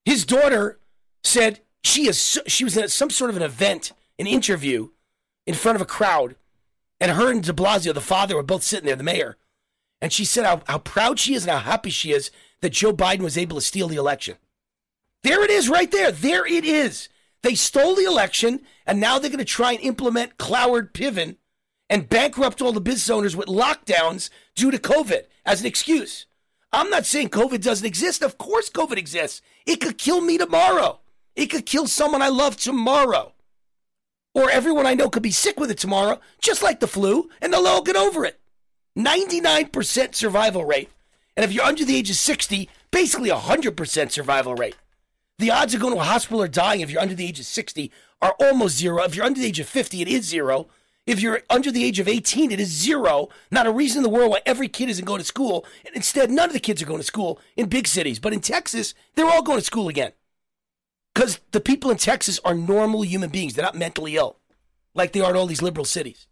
His 0.03 0.25
daughter 0.25 0.77
said 1.23 1.61
she 1.85 2.05
is 2.05 2.37
she 2.47 2.65
was 2.65 2.75
at 2.75 2.91
some 2.91 3.11
sort 3.11 3.29
of 3.29 3.37
an 3.37 3.43
event, 3.43 3.93
an 4.19 4.27
interview 4.27 4.89
in 5.47 5.53
front 5.53 5.77
of 5.77 5.81
a 5.81 5.85
crowd, 5.85 6.35
and 7.01 7.11
her 7.11 7.31
and 7.31 7.43
De 7.43 7.51
Blasio, 7.51 7.93
the 7.93 7.99
father, 7.99 8.35
were 8.35 8.43
both 8.43 8.63
sitting 8.63 8.85
there, 8.85 8.95
the 8.95 9.03
mayor, 9.03 9.37
and 9.99 10.13
she 10.13 10.23
said 10.23 10.45
how, 10.45 10.61
how 10.67 10.77
proud 10.77 11.19
she 11.19 11.33
is 11.33 11.43
and 11.43 11.51
how 11.51 11.57
happy 11.57 11.89
she 11.89 12.11
is 12.11 12.31
that 12.61 12.69
Joe 12.69 12.93
Biden 12.93 13.21
was 13.21 13.37
able 13.37 13.57
to 13.57 13.61
steal 13.61 13.87
the 13.87 13.97
election. 13.97 14.37
There 15.23 15.43
it 15.43 15.49
is, 15.49 15.67
right 15.67 15.91
there. 15.91 16.11
There 16.11 16.45
it 16.45 16.63
is. 16.63 17.09
They 17.43 17.55
stole 17.55 17.95
the 17.95 18.05
election, 18.05 18.61
and 18.85 18.99
now 18.99 19.17
they're 19.17 19.31
going 19.31 19.39
to 19.39 19.45
try 19.45 19.73
and 19.73 19.81
implement 19.81 20.37
Cloward 20.37 20.93
Piven 20.93 21.37
and 21.89 22.07
bankrupt 22.07 22.61
all 22.61 22.71
the 22.71 22.79
business 22.79 23.09
owners 23.09 23.35
with 23.35 23.47
lockdowns 23.47 24.29
due 24.55 24.71
to 24.71 24.77
COVID 24.77 25.23
as 25.45 25.59
an 25.59 25.67
excuse. 25.67 26.27
I'm 26.71 26.89
not 26.89 27.05
saying 27.05 27.29
COVID 27.29 27.61
doesn't 27.61 27.85
exist. 27.85 28.21
Of 28.21 28.37
course, 28.37 28.69
COVID 28.69 28.97
exists. 28.97 29.41
It 29.65 29.81
could 29.81 29.97
kill 29.97 30.21
me 30.21 30.37
tomorrow. 30.37 30.99
It 31.35 31.47
could 31.47 31.65
kill 31.65 31.87
someone 31.87 32.21
I 32.21 32.29
love 32.29 32.57
tomorrow. 32.57 33.33
Or 34.33 34.49
everyone 34.49 34.85
I 34.85 34.93
know 34.93 35.09
could 35.09 35.23
be 35.23 35.31
sick 35.31 35.59
with 35.59 35.71
it 35.71 35.77
tomorrow, 35.77 36.19
just 36.39 36.63
like 36.63 36.79
the 36.79 36.87
flu, 36.87 37.29
and 37.41 37.51
they'll 37.51 37.67
all 37.67 37.81
get 37.81 37.95
over 37.95 38.25
it. 38.25 38.39
99% 38.97 40.15
survival 40.15 40.65
rate. 40.65 40.89
And 41.35 41.43
if 41.43 41.51
you're 41.51 41.65
under 41.65 41.85
the 41.85 41.95
age 41.95 42.09
of 42.09 42.15
60, 42.15 42.69
basically 42.91 43.29
100% 43.29 44.11
survival 44.11 44.55
rate. 44.55 44.75
The 45.37 45.51
odds 45.51 45.73
of 45.73 45.81
going 45.81 45.93
to 45.93 45.99
a 45.99 46.03
hospital 46.03 46.41
or 46.41 46.47
dying 46.47 46.81
if 46.81 46.91
you're 46.91 47.01
under 47.01 47.15
the 47.15 47.25
age 47.25 47.39
of 47.39 47.45
60 47.45 47.91
are 48.21 48.35
almost 48.39 48.77
zero. 48.77 49.03
If 49.03 49.15
you're 49.15 49.25
under 49.25 49.39
the 49.39 49.47
age 49.47 49.59
of 49.59 49.67
50, 49.67 50.01
it 50.01 50.07
is 50.07 50.25
zero. 50.25 50.67
If 51.07 51.19
you're 51.19 51.41
under 51.49 51.71
the 51.71 51.83
age 51.83 51.99
of 51.99 52.07
18, 52.07 52.51
it 52.51 52.59
is 52.59 52.69
zero. 52.69 53.29
Not 53.49 53.65
a 53.65 53.71
reason 53.71 53.99
in 53.99 54.03
the 54.03 54.09
world 54.09 54.31
why 54.31 54.41
every 54.45 54.67
kid 54.67 54.89
isn't 54.89 55.05
going 55.05 55.19
to 55.19 55.25
school. 55.25 55.65
And 55.85 55.95
instead, 55.95 56.29
none 56.29 56.49
of 56.49 56.53
the 56.53 56.59
kids 56.59 56.81
are 56.81 56.85
going 56.85 56.99
to 56.99 57.05
school 57.05 57.39
in 57.57 57.69
big 57.69 57.87
cities. 57.87 58.19
But 58.19 58.33
in 58.33 58.39
Texas, 58.39 58.93
they're 59.15 59.25
all 59.25 59.41
going 59.41 59.57
to 59.57 59.65
school 59.65 59.89
again. 59.89 60.11
Because 61.13 61.39
the 61.51 61.59
people 61.59 61.91
in 61.91 61.97
Texas 61.97 62.39
are 62.45 62.53
normal 62.53 63.03
human 63.03 63.29
beings. 63.29 63.53
They're 63.53 63.65
not 63.65 63.75
mentally 63.75 64.15
ill 64.15 64.37
like 64.93 65.11
they 65.11 65.21
are 65.21 65.31
in 65.31 65.37
all 65.37 65.45
these 65.45 65.61
liberal 65.61 65.85
cities. 65.85 66.27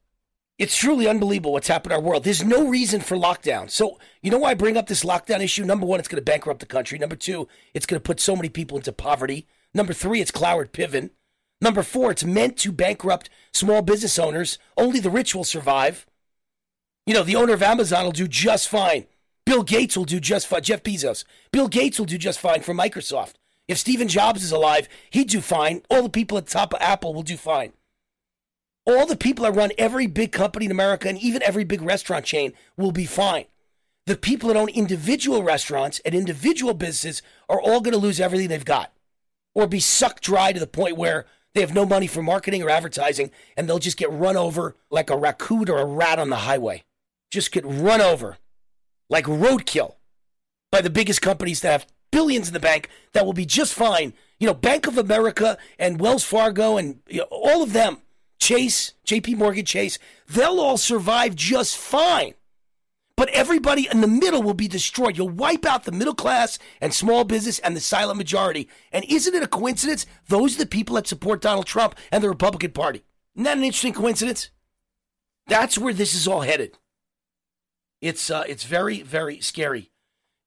It's 0.58 0.78
truly 0.78 1.08
unbelievable 1.08 1.54
what's 1.54 1.70
happened 1.70 1.94
in 1.94 1.98
our 1.98 2.04
world. 2.04 2.26
There's 2.26 2.44
no 2.44 2.68
reason 2.68 3.00
for 3.00 3.16
lockdown. 3.16 3.70
So, 3.70 3.98
you 4.22 4.30
know 4.30 4.40
why 4.40 4.52
I 4.52 4.56
bring 4.56 4.76
up 4.76 4.88
this 4.88 5.06
lockdown 5.06 5.40
issue? 5.40 5.64
Number 5.64 5.86
one, 5.86 6.00
it's 6.00 6.10
going 6.10 6.22
to 6.22 6.32
bankrupt 6.32 6.60
the 6.60 6.66
country. 6.66 7.00
Number 7.00 7.16
two, 7.16 7.48
it's 7.74 7.86
going 7.86 8.00
to 8.00 8.06
put 8.06 8.20
so 8.20 8.36
many 8.36 8.50
people 8.50 8.76
into 8.76 8.92
poverty. 8.92 9.48
Number 9.74 9.94
three, 9.94 10.20
it's 10.20 10.32
Cloward 10.32 10.72
Piven. 10.72 11.12
Number 11.62 11.82
four, 11.82 12.12
it's 12.12 12.26
meant 12.26 12.58
to 12.58 12.74
bankrupt 12.74 13.30
small 13.54 13.82
business 13.82 14.20
owners. 14.20 14.58
Only 14.78 15.00
the 15.00 15.10
rich 15.10 15.34
will 15.34 15.46
survive. 15.46 16.06
You 17.06 17.14
know, 17.14 17.24
the 17.24 17.38
owner 17.38 17.54
of 17.54 17.64
Amazon 17.64 18.04
will 18.04 18.12
do 18.12 18.28
just 18.28 18.68
fine. 18.68 19.06
Bill 19.46 19.64
Gates 19.64 19.96
will 19.96 20.06
do 20.06 20.20
just 20.20 20.48
fine. 20.48 20.62
Jeff 20.62 20.84
Bezos. 20.84 21.24
Bill 21.52 21.70
Gates 21.70 22.00
will 22.00 22.06
do 22.06 22.18
just 22.18 22.40
fine 22.40 22.62
for 22.62 22.74
Microsoft. 22.74 23.34
If 23.70 23.78
Stephen 23.78 24.08
Jobs 24.08 24.44
is 24.44 24.52
alive, 24.52 24.90
he'd 25.12 25.30
do 25.30 25.42
fine. 25.42 25.84
All 25.92 26.02
the 26.02 26.10
people 26.10 26.40
at 26.40 26.48
the 26.48 26.52
top 26.52 26.74
of 26.74 26.82
Apple 26.82 27.14
will 27.14 27.24
do 27.24 27.38
fine. 27.38 27.72
All 28.88 29.06
the 29.06 29.16
people 29.16 29.46
that 29.46 29.56
run 29.56 29.72
every 29.78 30.08
big 30.08 30.32
company 30.32 30.66
in 30.66 30.72
America 30.72 31.08
and 31.08 31.20
even 31.20 31.44
every 31.44 31.64
big 31.64 31.84
restaurant 31.84 32.26
chain 32.26 32.54
will 32.76 32.92
be 32.92 33.06
fine. 33.06 33.46
The 34.08 34.18
people 34.18 34.50
that 34.50 34.58
own 34.58 34.70
individual 34.70 35.44
restaurants 35.44 36.00
and 36.00 36.16
individual 36.16 36.74
businesses 36.74 37.22
are 37.48 37.62
all 37.62 37.80
going 37.80 37.94
to 37.94 38.00
lose 38.00 38.20
everything 38.20 38.48
they've 38.48 38.66
got 38.66 38.92
or 39.54 39.68
be 39.68 39.80
sucked 39.80 40.24
dry 40.24 40.52
to 40.52 40.60
the 40.60 40.66
point 40.66 40.98
where 40.98 41.28
They 41.54 41.62
have 41.62 41.74
no 41.74 41.86
money 41.86 42.08
for 42.08 42.22
marketing 42.22 42.62
or 42.62 42.70
advertising, 42.70 43.32
and 43.58 43.68
they'll 43.68 43.80
just 43.80 43.98
get 43.98 44.12
run 44.12 44.38
over 44.38 44.76
like 44.92 45.10
a 45.10 45.18
raccoon 45.18 45.70
or 45.70 45.80
a 45.80 45.86
rat 45.86 46.20
on 46.20 46.30
the 46.30 46.38
highway. 46.38 46.84
Just 47.32 47.52
get 47.52 47.66
run 47.66 48.02
over 48.02 48.38
like 49.10 49.26
roadkill 49.26 49.96
by 50.72 50.82
the 50.82 50.90
biggest 50.90 51.22
companies 51.22 51.62
that 51.62 51.72
have 51.72 51.88
billions 52.12 52.48
in 52.48 52.54
the 52.54 52.60
bank 52.60 52.90
that 53.14 53.26
will 53.26 53.34
be 53.34 53.46
just 53.46 53.74
fine. 53.74 54.14
You 54.40 54.48
know, 54.48 54.54
Bank 54.54 54.88
of 54.88 54.98
America 54.98 55.58
and 55.78 56.00
Wells 56.00 56.24
Fargo 56.24 56.78
and 56.78 57.00
you 57.08 57.20
know, 57.20 57.28
all 57.30 57.62
of 57.62 57.74
them, 57.74 58.02
Chase, 58.40 58.94
JP 59.06 59.38
Morgan 59.38 59.66
Chase, 59.66 60.00
they'll 60.28 60.60
all 60.60 60.78
survive 60.78 61.36
just 61.36 61.78
fine. 61.78 62.34
But 63.16 63.30
everybody 63.30 63.90
in 63.92 64.00
the 64.00 64.08
middle 64.08 64.42
will 64.42 64.54
be 64.54 64.70
destroyed. 64.70 65.18
You'll 65.18 65.28
wipe 65.28 65.66
out 65.66 65.84
the 65.84 65.92
middle 65.92 66.16
class 66.16 66.58
and 66.80 66.94
small 66.94 67.26
business 67.26 67.60
and 67.60 67.76
the 67.76 67.82
silent 67.82 68.18
majority. 68.18 68.70
And 68.94 69.04
isn't 69.10 69.36
it 69.36 69.44
a 69.44 69.48
coincidence? 69.48 70.06
Those 70.30 70.56
are 70.56 70.60
the 70.60 70.66
people 70.66 70.96
that 70.96 71.06
support 71.06 71.42
Donald 71.42 71.66
Trump 71.66 71.96
and 72.14 72.24
the 72.24 72.30
Republican 72.30 72.72
Party. 72.72 73.04
Isn't 73.36 73.44
that 73.44 73.58
an 73.58 73.64
interesting 73.66 73.92
coincidence? 73.92 74.52
That's 75.48 75.78
where 75.78 75.94
this 75.94 76.14
is 76.14 76.30
all 76.30 76.42
headed. 76.42 76.78
It's 78.00 78.32
uh, 78.32 78.46
it's 78.48 78.64
very 78.64 79.02
very 79.02 79.42
scary 79.42 79.92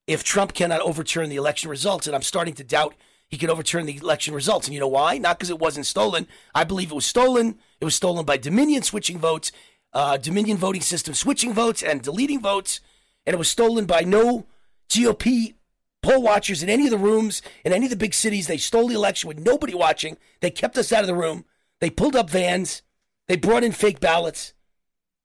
if 0.07 0.23
Trump 0.23 0.53
cannot 0.53 0.81
overturn 0.81 1.29
the 1.29 1.35
election 1.35 1.69
results, 1.69 2.07
and 2.07 2.15
I'm 2.15 2.21
starting 2.21 2.53
to 2.55 2.63
doubt 2.63 2.95
he 3.29 3.37
can 3.37 3.49
overturn 3.49 3.85
the 3.85 3.97
election 3.97 4.33
results. 4.33 4.67
And 4.67 4.73
you 4.73 4.79
know 4.79 4.87
why? 4.87 5.17
Not 5.17 5.39
because 5.39 5.49
it 5.49 5.59
wasn't 5.59 5.85
stolen. 5.85 6.27
I 6.53 6.63
believe 6.63 6.91
it 6.91 6.95
was 6.95 7.05
stolen. 7.05 7.57
It 7.79 7.85
was 7.85 7.95
stolen 7.95 8.25
by 8.25 8.37
Dominion 8.37 8.83
switching 8.83 9.17
votes, 9.17 9.51
uh, 9.93 10.17
Dominion 10.17 10.57
voting 10.57 10.81
system 10.81 11.13
switching 11.13 11.53
votes 11.53 11.81
and 11.81 12.01
deleting 12.01 12.41
votes, 12.41 12.79
and 13.25 13.33
it 13.33 13.37
was 13.37 13.49
stolen 13.49 13.85
by 13.85 14.01
no 14.01 14.45
GOP 14.89 15.55
poll 16.01 16.21
watchers 16.21 16.61
in 16.61 16.69
any 16.69 16.85
of 16.85 16.91
the 16.91 16.97
rooms 16.97 17.41
in 17.63 17.73
any 17.73 17.85
of 17.85 17.89
the 17.89 17.95
big 17.95 18.13
cities. 18.13 18.47
They 18.47 18.57
stole 18.57 18.89
the 18.89 18.95
election 18.95 19.27
with 19.27 19.39
nobody 19.39 19.73
watching. 19.73 20.17
They 20.41 20.51
kept 20.51 20.77
us 20.77 20.91
out 20.91 21.01
of 21.01 21.07
the 21.07 21.15
room. 21.15 21.45
They 21.79 21.89
pulled 21.89 22.15
up 22.15 22.29
vans. 22.29 22.81
They 23.27 23.37
brought 23.37 23.63
in 23.63 23.71
fake 23.71 23.99
ballots. 23.99 24.53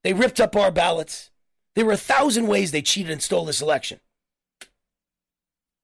They 0.03 0.13
ripped 0.13 0.39
up 0.39 0.55
our 0.55 0.71
ballots. 0.71 1.29
There 1.75 1.85
were 1.85 1.91
a 1.91 1.97
thousand 1.97 2.47
ways 2.47 2.71
they 2.71 2.81
cheated 2.81 3.11
and 3.11 3.21
stole 3.21 3.45
this 3.45 3.61
election. 3.61 3.99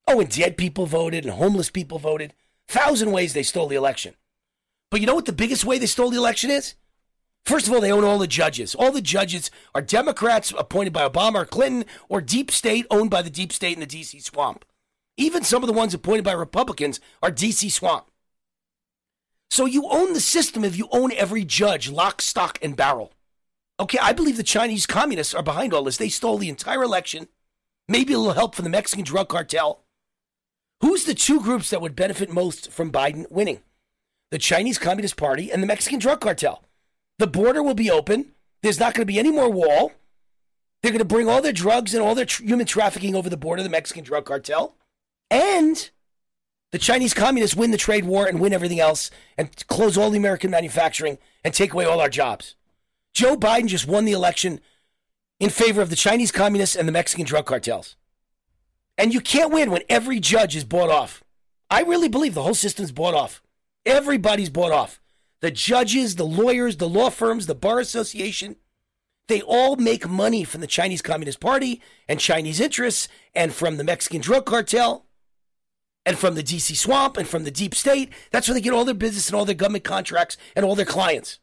Oh, 0.07 0.19
and 0.19 0.29
dead 0.29 0.57
people 0.57 0.85
voted 0.85 1.25
and 1.25 1.33
homeless 1.33 1.69
people 1.69 1.99
voted. 1.99 2.33
Thousand 2.67 3.11
ways 3.11 3.33
they 3.33 3.43
stole 3.43 3.67
the 3.67 3.75
election. 3.75 4.15
But 4.91 5.01
you 5.01 5.07
know 5.07 5.15
what 5.15 5.25
the 5.25 5.33
biggest 5.33 5.65
way 5.65 5.77
they 5.77 5.85
stole 5.85 6.11
the 6.11 6.17
election 6.17 6.51
is? 6.51 6.75
First 7.45 7.67
of 7.67 7.73
all, 7.73 7.81
they 7.81 7.91
own 7.91 8.03
all 8.03 8.17
the 8.17 8.27
judges. 8.27 8.73
All 8.73 8.91
the 8.91 9.01
judges 9.01 9.51
are 9.75 9.81
Democrats 9.81 10.51
appointed 10.57 10.93
by 10.93 11.07
Obama 11.07 11.35
or 11.35 11.45
Clinton 11.45 11.85
or 12.09 12.19
deep 12.19 12.49
state 12.49 12.87
owned 12.89 13.11
by 13.11 13.21
the 13.21 13.29
deep 13.29 13.53
state 13.53 13.73
in 13.73 13.79
the 13.81 13.87
DC 13.87 14.21
swamp. 14.23 14.65
Even 15.17 15.43
some 15.43 15.63
of 15.63 15.67
the 15.67 15.73
ones 15.73 15.93
appointed 15.93 16.25
by 16.25 16.33
Republicans 16.33 16.99
are 17.21 17.31
DC 17.31 17.71
swamp. 17.71 18.09
So 19.51 19.65
you 19.65 19.87
own 19.89 20.13
the 20.13 20.19
system 20.19 20.63
if 20.63 20.75
you 20.77 20.89
own 20.91 21.11
every 21.13 21.45
judge, 21.45 21.89
lock, 21.89 22.21
stock, 22.21 22.57
and 22.61 22.75
barrel. 22.75 23.13
Okay, 23.79 23.99
I 24.01 24.11
believe 24.11 24.37
the 24.37 24.43
Chinese 24.43 24.85
communists 24.85 25.33
are 25.33 25.43
behind 25.43 25.73
all 25.73 25.83
this. 25.83 25.97
They 25.97 26.09
stole 26.09 26.37
the 26.37 26.49
entire 26.49 26.81
election. 26.81 27.27
Maybe 27.87 28.13
a 28.13 28.17
little 28.17 28.33
help 28.33 28.55
from 28.55 28.63
the 28.63 28.69
Mexican 28.69 29.05
drug 29.05 29.29
cartel. 29.29 29.84
Who's 30.81 31.05
the 31.05 31.13
two 31.13 31.41
groups 31.41 31.69
that 31.69 31.81
would 31.81 31.95
benefit 31.95 32.31
most 32.31 32.71
from 32.71 32.91
Biden 32.91 33.29
winning? 33.31 33.61
The 34.31 34.37
Chinese 34.37 34.77
Communist 34.77 35.17
Party 35.17 35.51
and 35.51 35.61
the 35.61 35.67
Mexican 35.67 35.99
drug 35.99 36.21
cartel. 36.21 36.63
The 37.19 37.27
border 37.27 37.63
will 37.63 37.73
be 37.73 37.89
open. 37.89 38.33
There's 38.61 38.79
not 38.79 38.93
going 38.93 39.01
to 39.01 39.11
be 39.11 39.19
any 39.19 39.31
more 39.31 39.49
wall. 39.49 39.93
They're 40.81 40.91
going 40.91 40.99
to 40.99 41.05
bring 41.05 41.29
all 41.29 41.41
their 41.41 41.53
drugs 41.53 41.93
and 41.93 42.03
all 42.03 42.15
their 42.15 42.25
tr- 42.25 42.43
human 42.43 42.65
trafficking 42.65 43.15
over 43.15 43.29
the 43.29 43.37
border, 43.37 43.63
the 43.63 43.69
Mexican 43.69 44.03
drug 44.03 44.25
cartel. 44.25 44.75
And 45.31 45.89
the 46.71 46.77
Chinese 46.77 47.13
communists 47.13 47.55
win 47.55 47.71
the 47.71 47.77
trade 47.77 48.05
war 48.05 48.27
and 48.27 48.39
win 48.39 48.53
everything 48.53 48.79
else 48.79 49.09
and 49.37 49.65
close 49.67 49.97
all 49.97 50.09
the 50.09 50.17
American 50.17 50.51
manufacturing 50.51 51.17
and 51.43 51.53
take 51.53 51.73
away 51.73 51.85
all 51.85 52.01
our 52.01 52.09
jobs. 52.09 52.55
Joe 53.13 53.37
Biden 53.37 53.67
just 53.67 53.87
won 53.87 54.05
the 54.05 54.11
election 54.11 54.59
in 55.39 55.49
favor 55.49 55.81
of 55.81 55.89
the 55.89 55.95
Chinese 55.95 56.31
communists 56.31 56.75
and 56.75 56.87
the 56.87 56.91
Mexican 56.91 57.25
drug 57.25 57.45
cartels. 57.45 57.95
And 58.97 59.13
you 59.13 59.21
can't 59.21 59.51
win 59.51 59.71
when 59.71 59.83
every 59.89 60.19
judge 60.19 60.55
is 60.55 60.63
bought 60.63 60.89
off. 60.89 61.23
I 61.69 61.81
really 61.81 62.09
believe 62.09 62.33
the 62.33 62.43
whole 62.43 62.53
system's 62.53 62.91
bought 62.91 63.13
off. 63.13 63.41
Everybody's 63.85 64.49
bought 64.49 64.71
off. 64.71 65.01
The 65.41 65.51
judges, 65.51 66.15
the 66.15 66.25
lawyers, 66.25 66.77
the 66.77 66.89
law 66.89 67.09
firms, 67.09 67.45
the 67.45 67.55
bar 67.55 67.79
association, 67.79 68.55
they 69.27 69.41
all 69.41 69.75
make 69.75 70.07
money 70.07 70.43
from 70.43 70.61
the 70.61 70.67
Chinese 70.67 71.01
Communist 71.01 71.39
Party 71.39 71.81
and 72.07 72.19
Chinese 72.19 72.59
interests 72.59 73.07
and 73.33 73.53
from 73.53 73.77
the 73.77 73.83
Mexican 73.83 74.21
drug 74.21 74.45
cartel 74.45 75.05
and 76.05 76.17
from 76.17 76.35
the 76.35 76.43
DC 76.43 76.75
swamp 76.75 77.17
and 77.17 77.27
from 77.27 77.43
the 77.43 77.51
deep 77.51 77.73
state. 77.73 78.11
That's 78.31 78.47
where 78.47 78.53
they 78.53 78.61
get 78.61 78.73
all 78.73 78.85
their 78.85 78.93
business 78.93 79.27
and 79.27 79.35
all 79.35 79.45
their 79.45 79.55
government 79.55 79.83
contracts 79.83 80.37
and 80.55 80.63
all 80.63 80.75
their 80.75 80.85
clients. 80.85 81.39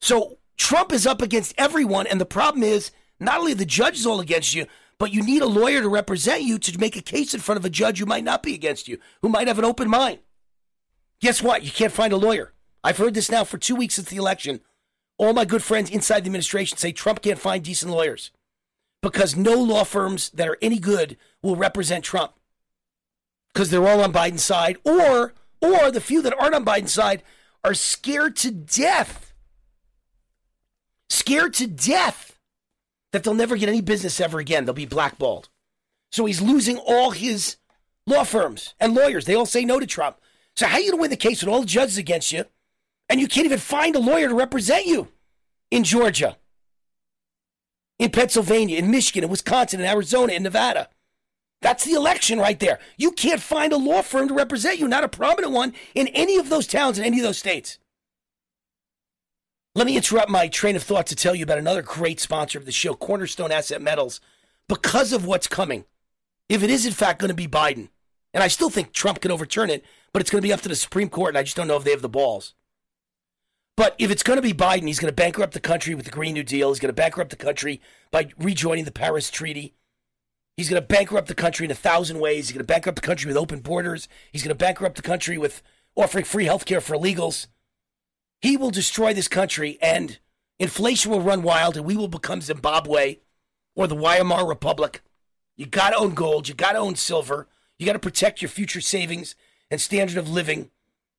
So 0.00 0.38
Trump 0.56 0.92
is 0.92 1.06
up 1.06 1.22
against 1.22 1.54
everyone, 1.56 2.06
and 2.06 2.20
the 2.20 2.26
problem 2.26 2.62
is 2.62 2.90
not 3.18 3.38
only 3.40 3.54
the 3.54 3.64
judge 3.64 3.98
is 3.98 4.06
all 4.06 4.20
against 4.20 4.54
you, 4.54 4.66
but 5.02 5.12
you 5.12 5.20
need 5.20 5.42
a 5.42 5.46
lawyer 5.46 5.80
to 5.80 5.88
represent 5.88 6.44
you 6.44 6.60
to 6.60 6.78
make 6.78 6.94
a 6.94 7.02
case 7.02 7.34
in 7.34 7.40
front 7.40 7.58
of 7.58 7.64
a 7.64 7.68
judge 7.68 7.98
who 7.98 8.06
might 8.06 8.22
not 8.22 8.40
be 8.40 8.54
against 8.54 8.86
you, 8.86 8.98
who 9.20 9.28
might 9.28 9.48
have 9.48 9.58
an 9.58 9.64
open 9.64 9.90
mind. 9.90 10.20
Guess 11.20 11.42
what? 11.42 11.64
You 11.64 11.72
can't 11.72 11.90
find 11.90 12.12
a 12.12 12.16
lawyer. 12.16 12.52
I've 12.84 12.98
heard 12.98 13.14
this 13.14 13.28
now 13.28 13.42
for 13.42 13.58
two 13.58 13.74
weeks 13.74 13.96
since 13.96 14.10
the 14.10 14.16
election. 14.16 14.60
All 15.18 15.32
my 15.32 15.44
good 15.44 15.64
friends 15.64 15.90
inside 15.90 16.20
the 16.20 16.26
administration 16.26 16.78
say 16.78 16.92
Trump 16.92 17.20
can't 17.20 17.40
find 17.40 17.64
decent 17.64 17.90
lawyers 17.90 18.30
because 19.02 19.34
no 19.34 19.60
law 19.60 19.82
firms 19.82 20.30
that 20.30 20.46
are 20.46 20.58
any 20.62 20.78
good 20.78 21.16
will 21.42 21.56
represent 21.56 22.04
Trump 22.04 22.34
because 23.52 23.70
they're 23.70 23.88
all 23.88 24.02
on 24.02 24.12
Biden's 24.12 24.44
side, 24.44 24.76
or 24.84 25.34
or 25.60 25.90
the 25.90 26.00
few 26.00 26.22
that 26.22 26.40
aren't 26.40 26.54
on 26.54 26.64
Biden's 26.64 26.92
side 26.92 27.24
are 27.64 27.74
scared 27.74 28.36
to 28.36 28.52
death 28.52 29.34
scared 31.10 31.54
to 31.54 31.66
death 31.66 32.31
that 33.12 33.22
they'll 33.24 33.34
never 33.34 33.56
get 33.56 33.68
any 33.68 33.80
business 33.80 34.20
ever 34.20 34.38
again. 34.38 34.64
They'll 34.64 34.74
be 34.74 34.86
blackballed. 34.86 35.48
So 36.10 36.26
he's 36.26 36.42
losing 36.42 36.78
all 36.78 37.10
his 37.10 37.56
law 38.06 38.24
firms 38.24 38.74
and 38.80 38.94
lawyers. 38.94 39.24
They 39.24 39.34
all 39.34 39.46
say 39.46 39.64
no 39.64 39.78
to 39.80 39.86
Trump. 39.86 40.18
So 40.56 40.66
how 40.66 40.76
are 40.76 40.80
you 40.80 40.90
going 40.90 40.98
to 40.98 41.02
win 41.02 41.10
the 41.10 41.16
case 41.16 41.42
with 41.42 41.52
all 41.52 41.60
the 41.60 41.66
judges 41.66 41.96
against 41.96 42.32
you, 42.32 42.44
and 43.08 43.20
you 43.20 43.28
can't 43.28 43.46
even 43.46 43.58
find 43.58 43.96
a 43.96 44.00
lawyer 44.00 44.28
to 44.28 44.34
represent 44.34 44.86
you 44.86 45.08
in 45.70 45.84
Georgia, 45.84 46.36
in 47.98 48.10
Pennsylvania, 48.10 48.78
in 48.78 48.90
Michigan, 48.90 49.24
in 49.24 49.30
Wisconsin, 49.30 49.80
in 49.80 49.86
Arizona, 49.86 50.34
in 50.34 50.42
Nevada? 50.42 50.88
That's 51.62 51.84
the 51.84 51.92
election 51.92 52.38
right 52.38 52.58
there. 52.58 52.80
You 52.98 53.12
can't 53.12 53.40
find 53.40 53.72
a 53.72 53.78
law 53.78 54.02
firm 54.02 54.28
to 54.28 54.34
represent 54.34 54.78
you, 54.78 54.88
not 54.88 55.04
a 55.04 55.08
prominent 55.08 55.52
one 55.52 55.72
in 55.94 56.08
any 56.08 56.36
of 56.36 56.48
those 56.48 56.66
towns 56.66 56.98
in 56.98 57.04
any 57.04 57.18
of 57.18 57.24
those 57.24 57.38
states. 57.38 57.78
Let 59.74 59.86
me 59.86 59.96
interrupt 59.96 60.28
my 60.28 60.48
train 60.48 60.76
of 60.76 60.82
thought 60.82 61.06
to 61.06 61.16
tell 61.16 61.34
you 61.34 61.44
about 61.44 61.56
another 61.56 61.80
great 61.80 62.20
sponsor 62.20 62.58
of 62.58 62.66
the 62.66 62.72
show, 62.72 62.92
Cornerstone 62.92 63.50
Asset 63.50 63.80
Metals, 63.80 64.20
because 64.68 65.14
of 65.14 65.24
what's 65.24 65.46
coming. 65.46 65.86
If 66.50 66.62
it 66.62 66.68
is, 66.68 66.84
in 66.84 66.92
fact, 66.92 67.20
going 67.20 67.30
to 67.30 67.34
be 67.34 67.48
Biden, 67.48 67.88
and 68.34 68.42
I 68.42 68.48
still 68.48 68.68
think 68.68 68.92
Trump 68.92 69.22
can 69.22 69.30
overturn 69.30 69.70
it, 69.70 69.82
but 70.12 70.20
it's 70.20 70.30
going 70.30 70.42
to 70.42 70.46
be 70.46 70.52
up 70.52 70.60
to 70.60 70.68
the 70.68 70.76
Supreme 70.76 71.08
Court, 71.08 71.30
and 71.30 71.38
I 71.38 71.42
just 71.42 71.56
don't 71.56 71.68
know 71.68 71.78
if 71.78 71.84
they 71.84 71.90
have 71.90 72.02
the 72.02 72.08
balls. 72.10 72.52
But 73.74 73.96
if 73.98 74.10
it's 74.10 74.22
going 74.22 74.36
to 74.36 74.42
be 74.42 74.52
Biden, 74.52 74.86
he's 74.86 74.98
going 74.98 75.10
to 75.10 75.16
bankrupt 75.16 75.54
the 75.54 75.60
country 75.60 75.94
with 75.94 76.04
the 76.04 76.10
Green 76.10 76.34
New 76.34 76.42
Deal. 76.42 76.68
He's 76.68 76.78
going 76.78 76.90
to 76.90 76.92
bankrupt 76.92 77.30
the 77.30 77.36
country 77.36 77.80
by 78.10 78.28
rejoining 78.36 78.84
the 78.84 78.92
Paris 78.92 79.30
Treaty. 79.30 79.72
He's 80.58 80.68
going 80.68 80.82
to 80.82 80.86
bankrupt 80.86 81.28
the 81.28 81.34
country 81.34 81.64
in 81.64 81.70
a 81.70 81.74
thousand 81.74 82.20
ways. 82.20 82.48
He's 82.48 82.52
going 82.52 82.66
to 82.66 82.72
bankrupt 82.72 83.00
the 83.00 83.06
country 83.06 83.28
with 83.28 83.38
open 83.38 83.60
borders. 83.60 84.06
He's 84.30 84.42
going 84.42 84.54
to 84.54 84.54
bankrupt 84.54 84.96
the 84.96 85.02
country 85.02 85.38
with 85.38 85.62
offering 85.96 86.26
free 86.26 86.44
health 86.44 86.66
care 86.66 86.82
for 86.82 86.94
illegals. 86.94 87.46
He 88.42 88.56
will 88.56 88.70
destroy 88.70 89.14
this 89.14 89.28
country 89.28 89.78
and 89.80 90.18
inflation 90.58 91.12
will 91.12 91.20
run 91.20 91.42
wild 91.42 91.76
and 91.76 91.86
we 91.86 91.96
will 91.96 92.08
become 92.08 92.40
Zimbabwe 92.40 93.18
or 93.76 93.86
the 93.86 93.94
Weimar 93.94 94.46
Republic. 94.46 95.02
You 95.56 95.66
got 95.66 95.90
to 95.90 95.96
own 95.96 96.14
gold. 96.14 96.48
You 96.48 96.54
got 96.54 96.72
to 96.72 96.78
own 96.78 96.96
silver. 96.96 97.48
You 97.78 97.86
got 97.86 97.92
to 97.92 98.00
protect 98.00 98.42
your 98.42 98.48
future 98.48 98.80
savings 98.80 99.36
and 99.70 99.80
standard 99.80 100.18
of 100.18 100.28
living. 100.28 100.70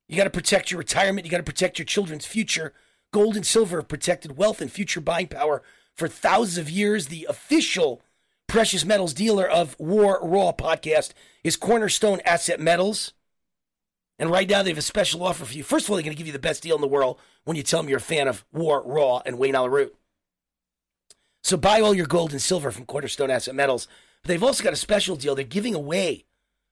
You 0.09 0.17
got 0.17 0.26
to 0.26 0.30
protect 0.30 0.69
your 0.69 0.80
retirement. 0.80 1.26
You 1.26 1.32
got 1.32 1.38
to 1.38 1.43
protect 1.43 1.80
your 1.80 1.86
children's 1.86 2.26
future. 2.26 2.74
Gold 3.11 3.38
and 3.38 3.45
silver 3.45 3.78
have 3.78 3.88
protected 3.88 4.38
wealth 4.38 4.59
and 4.59 4.71
future 4.71 4.99
buying 4.99 5.28
power 5.28 5.63
for 5.95 6.09
thousands 6.09 6.57
of 6.57 6.69
years. 6.69 7.07
The 7.07 7.26
official 7.30 8.01
precious 8.47 8.84
metals 8.84 9.13
dealer 9.13 9.47
of 9.47 9.80
War 9.80 10.19
Raw 10.21 10.51
podcast 10.51 11.13
is 11.43 11.55
Cornerstone 11.55 12.19
Asset 12.26 12.59
Metals. 12.59 13.13
And 14.24 14.32
right 14.32 14.49
now, 14.49 14.63
they 14.63 14.69
have 14.69 14.78
a 14.78 14.82
special 14.82 15.21
offer 15.21 15.43
for 15.43 15.53
you. 15.53 15.63
First 15.63 15.86
of 15.86 15.89
all, 15.89 15.97
they're 15.97 16.03
going 16.05 16.15
to 16.15 16.17
give 16.17 16.28
you 16.28 16.32
the 16.32 16.39
best 16.39 16.63
deal 16.63 16.76
in 16.76 16.82
the 16.82 16.88
world 16.88 17.19
when 17.43 17.57
you 17.57 17.61
tell 17.61 17.82
them 17.82 17.89
you're 17.89 17.97
a 17.97 18.01
fan 18.01 18.30
of 18.30 18.45
War, 18.53 18.82
Raw, 18.86 19.21
and 19.26 19.38
Wayne 19.38 19.53
Allyn 19.53 19.69
Root. 19.69 19.97
So 21.43 21.57
buy 21.57 21.82
all 21.82 21.93
your 21.93 22.05
gold 22.05 22.32
and 22.32 22.41
silver 22.41 22.71
from 22.71 22.86
Cornerstone 22.86 23.30
Asset 23.30 23.53
Metals. 23.53 23.86
But 24.21 24.30
they've 24.30 24.41
also 24.41 24.63
got 24.63 24.71
a 24.71 24.78
special 24.78 25.17
deal. 25.17 25.36
They're 25.36 25.43
giving 25.43 25.76
away 25.76 26.24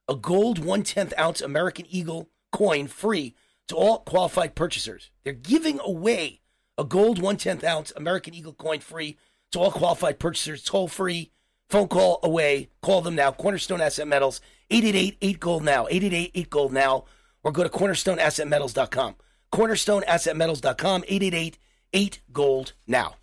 a 0.07 0.15
gold 0.15 0.63
one 0.63 0.83
tenth 0.83 1.13
ounce 1.19 1.41
American 1.41 1.85
Eagle 1.89 2.29
coin 2.53 2.87
free 2.87 3.35
to 3.67 3.75
all 3.75 3.99
qualified 3.99 4.55
purchasers. 4.55 5.11
They're 5.25 5.33
giving 5.33 5.81
away 5.81 6.39
a 6.77 6.85
gold 6.85 7.21
one 7.21 7.35
tenth 7.35 7.65
ounce 7.65 7.91
American 7.97 8.33
Eagle 8.33 8.53
coin 8.53 8.79
free 8.79 9.17
to 9.51 9.59
all 9.59 9.71
qualified 9.71 10.19
purchasers, 10.19 10.63
toll 10.63 10.87
free, 10.87 11.31
phone 11.67 11.89
call 11.89 12.21
away. 12.23 12.69
Call 12.81 13.01
them 13.01 13.15
now. 13.15 13.33
Cornerstone 13.33 13.81
Asset 13.81 14.07
Metals, 14.07 14.39
888 14.69 15.17
8 15.21 15.39
Gold 15.41 15.65
Now, 15.65 15.87
888 15.89 16.31
8 16.33 16.49
Gold 16.49 16.71
Now 16.71 17.03
or 17.43 17.51
go 17.51 17.63
to 17.63 17.69
cornerstoneassetmetals.com. 17.69 19.15
Cornerstoneassetmetals.com, 19.51 21.03
888 21.07 21.57
8 21.93 22.21
Gold 22.31 22.73
now. 22.87 23.15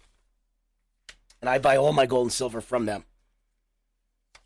And 1.40 1.48
I 1.48 1.58
buy 1.58 1.76
all 1.76 1.92
my 1.92 2.06
gold 2.06 2.26
and 2.26 2.32
silver 2.32 2.60
from 2.60 2.86
them. 2.86 3.04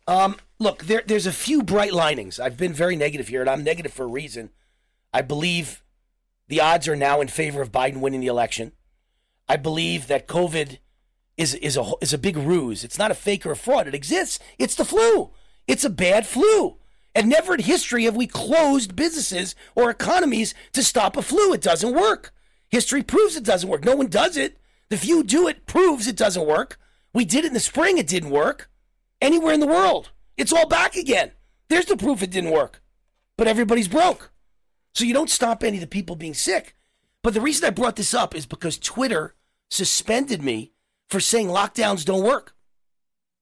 Um, 0.07 0.35
look, 0.59 0.83
there, 0.83 1.03
there's 1.05 1.25
a 1.25 1.31
few 1.31 1.63
bright 1.63 1.93
linings. 1.93 2.39
I've 2.39 2.57
been 2.57 2.73
very 2.73 2.95
negative 2.95 3.29
here, 3.29 3.41
and 3.41 3.49
I'm 3.49 3.63
negative 3.63 3.93
for 3.93 4.03
a 4.03 4.07
reason. 4.07 4.51
I 5.13 5.21
believe 5.21 5.83
the 6.47 6.61
odds 6.61 6.87
are 6.87 6.95
now 6.95 7.21
in 7.21 7.27
favor 7.27 7.61
of 7.61 7.71
Biden 7.71 7.99
winning 7.99 8.21
the 8.21 8.27
election. 8.27 8.73
I 9.47 9.57
believe 9.57 10.07
that 10.07 10.27
COVID 10.27 10.77
is, 11.37 11.55
is, 11.55 11.77
a, 11.77 11.91
is 12.01 12.13
a 12.13 12.17
big 12.17 12.37
ruse. 12.37 12.83
It's 12.83 12.97
not 12.97 13.11
a 13.11 13.15
fake 13.15 13.45
or 13.45 13.51
a 13.51 13.55
fraud. 13.55 13.87
It 13.87 13.95
exists. 13.95 14.39
It's 14.57 14.75
the 14.75 14.85
flu. 14.85 15.31
It's 15.67 15.83
a 15.83 15.89
bad 15.89 16.25
flu. 16.25 16.77
And 17.15 17.29
never 17.29 17.53
in 17.53 17.61
history 17.61 18.05
have 18.05 18.15
we 18.15 18.27
closed 18.27 18.95
businesses 18.95 19.55
or 19.75 19.89
economies 19.89 20.53
to 20.71 20.83
stop 20.83 21.15
a 21.15 21.21
flu. 21.21 21.53
It 21.53 21.61
doesn't 21.61 21.93
work. 21.93 22.33
History 22.69 23.03
proves 23.03 23.35
it 23.35 23.43
doesn't 23.43 23.69
work. 23.69 23.85
No 23.85 23.95
one 23.95 24.07
does 24.07 24.35
it. 24.35 24.57
The 24.89 24.97
few 24.97 25.23
do 25.23 25.47
it 25.47 25.65
proves 25.67 26.07
it 26.07 26.15
doesn't 26.15 26.45
work. 26.45 26.79
We 27.13 27.25
did 27.25 27.45
it 27.45 27.49
in 27.49 27.53
the 27.53 27.59
spring, 27.59 27.97
it 27.97 28.07
didn't 28.07 28.31
work. 28.31 28.69
Anywhere 29.21 29.53
in 29.53 29.59
the 29.59 29.67
world. 29.67 30.11
It's 30.37 30.51
all 30.51 30.67
back 30.67 30.95
again. 30.95 31.31
There's 31.69 31.85
the 31.85 31.95
proof 31.95 32.23
it 32.23 32.31
didn't 32.31 32.51
work. 32.51 32.81
But 33.37 33.47
everybody's 33.47 33.87
broke. 33.87 34.31
So 34.95 35.05
you 35.05 35.13
don't 35.13 35.29
stop 35.29 35.63
any 35.63 35.77
of 35.77 35.81
the 35.81 35.87
people 35.87 36.15
being 36.15 36.33
sick. 36.33 36.75
But 37.21 37.33
the 37.33 37.41
reason 37.41 37.65
I 37.65 37.69
brought 37.69 37.95
this 37.95 38.13
up 38.13 38.35
is 38.35 38.45
because 38.45 38.77
Twitter 38.77 39.35
suspended 39.69 40.43
me 40.43 40.73
for 41.09 41.19
saying 41.19 41.47
lockdowns 41.47 42.05
don't 42.05 42.23
work. 42.23 42.55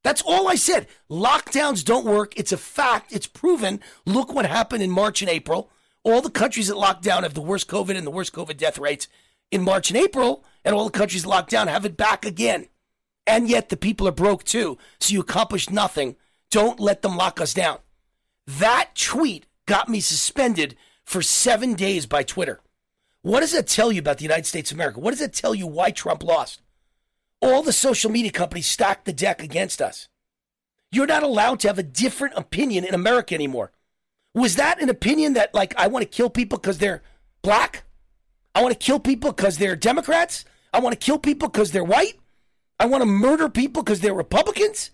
That's 0.03 0.21
all 0.21 0.47
I 0.47 0.55
said. 0.55 0.87
Lockdowns 1.09 1.85
don't 1.85 2.05
work. 2.05 2.33
It's 2.37 2.51
a 2.51 2.57
fact. 2.57 3.13
It's 3.13 3.27
proven. 3.27 3.79
Look 4.05 4.33
what 4.33 4.45
happened 4.45 4.81
in 4.83 4.89
March 4.89 5.21
and 5.21 5.29
April. 5.29 5.69
All 6.03 6.21
the 6.21 6.31
countries 6.31 6.67
that 6.67 6.77
locked 6.77 7.03
down 7.03 7.23
have 7.23 7.35
the 7.35 7.41
worst 7.41 7.67
COVID 7.67 7.95
and 7.95 8.07
the 8.07 8.11
worst 8.11 8.33
COVID 8.33 8.57
death 8.57 8.79
rates 8.79 9.07
in 9.51 9.61
March 9.61 9.91
and 9.91 9.97
April, 9.97 10.43
and 10.63 10.73
all 10.73 10.85
the 10.85 10.97
countries 10.97 11.25
locked 11.25 11.51
down 11.51 11.67
have 11.67 11.85
it 11.85 11.97
back 11.97 12.25
again. 12.25 12.67
And 13.27 13.49
yet 13.49 13.69
the 13.69 13.77
people 13.77 14.07
are 14.07 14.13
broke 14.13 14.43
too. 14.43 14.77
So 14.99 15.13
you 15.13 15.21
accomplished 15.21 15.69
nothing. 15.69 16.15
Don't 16.49 16.79
let 16.79 17.01
them 17.01 17.17
lock 17.17 17.39
us 17.39 17.53
down. 17.53 17.79
That 18.47 18.91
tweet 18.95 19.45
got 19.67 19.89
me 19.89 19.99
suspended 19.99 20.75
for 21.05 21.21
seven 21.21 21.75
days 21.75 22.05
by 22.05 22.23
Twitter. 22.23 22.61
What 23.21 23.41
does 23.41 23.51
that 23.51 23.67
tell 23.67 23.91
you 23.91 23.99
about 23.99 24.17
the 24.17 24.23
United 24.23 24.47
States 24.47 24.71
of 24.71 24.77
America? 24.77 24.99
What 24.99 25.11
does 25.11 25.19
that 25.19 25.33
tell 25.33 25.53
you 25.53 25.67
why 25.67 25.91
Trump 25.91 26.23
lost? 26.23 26.61
All 27.41 27.63
the 27.63 27.73
social 27.73 28.11
media 28.11 28.31
companies 28.31 28.67
stacked 28.67 29.05
the 29.05 29.13
deck 29.13 29.41
against 29.41 29.81
us. 29.81 30.07
You're 30.91 31.07
not 31.07 31.23
allowed 31.23 31.59
to 31.61 31.67
have 31.67 31.79
a 31.79 31.83
different 31.83 32.37
opinion 32.37 32.83
in 32.83 32.93
America 32.93 33.33
anymore. 33.33 33.71
Was 34.33 34.55
that 34.57 34.81
an 34.81 34.89
opinion 34.89 35.33
that, 35.33 35.53
like, 35.53 35.73
I 35.77 35.87
want 35.87 36.03
to 36.03 36.09
kill 36.09 36.29
people 36.29 36.57
because 36.57 36.77
they're 36.77 37.01
black? 37.41 37.83
I 38.53 38.61
want 38.61 38.73
to 38.73 38.85
kill 38.85 38.99
people 38.99 39.31
because 39.31 39.57
they're 39.57 39.75
Democrats? 39.75 40.45
I 40.73 40.79
want 40.79 40.93
to 40.93 41.05
kill 41.05 41.17
people 41.17 41.47
because 41.49 41.71
they're 41.71 41.83
white? 41.83 42.19
I 42.79 42.85
want 42.85 43.01
to 43.01 43.05
murder 43.05 43.49
people 43.49 43.83
because 43.83 44.01
they're 44.01 44.13
Republicans? 44.13 44.91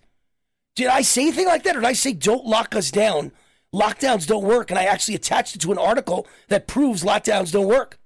Did 0.76 0.88
I 0.88 1.02
say 1.02 1.22
anything 1.22 1.46
like 1.46 1.64
that? 1.64 1.76
Or 1.76 1.80
did 1.80 1.88
I 1.88 1.92
say, 1.92 2.12
don't 2.12 2.46
lock 2.46 2.74
us 2.74 2.90
down? 2.90 3.32
Lockdowns 3.74 4.26
don't 4.26 4.44
work. 4.44 4.70
And 4.70 4.78
I 4.78 4.84
actually 4.84 5.14
attached 5.14 5.56
it 5.56 5.60
to 5.62 5.72
an 5.72 5.78
article 5.78 6.26
that 6.48 6.66
proves 6.66 7.02
lockdowns 7.02 7.52
don't 7.52 7.66
work. 7.66 7.98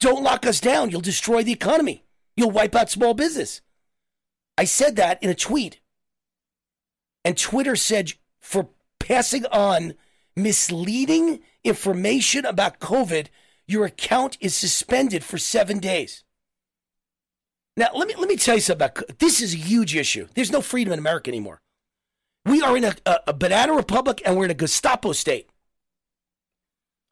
Don't 0.00 0.22
lock 0.22 0.46
us 0.46 0.60
down. 0.60 0.90
You'll 0.90 1.00
destroy 1.00 1.42
the 1.42 1.52
economy. 1.52 2.04
You'll 2.36 2.50
wipe 2.50 2.74
out 2.74 2.90
small 2.90 3.14
business. 3.14 3.60
I 4.56 4.64
said 4.64 4.96
that 4.96 5.22
in 5.22 5.30
a 5.30 5.34
tweet. 5.34 5.80
And 7.24 7.36
Twitter 7.36 7.76
said 7.76 8.12
for 8.40 8.70
passing 8.98 9.46
on 9.46 9.94
misleading 10.34 11.40
information 11.64 12.44
about 12.44 12.80
COVID, 12.80 13.28
your 13.66 13.84
account 13.84 14.36
is 14.40 14.54
suspended 14.54 15.22
for 15.22 15.38
seven 15.38 15.78
days. 15.78 16.24
Now, 17.76 17.88
let 17.94 18.08
me, 18.08 18.14
let 18.16 18.28
me 18.28 18.36
tell 18.36 18.56
you 18.56 18.60
something 18.60 18.84
about 18.84 19.18
this 19.18 19.40
is 19.40 19.54
a 19.54 19.58
huge 19.58 19.96
issue. 19.96 20.28
There's 20.34 20.52
no 20.52 20.60
freedom 20.60 20.92
in 20.92 20.98
America 20.98 21.30
anymore. 21.30 21.60
We 22.44 22.60
are 22.60 22.76
in 22.76 22.84
a, 22.84 22.94
a, 23.06 23.18
a 23.28 23.32
banana 23.32 23.72
republic 23.72 24.20
and 24.24 24.36
we're 24.36 24.46
in 24.46 24.50
a 24.50 24.54
Gestapo 24.54 25.12
state. 25.12 25.48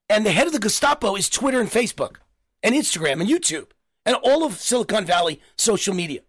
And 0.08 0.26
the 0.26 0.32
head 0.32 0.48
of 0.48 0.52
the 0.52 0.58
Gestapo 0.58 1.14
is 1.14 1.30
Twitter 1.30 1.60
and 1.60 1.70
Facebook 1.70 2.16
and 2.62 2.74
Instagram 2.74 3.20
and 3.20 3.30
YouTube 3.30 3.68
and 4.04 4.16
all 4.16 4.44
of 4.44 4.58
Silicon 4.58 5.04
Valley 5.04 5.40
social 5.56 5.94
media. 5.94 6.20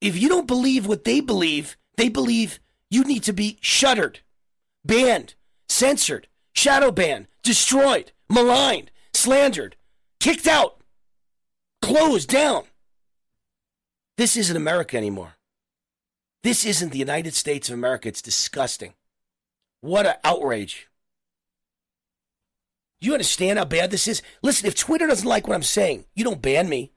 If 0.00 0.18
you 0.18 0.28
don't 0.28 0.46
believe 0.46 0.86
what 0.86 1.04
they 1.04 1.20
believe, 1.20 1.76
they 1.96 2.08
believe 2.08 2.60
you 2.90 3.04
need 3.04 3.24
to 3.24 3.32
be 3.32 3.58
shuttered, 3.60 4.20
banned, 4.84 5.34
censored, 5.68 6.28
shadow 6.54 6.90
banned, 6.90 7.26
destroyed, 7.42 8.12
maligned, 8.28 8.90
slandered, 9.12 9.76
kicked 10.20 10.46
out, 10.46 10.80
closed 11.82 12.28
down. 12.28 12.64
This 14.16 14.36
isn't 14.36 14.56
America 14.56 14.96
anymore. 14.96 15.34
This 16.42 16.64
isn't 16.64 16.90
the 16.90 16.98
United 16.98 17.34
States 17.34 17.68
of 17.68 17.74
America. 17.74 18.08
It's 18.08 18.22
disgusting. 18.22 18.94
What 19.80 20.06
an 20.06 20.14
outrage. 20.24 20.88
You 23.00 23.12
understand 23.12 23.58
how 23.58 23.64
bad 23.64 23.90
this 23.90 24.08
is? 24.08 24.22
Listen, 24.42 24.66
if 24.66 24.74
Twitter 24.74 25.06
doesn't 25.06 25.28
like 25.28 25.46
what 25.46 25.54
I'm 25.54 25.62
saying, 25.62 26.04
you 26.14 26.24
don't 26.24 26.42
ban 26.42 26.68
me. 26.68 26.92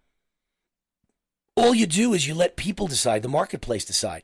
All 1.55 1.75
you 1.75 1.85
do 1.85 2.13
is 2.13 2.27
you 2.27 2.33
let 2.33 2.55
people 2.55 2.87
decide, 2.87 3.21
the 3.21 3.29
marketplace 3.29 3.85
decide. 3.85 4.23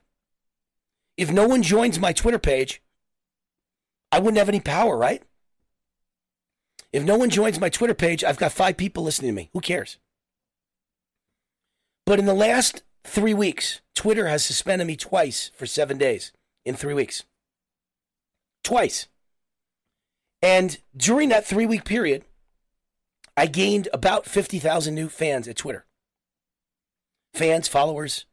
If 1.18 1.32
no 1.32 1.48
one 1.48 1.62
joins 1.62 2.00
my 2.00 2.14
Twitter 2.14 2.40
page, 2.40 2.82
I 4.12 4.20
wouldn't 4.20 4.38
have 4.38 4.50
any 4.50 4.60
power, 4.60 4.98
right? 4.98 5.22
If 6.94 7.04
no 7.04 7.18
one 7.18 7.30
joins 7.30 7.60
my 7.60 7.70
Twitter 7.70 7.94
page, 7.94 8.24
I've 8.24 8.38
got 8.38 8.52
five 8.54 8.78
people 8.78 9.04
listening 9.04 9.32
to 9.32 9.36
me. 9.36 9.50
Who 9.54 9.60
cares? 9.60 9.98
But 12.06 12.20
in 12.20 12.26
the 12.26 12.34
last 12.34 12.84
three 13.04 13.34
weeks, 13.34 13.82
Twitter 13.94 14.28
has 14.28 14.44
suspended 14.46 14.88
me 14.88 14.96
twice 14.96 15.52
for 15.56 15.66
seven 15.66 15.98
days 15.98 16.32
in 16.66 16.76
three 16.76 16.94
weeks. 16.94 17.24
Twice. 18.64 19.08
And 20.42 20.78
during 20.96 21.30
that 21.30 21.46
three 21.46 21.66
week 21.66 21.86
period, 21.86 22.24
I 23.36 23.46
gained 23.46 23.88
about 23.94 24.26
50,000 24.26 24.94
new 24.94 25.10
fans 25.10 25.48
at 25.48 25.58
Twitter. 25.58 25.86
Fans, 27.34 27.68
followers, 27.68 28.26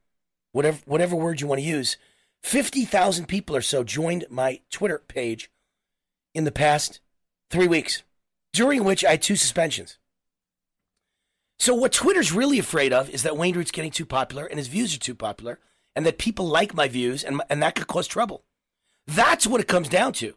whatever, 0.52 0.80
whatever 0.86 1.16
word 1.16 1.40
you 1.40 1.46
want 1.46 1.60
to 1.60 1.66
use. 1.66 1.96
50,000 2.42 3.26
people 3.26 3.56
or 3.56 3.62
so 3.62 3.84
joined 3.84 4.26
my 4.30 4.60
Twitter 4.70 5.02
page 5.08 5.50
in 6.34 6.44
the 6.44 6.52
past 6.52 7.00
three 7.50 7.66
weeks, 7.66 8.02
during 8.52 8.84
which 8.84 9.04
I 9.04 9.12
had 9.12 9.22
two 9.22 9.36
suspensions. 9.36 9.98
So, 11.58 11.74
what 11.74 11.92
Twitter's 11.92 12.32
really 12.32 12.58
afraid 12.58 12.92
of 12.92 13.08
is 13.10 13.22
that 13.22 13.36
Wayne 13.36 13.54
Root's 13.54 13.70
getting 13.70 13.90
too 13.90 14.04
popular 14.04 14.44
and 14.44 14.58
his 14.58 14.68
views 14.68 14.94
are 14.94 14.98
too 14.98 15.14
popular, 15.14 15.60
and 15.96 16.04
that 16.04 16.18
people 16.18 16.46
like 16.46 16.74
my 16.74 16.88
views, 16.88 17.24
and, 17.24 17.40
and 17.48 17.62
that 17.62 17.76
could 17.76 17.86
cause 17.86 18.06
trouble. 18.06 18.44
That's 19.06 19.46
what 19.46 19.60
it 19.60 19.68
comes 19.68 19.88
down 19.88 20.12
to 20.14 20.34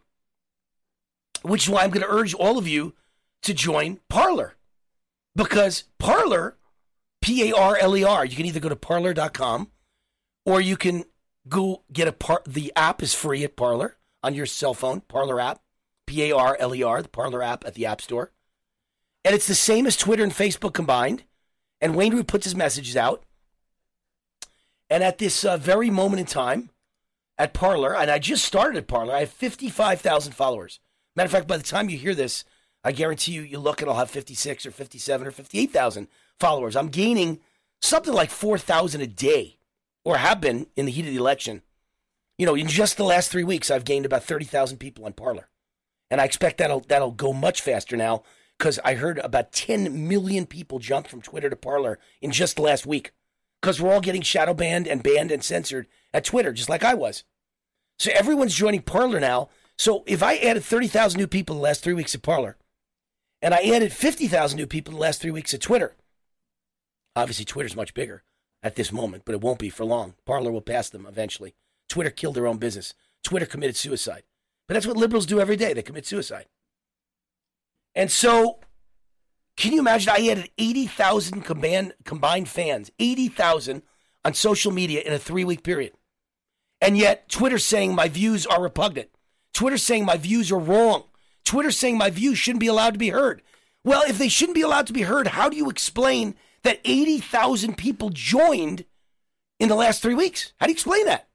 which 1.43 1.63
is 1.63 1.69
why 1.69 1.83
I'm 1.83 1.89
going 1.89 2.05
to 2.05 2.11
urge 2.11 2.33
all 2.33 2.57
of 2.57 2.67
you 2.67 2.93
to 3.43 3.53
join 3.53 3.99
Parler. 4.09 4.55
Because 5.35 5.83
Parler, 5.99 6.57
P 7.21 7.49
A 7.49 7.55
R 7.55 7.77
L 7.77 7.95
E 7.95 8.03
R, 8.03 8.25
you 8.25 8.35
can 8.35 8.45
either 8.45 8.59
go 8.59 8.69
to 8.69 8.75
parler.com 8.75 9.71
or 10.45 10.61
you 10.61 10.77
can 10.77 11.05
go 11.47 11.83
get 11.91 12.07
a 12.07 12.11
part. 12.11 12.45
The 12.45 12.73
app 12.75 13.03
is 13.03 13.13
free 13.13 13.43
at 13.43 13.55
Parler 13.55 13.97
on 14.23 14.33
your 14.33 14.45
cell 14.45 14.73
phone, 14.73 15.01
Parler 15.01 15.39
app, 15.39 15.61
P 16.05 16.29
A 16.29 16.35
R 16.35 16.57
L 16.59 16.73
E 16.73 16.83
R, 16.83 17.01
the 17.01 17.09
Parler 17.09 17.43
app 17.43 17.65
at 17.65 17.75
the 17.75 17.85
App 17.85 18.01
Store. 18.01 18.31
And 19.23 19.35
it's 19.35 19.47
the 19.47 19.55
same 19.55 19.85
as 19.85 19.97
Twitter 19.97 20.23
and 20.23 20.31
Facebook 20.31 20.73
combined. 20.73 21.23
And 21.79 21.95
Wayne 21.95 22.23
puts 22.23 22.45
his 22.45 22.55
messages 22.55 22.97
out. 22.97 23.23
And 24.89 25.03
at 25.03 25.19
this 25.19 25.45
uh, 25.45 25.57
very 25.57 25.89
moment 25.89 26.21
in 26.21 26.25
time, 26.25 26.71
at 27.37 27.53
Parler, 27.53 27.95
and 27.95 28.09
I 28.09 28.19
just 28.19 28.43
started 28.45 28.77
at 28.77 28.87
Parler, 28.87 29.13
I 29.13 29.19
have 29.21 29.29
55,000 29.29 30.33
followers. 30.33 30.79
Matter 31.17 31.25
of 31.25 31.31
fact, 31.31 31.47
by 31.47 31.57
the 31.57 31.63
time 31.63 31.89
you 31.89 31.97
hear 31.97 32.13
this, 32.13 32.45
I 32.83 32.91
guarantee 32.91 33.31
you, 33.31 33.41
you 33.41 33.57
look 33.57 33.81
and 33.81 33.89
I'll 33.89 33.97
have 33.97 34.11
56 34.11 34.67
or 34.67 34.71
57 34.71 35.25
or 35.25 35.31
58,000 35.31 36.07
followers. 36.39 36.75
I'm 36.75 36.89
gaining 36.89 37.39
something 37.81 38.13
like 38.13 38.29
4,000 38.29 39.01
a 39.01 39.07
day, 39.07 39.57
or 40.05 40.17
have 40.17 40.39
been 40.39 40.67
in 40.75 40.85
the 40.85 40.91
heat 40.91 41.07
of 41.07 41.11
the 41.11 41.17
election. 41.17 41.63
You 42.37 42.45
know, 42.45 42.53
in 42.53 42.67
just 42.67 42.97
the 42.97 43.03
last 43.03 43.31
three 43.31 43.43
weeks, 43.43 43.71
I've 43.71 43.83
gained 43.83 44.05
about 44.05 44.25
30,000 44.25 44.77
people 44.77 45.05
on 45.05 45.13
Parler. 45.13 45.49
And 46.11 46.21
I 46.21 46.25
expect 46.25 46.59
that'll, 46.59 46.81
that'll 46.81 47.11
go 47.11 47.33
much 47.33 47.61
faster 47.61 47.97
now 47.97 48.21
because 48.59 48.79
I 48.85 48.93
heard 48.93 49.17
about 49.17 49.51
10 49.51 50.07
million 50.07 50.45
people 50.45 50.77
jump 50.77 51.07
from 51.07 51.23
Twitter 51.23 51.49
to 51.49 51.55
Parler 51.55 51.97
in 52.21 52.31
just 52.31 52.57
the 52.57 52.61
last 52.61 52.85
week 52.85 53.11
because 53.59 53.81
we're 53.81 53.91
all 53.91 54.01
getting 54.01 54.21
shadow 54.21 54.53
banned 54.53 54.87
and 54.87 55.01
banned 55.01 55.31
and 55.31 55.43
censored 55.43 55.87
at 56.13 56.25
Twitter, 56.25 56.53
just 56.53 56.69
like 56.69 56.83
I 56.83 56.93
was. 56.93 57.23
So 57.97 58.11
everyone's 58.13 58.53
joining 58.53 58.83
Parler 58.83 59.19
now 59.19 59.49
so 59.77 60.03
if 60.07 60.23
I 60.23 60.37
added 60.37 60.63
30,000 60.63 61.19
new 61.19 61.27
people 61.27 61.55
in 61.55 61.59
the 61.59 61.63
last 61.63 61.83
three 61.83 61.93
weeks 61.93 62.15
at 62.15 62.21
Parler, 62.21 62.57
and 63.41 63.53
I 63.53 63.61
added 63.61 63.93
50,000 63.93 64.57
new 64.57 64.67
people 64.67 64.93
in 64.93 64.95
the 64.97 65.01
last 65.01 65.21
three 65.21 65.31
weeks 65.31 65.53
at 65.53 65.61
Twitter, 65.61 65.95
obviously 67.15 67.45
Twitter's 67.45 67.75
much 67.75 67.93
bigger 67.93 68.23
at 68.63 68.75
this 68.75 68.91
moment, 68.91 69.23
but 69.25 69.33
it 69.33 69.41
won't 69.41 69.59
be 69.59 69.69
for 69.69 69.85
long. 69.85 70.15
Parler 70.25 70.51
will 70.51 70.61
pass 70.61 70.89
them 70.89 71.05
eventually. 71.05 71.53
Twitter 71.87 72.09
killed 72.09 72.35
their 72.35 72.47
own 72.47 72.57
business. 72.57 72.93
Twitter 73.23 73.45
committed 73.45 73.75
suicide. 73.75 74.23
But 74.67 74.73
that's 74.73 74.87
what 74.87 74.97
liberals 74.97 75.25
do 75.25 75.39
every 75.39 75.55
day. 75.55 75.73
They 75.73 75.81
commit 75.81 76.05
suicide. 76.05 76.45
And 77.95 78.11
so, 78.11 78.59
can 79.55 79.73
you 79.73 79.79
imagine? 79.79 80.13
I 80.15 80.27
added 80.27 80.51
80,000 80.57 81.41
combined, 81.41 81.93
combined 82.03 82.49
fans, 82.49 82.91
80,000 82.99 83.81
on 84.25 84.33
social 84.33 84.71
media 84.71 85.01
in 85.01 85.13
a 85.13 85.19
three 85.19 85.43
week 85.43 85.63
period. 85.63 85.93
And 86.81 86.97
yet, 86.97 87.29
Twitter's 87.29 87.65
saying 87.65 87.95
my 87.95 88.07
views 88.07 88.45
are 88.45 88.61
repugnant. 88.61 89.09
Twitter's 89.57 89.81
saying 89.81 90.05
my 90.05 90.17
views 90.17 90.51
are 90.51 90.59
wrong. 90.59 91.05
Twitter's 91.43 91.75
saying 91.75 91.97
my 91.97 92.11
views 92.11 92.37
shouldn't 92.37 92.59
be 92.59 92.67
allowed 92.67 92.93
to 92.93 92.99
be 92.99 93.09
heard. 93.09 93.41
Well, 93.83 94.03
if 94.07 94.19
they 94.19 94.27
shouldn't 94.27 94.53
be 94.53 94.61
allowed 94.61 94.85
to 94.85 94.93
be 94.93 95.01
heard, 95.01 95.29
how 95.29 95.49
do 95.49 95.57
you 95.57 95.67
explain 95.67 96.35
that 96.61 96.79
80,000 96.85 97.75
people 97.75 98.11
joined 98.11 98.85
in 99.59 99.67
the 99.67 99.73
last 99.73 100.03
three 100.03 100.13
weeks? 100.13 100.53
How 100.59 100.67
do 100.67 100.71
you 100.71 100.75
explain 100.75 101.07
that? 101.07 101.27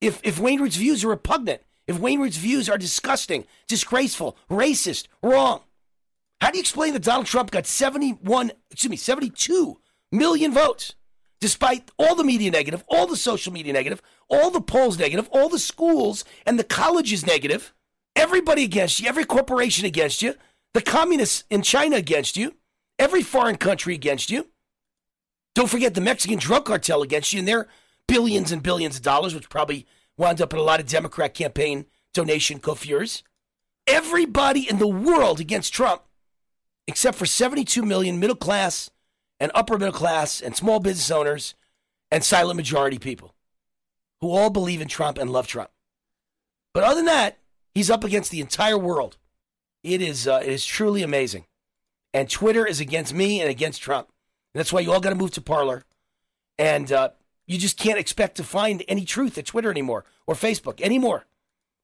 If, 0.00 0.20
if 0.22 0.38
Wayne 0.38 0.60
Root's 0.60 0.76
views 0.76 1.02
are 1.02 1.08
repugnant, 1.08 1.62
if 1.88 1.98
Wayne 1.98 2.20
Root's 2.20 2.36
views 2.36 2.68
are 2.68 2.78
disgusting, 2.78 3.44
disgraceful, 3.66 4.36
racist, 4.48 5.08
wrong, 5.20 5.62
how 6.40 6.52
do 6.52 6.58
you 6.58 6.62
explain 6.62 6.92
that 6.92 7.02
Donald 7.02 7.26
Trump 7.26 7.50
got 7.50 7.66
71, 7.66 8.52
excuse 8.70 8.88
me, 8.88 8.96
72 8.96 9.80
million 10.12 10.52
votes? 10.52 10.94
Despite 11.40 11.90
all 11.98 12.14
the 12.16 12.24
media 12.24 12.50
negative, 12.50 12.84
all 12.88 13.06
the 13.06 13.16
social 13.16 13.52
media 13.52 13.72
negative, 13.72 14.02
all 14.28 14.50
the 14.50 14.60
polls 14.60 14.98
negative, 14.98 15.28
all 15.30 15.48
the 15.48 15.58
schools 15.58 16.24
and 16.44 16.58
the 16.58 16.64
colleges 16.64 17.24
negative, 17.24 17.72
everybody 18.16 18.64
against 18.64 19.00
you, 19.00 19.08
every 19.08 19.24
corporation 19.24 19.86
against 19.86 20.20
you, 20.20 20.34
the 20.74 20.82
communists 20.82 21.44
in 21.48 21.62
China 21.62 21.96
against 21.96 22.36
you, 22.36 22.56
every 22.98 23.22
foreign 23.22 23.56
country 23.56 23.94
against 23.94 24.30
you. 24.30 24.48
Don't 25.54 25.70
forget 25.70 25.94
the 25.94 26.00
Mexican 26.00 26.38
drug 26.38 26.64
cartel 26.64 27.02
against 27.02 27.32
you 27.32 27.38
and 27.38 27.48
their 27.48 27.68
billions 28.08 28.50
and 28.50 28.62
billions 28.62 28.96
of 28.96 29.02
dollars, 29.02 29.34
which 29.34 29.48
probably 29.48 29.86
wound 30.16 30.40
up 30.42 30.52
in 30.52 30.58
a 30.58 30.62
lot 30.62 30.80
of 30.80 30.86
Democrat 30.86 31.34
campaign 31.34 31.86
donation 32.12 32.58
coiffures. 32.58 33.22
Everybody 33.86 34.68
in 34.68 34.78
the 34.78 34.88
world 34.88 35.40
against 35.40 35.72
Trump, 35.72 36.02
except 36.86 37.16
for 37.16 37.26
72 37.26 37.82
million 37.82 38.18
middle 38.18 38.36
class 38.36 38.90
and 39.40 39.52
upper 39.54 39.78
middle 39.78 39.92
class 39.92 40.40
and 40.40 40.56
small 40.56 40.80
business 40.80 41.10
owners 41.10 41.54
and 42.10 42.24
silent 42.24 42.56
majority 42.56 42.98
people 42.98 43.34
who 44.20 44.30
all 44.30 44.50
believe 44.50 44.80
in 44.80 44.88
Trump 44.88 45.18
and 45.18 45.30
love 45.30 45.46
Trump. 45.46 45.70
But 46.74 46.84
other 46.84 46.96
than 46.96 47.06
that, 47.06 47.38
he's 47.74 47.90
up 47.90 48.04
against 48.04 48.30
the 48.30 48.40
entire 48.40 48.78
world. 48.78 49.16
It 49.82 50.02
is, 50.02 50.26
uh, 50.26 50.40
it 50.42 50.50
is 50.50 50.66
truly 50.66 51.02
amazing. 51.02 51.46
And 52.12 52.28
Twitter 52.28 52.66
is 52.66 52.80
against 52.80 53.14
me 53.14 53.40
and 53.40 53.50
against 53.50 53.82
Trump. 53.82 54.08
And 54.52 54.58
that's 54.58 54.72
why 54.72 54.80
you 54.80 54.92
all 54.92 55.00
got 55.00 55.10
to 55.10 55.14
move 55.14 55.30
to 55.32 55.40
Parler. 55.40 55.84
And 56.58 56.90
uh, 56.90 57.10
you 57.46 57.58
just 57.58 57.78
can't 57.78 57.98
expect 57.98 58.36
to 58.36 58.44
find 58.44 58.82
any 58.88 59.04
truth 59.04 59.38
at 59.38 59.46
Twitter 59.46 59.70
anymore 59.70 60.04
or 60.26 60.34
Facebook 60.34 60.80
anymore 60.80 61.26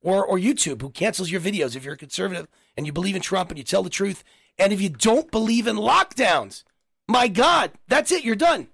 or, 0.02 0.24
or 0.24 0.38
YouTube, 0.38 0.82
who 0.82 0.90
cancels 0.90 1.30
your 1.30 1.40
videos 1.40 1.76
if 1.76 1.84
you're 1.84 1.94
a 1.94 1.98
conservative 1.98 2.48
and 2.76 2.86
you 2.86 2.92
believe 2.92 3.16
in 3.16 3.22
Trump 3.22 3.50
and 3.50 3.58
you 3.58 3.64
tell 3.64 3.82
the 3.82 3.90
truth. 3.90 4.24
And 4.58 4.72
if 4.72 4.80
you 4.80 4.88
don't 4.88 5.30
believe 5.30 5.66
in 5.66 5.76
lockdowns, 5.76 6.64
my 7.08 7.28
God, 7.28 7.72
that's 7.88 8.12
it. 8.12 8.24
You're 8.24 8.36
done. 8.36 8.68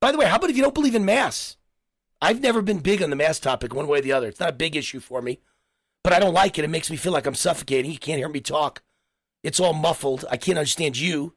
By 0.00 0.12
the 0.12 0.18
way, 0.18 0.26
how 0.26 0.36
about 0.36 0.50
if 0.50 0.56
you 0.56 0.62
don't 0.62 0.74
believe 0.74 0.94
in 0.94 1.04
mass? 1.04 1.56
I've 2.22 2.40
never 2.40 2.62
been 2.62 2.78
big 2.78 3.02
on 3.02 3.10
the 3.10 3.16
mass 3.16 3.40
topic 3.40 3.74
one 3.74 3.86
way 3.86 3.98
or 3.98 4.02
the 4.02 4.12
other. 4.12 4.28
It's 4.28 4.40
not 4.40 4.50
a 4.50 4.54
big 4.54 4.76
issue 4.76 5.00
for 5.00 5.22
me, 5.22 5.40
but 6.04 6.12
I 6.12 6.18
don't 6.18 6.34
like 6.34 6.58
it. 6.58 6.64
It 6.64 6.70
makes 6.70 6.90
me 6.90 6.96
feel 6.96 7.12
like 7.12 7.26
I'm 7.26 7.34
suffocating. 7.34 7.90
You 7.90 7.98
can't 7.98 8.18
hear 8.18 8.28
me 8.28 8.40
talk. 8.40 8.82
It's 9.42 9.60
all 9.60 9.72
muffled. 9.72 10.24
I 10.30 10.36
can't 10.36 10.58
understand 10.58 10.98
you. 10.98 11.34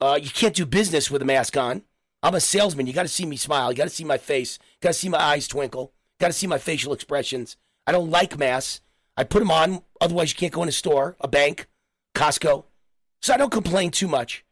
Uh, 0.00 0.18
you 0.20 0.30
can't 0.30 0.54
do 0.54 0.66
business 0.66 1.10
with 1.10 1.22
a 1.22 1.24
mask 1.24 1.56
on. 1.56 1.82
I'm 2.22 2.34
a 2.34 2.40
salesman. 2.40 2.86
You 2.86 2.92
got 2.92 3.02
to 3.02 3.08
see 3.08 3.26
me 3.26 3.36
smile. 3.36 3.72
You 3.72 3.76
got 3.76 3.84
to 3.84 3.90
see 3.90 4.04
my 4.04 4.18
face. 4.18 4.58
Got 4.80 4.90
to 4.90 4.94
see 4.94 5.08
my 5.08 5.20
eyes 5.20 5.48
twinkle. 5.48 5.92
Got 6.20 6.28
to 6.28 6.32
see 6.32 6.46
my 6.46 6.58
facial 6.58 6.92
expressions. 6.92 7.56
I 7.86 7.92
don't 7.92 8.10
like 8.10 8.38
masks. 8.38 8.80
I 9.16 9.24
put 9.24 9.40
them 9.40 9.50
on. 9.50 9.82
Otherwise, 10.00 10.30
you 10.30 10.36
can't 10.36 10.52
go 10.52 10.62
in 10.62 10.68
a 10.68 10.72
store, 10.72 11.16
a 11.20 11.26
bank, 11.26 11.68
Costco. 12.14 12.64
So 13.20 13.34
I 13.34 13.36
don't 13.36 13.50
complain 13.50 13.90
too 13.90 14.06
much. 14.06 14.44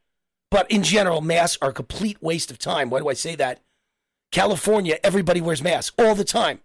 But 0.51 0.71
in 0.71 0.83
general, 0.83 1.21
masks 1.21 1.59
are 1.61 1.71
a 1.71 1.75
complete 1.75 2.23
waste 2.23 2.51
of 2.51 2.59
time. 2.59 2.91
Why 2.91 3.01
do 3.01 3.09
I 3.09 3.15
say 3.15 3.35
that? 3.37 3.61
California, 4.31 4.99
everybody 5.03 5.41
wears 5.41 5.63
masks 5.63 5.95
all 5.99 6.15
the 6.15 6.25
time. 6.25 6.61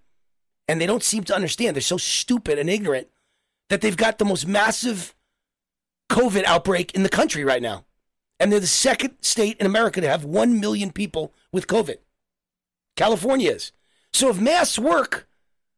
And 0.68 0.80
they 0.80 0.86
don't 0.86 1.04
seem 1.04 1.24
to 1.26 1.36
understand. 1.36 1.76
They're 1.76 1.82
so 1.82 1.98
stupid 1.98 2.60
and 2.60 2.70
ignorant 2.70 3.08
that 3.70 3.82
they've 3.82 3.98
got 3.98 4.18
the 4.20 4.26
most 4.26 4.48
massive 4.48 5.16
COVID 6.10 6.44
outbreak 6.44 6.94
in 6.94 7.04
the 7.04 7.10
country 7.10 7.44
right 7.44 7.62
now. 7.62 7.86
And 8.40 8.52
they're 8.52 8.60
the 8.60 8.68
second 8.68 9.18
state 9.22 9.58
in 9.60 9.66
America 9.66 10.02
to 10.02 10.08
have 10.08 10.24
1 10.24 10.60
million 10.60 10.92
people 10.92 11.34
with 11.52 11.68
COVID. 11.68 11.98
California 12.96 13.52
is. 13.52 13.72
So 14.14 14.30
if 14.30 14.40
masks 14.40 14.78
work, 14.78 15.28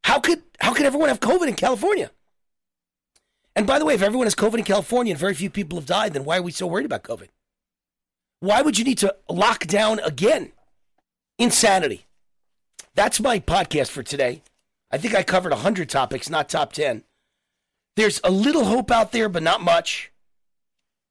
how 0.04 0.20
could 0.20 0.44
how 0.60 0.74
could 0.74 0.86
everyone 0.86 1.10
have 1.10 1.20
COVID 1.20 1.48
in 1.48 1.56
California? 1.56 2.12
And 3.56 3.68
by 3.68 3.80
the 3.80 3.86
way, 3.86 3.94
if 3.94 4.02
everyone 4.02 4.26
has 4.26 4.36
COVID 4.36 4.58
in 4.58 4.64
California 4.64 5.12
and 5.12 5.20
very 5.20 5.34
few 5.34 5.50
people 5.50 5.78
have 5.78 5.86
died, 5.86 6.14
then 6.14 6.26
why 6.26 6.38
are 6.38 6.42
we 6.42 6.52
so 6.52 6.66
worried 6.66 6.86
about 6.86 7.04
COVID? 7.04 7.28
Why 8.44 8.62
would 8.62 8.78
you 8.78 8.84
need 8.84 8.98
to 8.98 9.16
lock 9.30 9.68
down 9.68 10.00
again? 10.00 10.52
Insanity. 11.40 12.08
That's 12.94 13.22
my 13.22 13.40
podcast 13.40 13.90
for 13.90 14.04
today. 14.04 14.42
I 14.92 14.98
think 14.98 15.16
I 15.16 15.24
covered 15.24 15.54
100 15.54 15.88
topics, 15.88 16.30
not 16.30 16.50
top 16.50 16.74
10. 16.74 17.06
There's 17.96 18.20
a 18.22 18.30
little 18.30 18.66
hope 18.66 18.92
out 18.92 19.14
there, 19.14 19.30
but 19.30 19.44
not 19.44 19.62
much. 19.62 20.12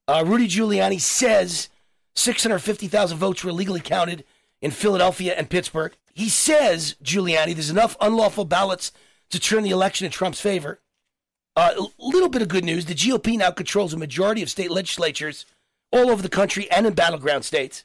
Uh, 0.06 0.24
Rudy 0.26 0.46
Giuliani 0.46 1.00
says 1.00 1.70
650,000 2.16 3.16
votes 3.16 3.42
were 3.42 3.48
illegally 3.48 3.80
counted 3.80 4.24
in 4.60 4.70
Philadelphia 4.70 5.32
and 5.34 5.48
Pittsburgh. 5.48 5.96
He 6.12 6.28
says, 6.28 6.96
Giuliani, 7.02 7.54
there's 7.54 7.70
enough 7.70 7.96
unlawful 7.98 8.44
ballots 8.44 8.92
to 9.30 9.40
turn 9.40 9.62
the 9.62 9.70
election 9.70 10.04
in 10.04 10.12
Trump's 10.12 10.42
favor. 10.42 10.80
Uh, 11.56 11.72
a 11.78 11.86
little 11.98 12.28
bit 12.28 12.42
of 12.42 12.48
good 12.48 12.66
news 12.66 12.84
the 12.84 12.94
GOP 12.94 13.38
now 13.38 13.50
controls 13.50 13.94
a 13.94 13.98
majority 13.98 14.42
of 14.42 14.50
state 14.50 14.70
legislatures 14.70 15.46
all 15.92 16.10
over 16.10 16.22
the 16.22 16.28
country 16.28 16.70
and 16.70 16.86
in 16.86 16.94
battleground 16.94 17.44
states. 17.44 17.84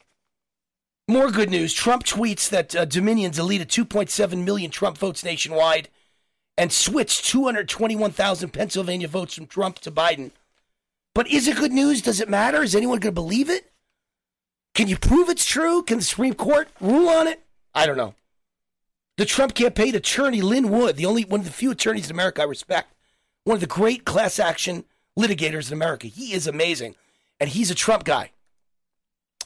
More 1.06 1.30
good 1.30 1.50
news 1.50 1.72
Trump 1.72 2.04
tweets 2.04 2.48
that 2.50 2.74
uh, 2.74 2.84
Dominion 2.84 3.30
deleted 3.30 3.68
2.7 3.68 4.44
million 4.44 4.70
Trump 4.70 4.98
votes 4.98 5.24
nationwide 5.24 5.88
and 6.56 6.72
switched 6.72 7.24
221,000 7.26 8.50
Pennsylvania 8.50 9.08
votes 9.08 9.34
from 9.34 9.46
Trump 9.46 9.78
to 9.80 9.90
Biden. 9.90 10.32
But 11.14 11.28
is 11.28 11.48
it 11.48 11.56
good 11.56 11.72
news? 11.72 12.02
Does 12.02 12.20
it 12.20 12.28
matter? 12.28 12.62
Is 12.62 12.74
anyone 12.74 12.98
going 12.98 13.14
to 13.14 13.20
believe 13.20 13.48
it? 13.48 13.70
Can 14.74 14.88
you 14.88 14.98
prove 14.98 15.28
it's 15.28 15.46
true? 15.46 15.82
Can 15.82 15.98
the 15.98 16.04
Supreme 16.04 16.34
Court 16.34 16.68
rule 16.80 17.08
on 17.08 17.26
it? 17.26 17.42
I 17.74 17.86
don't 17.86 17.96
know. 17.96 18.14
The 19.16 19.24
Trump 19.24 19.54
campaign 19.54 19.94
attorney, 19.94 20.42
Lin 20.42 20.68
Wood, 20.68 20.96
the 20.96 21.06
only 21.06 21.24
one 21.24 21.40
of 21.40 21.46
the 21.46 21.52
few 21.52 21.70
attorneys 21.70 22.06
in 22.06 22.12
America 22.12 22.42
I 22.42 22.44
respect, 22.44 22.92
one 23.44 23.54
of 23.56 23.60
the 23.60 23.66
great 23.66 24.04
class 24.04 24.38
action 24.38 24.84
litigators 25.18 25.68
in 25.68 25.72
America. 25.72 26.06
He 26.06 26.32
is 26.32 26.46
amazing 26.46 26.94
and 27.40 27.50
he's 27.50 27.70
a 27.70 27.74
Trump 27.74 28.04
guy. 28.04 28.30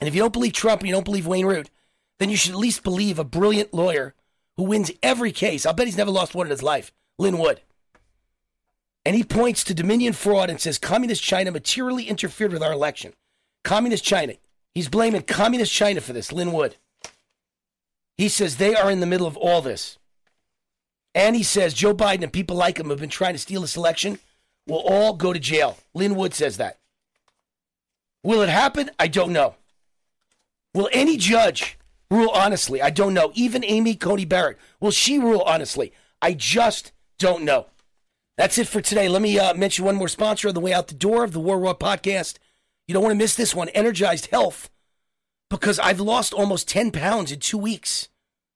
And 0.01 0.09
if 0.09 0.14
you 0.14 0.20
don't 0.20 0.32
believe 0.32 0.53
Trump 0.53 0.80
and 0.80 0.88
you 0.88 0.95
don't 0.95 1.05
believe 1.05 1.26
Wayne 1.26 1.47
Root, 1.47 1.70
then 2.18 2.30
you 2.30 2.36
should 2.36 2.53
at 2.53 2.59
least 2.59 2.82
believe 2.82 3.18
a 3.18 3.24
brilliant 3.24 3.72
lawyer 3.72 4.14
who 4.57 4.64
wins 4.64 4.90
every 5.03 5.32
case. 5.32 5.64
I'll 5.64 5.74
bet 5.74 5.86
he's 5.86 5.97
never 5.97 6.11
lost 6.11 6.34
one 6.34 6.47
in 6.47 6.51
his 6.51 6.62
life, 6.62 6.93
Lin 7.18 7.38
Wood. 7.38 7.61
And 9.05 9.16
he 9.16 9.24
points 9.24 9.64
to 9.64 9.74
Dominion 9.74 10.12
fraud 10.12 10.51
and 10.51 10.61
says 10.61 10.78
Communist 10.78 11.22
China 11.22 11.51
materially 11.51 12.05
interfered 12.05 12.53
with 12.53 12.62
our 12.62 12.72
election. 12.72 13.14
Communist 13.64 14.05
China. 14.05 14.34
He's 14.74 14.88
blaming 14.88 15.22
Communist 15.22 15.72
China 15.72 16.01
for 16.01 16.12
this, 16.12 16.32
Lin 16.32 16.53
Wood. 16.53 16.76
He 18.16 18.28
says 18.28 18.57
they 18.57 18.74
are 18.74 18.90
in 18.90 19.01
the 19.01 19.07
middle 19.07 19.26
of 19.26 19.36
all 19.36 19.61
this. 19.61 19.99
And 21.14 21.36
he 21.36 21.43
says 21.43 21.74
Joe 21.74 21.95
Biden 21.95 22.22
and 22.22 22.32
people 22.32 22.57
like 22.57 22.78
him 22.78 22.90
have 22.90 23.01
been 23.01 23.11
trying 23.11 23.34
to 23.34 23.38
steal 23.38 23.61
this 23.61 23.76
election 23.76 24.18
will 24.66 24.82
all 24.86 25.14
go 25.14 25.32
to 25.32 25.40
jail. 25.40 25.78
Lin 25.95 26.14
Wood 26.14 26.34
says 26.34 26.57
that. 26.59 26.78
Will 28.23 28.43
it 28.43 28.49
happen? 28.49 28.91
I 28.99 29.09
don't 29.09 29.33
know. 29.33 29.57
Will 30.75 30.89
any 30.93 31.16
judge 31.16 31.79
rule 32.11 32.31
honestly? 32.31 32.81
I 32.81 32.91
don't 32.91 33.14
know. 33.14 33.33
Even 33.35 33.64
Amy 33.64 33.95
Coney 33.95 34.25
Barrett. 34.25 34.59
Will 34.81 34.91
she 34.91 35.18
rule 35.18 35.43
honestly? 35.43 35.93
I 36.20 36.35
just 36.35 36.93
don't 37.18 37.43
know. 37.45 37.66
That's 38.39 38.59
it 38.59 38.68
for 38.68 38.81
today. 38.81 39.09
Let 39.09 39.23
me 39.23 39.39
uh, 39.39 39.55
mention 39.55 39.85
one 39.85 39.97
more 39.97 40.09
sponsor 40.09 40.49
on 40.49 40.55
the 40.55 40.61
way 40.61 40.73
out 40.73 40.89
the 40.89 40.95
door 40.95 41.25
of 41.25 41.33
the 41.33 41.41
War 41.41 41.59
Raw 41.59 41.75
podcast. 41.75 42.39
You 42.87 42.95
don't 42.95 43.03
want 43.03 43.12
to 43.12 43.18
miss 43.18 43.35
this 43.35 43.55
one, 43.55 43.68
Energized 43.70 44.27
Health, 44.27 44.70
because 45.51 45.79
I've 45.79 46.01
lost 46.01 46.33
almost 46.33 46.68
10 46.68 46.91
pounds 46.91 47.31
in 47.31 47.41
two 47.41 47.59
weeks. 47.59 48.09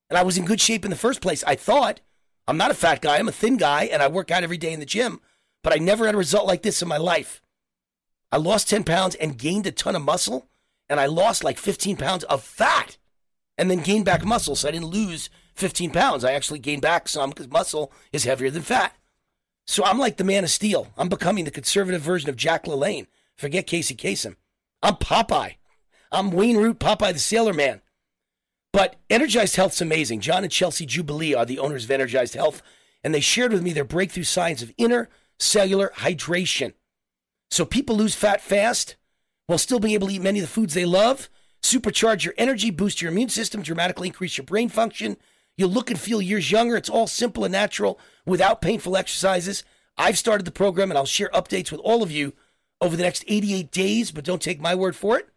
And 0.09 0.17
I 0.17 0.23
was 0.23 0.37
in 0.37 0.45
good 0.45 0.61
shape 0.61 0.83
in 0.83 0.91
the 0.91 0.97
first 0.97 1.21
place. 1.21 1.43
I 1.43 1.55
thought 1.55 1.99
I'm 2.47 2.57
not 2.57 2.71
a 2.71 2.75
fat 2.75 3.01
guy, 3.01 3.17
I'm 3.17 3.27
a 3.27 3.33
thin 3.33 3.57
guy, 3.57 3.83
and 3.85 4.01
I 4.01 4.07
work 4.07 4.31
out 4.31 4.43
every 4.43 4.57
day 4.57 4.71
in 4.71 4.79
the 4.79 4.85
gym, 4.85 5.19
but 5.63 5.73
I 5.73 5.77
never 5.77 6.05
had 6.05 6.15
a 6.15 6.19
result 6.19 6.47
like 6.47 6.63
this 6.63 6.81
in 6.81 6.87
my 6.87 6.97
life. 6.97 7.41
I 8.31 8.37
lost 8.37 8.69
10 8.69 8.83
pounds 8.83 9.15
and 9.15 9.37
gained 9.37 9.67
a 9.67 9.71
ton 9.71 9.95
of 9.95 10.01
muscle, 10.01 10.49
and 10.89 10.99
I 10.99 11.05
lost 11.05 11.43
like 11.43 11.57
15 11.57 11.97
pounds 11.97 12.23
of 12.25 12.43
fat 12.43 12.97
and 13.57 13.71
then 13.71 13.79
gained 13.79 14.05
back 14.05 14.25
muscle. 14.25 14.55
So 14.55 14.67
I 14.67 14.71
didn't 14.71 14.87
lose 14.87 15.29
15 15.55 15.91
pounds. 15.91 16.23
I 16.23 16.33
actually 16.33 16.59
gained 16.59 16.81
back 16.81 17.07
some 17.07 17.29
because 17.29 17.49
muscle 17.49 17.91
is 18.11 18.25
heavier 18.25 18.49
than 18.49 18.61
fat. 18.61 18.93
So 19.65 19.83
I'm 19.83 19.99
like 19.99 20.17
the 20.17 20.23
man 20.23 20.43
of 20.43 20.49
steel. 20.49 20.87
I'm 20.97 21.09
becoming 21.09 21.45
the 21.45 21.51
conservative 21.51 22.01
version 22.01 22.29
of 22.29 22.37
Jack 22.37 22.65
LaLanne. 22.65 23.07
Forget 23.35 23.67
Casey 23.67 23.95
Kasem. 23.95 24.35
I'm 24.81 24.95
Popeye. 24.95 25.55
I'm 26.11 26.31
Wayne 26.31 26.57
Root, 26.57 26.79
Popeye 26.79 27.13
the 27.13 27.19
Sailor 27.19 27.53
Man. 27.53 27.81
But 28.71 28.95
Energized 29.09 29.55
Health's 29.55 29.81
amazing. 29.81 30.21
John 30.21 30.43
and 30.43 30.51
Chelsea 30.51 30.85
Jubilee 30.85 31.33
are 31.33 31.45
the 31.45 31.59
owners 31.59 31.85
of 31.85 31.91
Energized 31.91 32.35
Health, 32.35 32.61
and 33.03 33.13
they 33.13 33.19
shared 33.19 33.51
with 33.51 33.63
me 33.63 33.73
their 33.73 33.83
breakthrough 33.83 34.23
science 34.23 34.61
of 34.61 34.73
inner 34.77 35.09
cellular 35.39 35.91
hydration. 35.97 36.73
So 37.49 37.65
people 37.65 37.95
lose 37.95 38.15
fat 38.15 38.41
fast 38.41 38.95
while 39.45 39.57
still 39.57 39.79
being 39.79 39.93
able 39.93 40.07
to 40.07 40.13
eat 40.13 40.21
many 40.21 40.39
of 40.39 40.43
the 40.43 40.51
foods 40.51 40.73
they 40.73 40.85
love. 40.85 41.29
Supercharge 41.61 42.23
your 42.23 42.33
energy, 42.37 42.69
boost 42.69 43.01
your 43.01 43.11
immune 43.11 43.29
system, 43.29 43.61
dramatically 43.61 44.07
increase 44.07 44.37
your 44.37 44.45
brain 44.45 44.69
function. 44.69 45.17
You'll 45.57 45.69
look 45.69 45.89
and 45.89 45.99
feel 45.99 46.21
years 46.21 46.51
younger. 46.51 46.77
It's 46.77 46.89
all 46.89 47.07
simple 47.07 47.43
and 47.43 47.51
natural 47.51 47.99
without 48.25 48.61
painful 48.61 48.95
exercises. 48.95 49.63
I've 49.97 50.17
started 50.17 50.45
the 50.45 50.51
program 50.51 50.91
and 50.91 50.97
I'll 50.97 51.05
share 51.05 51.29
updates 51.33 51.71
with 51.71 51.81
all 51.81 52.03
of 52.03 52.11
you 52.11 52.33
over 52.79 52.95
the 52.95 53.03
next 53.03 53.23
88 53.27 53.71
days, 53.71 54.11
but 54.11 54.23
don't 54.23 54.41
take 54.41 54.61
my 54.61 54.75
word 54.75 54.95
for 54.95 55.17
it. 55.17 55.29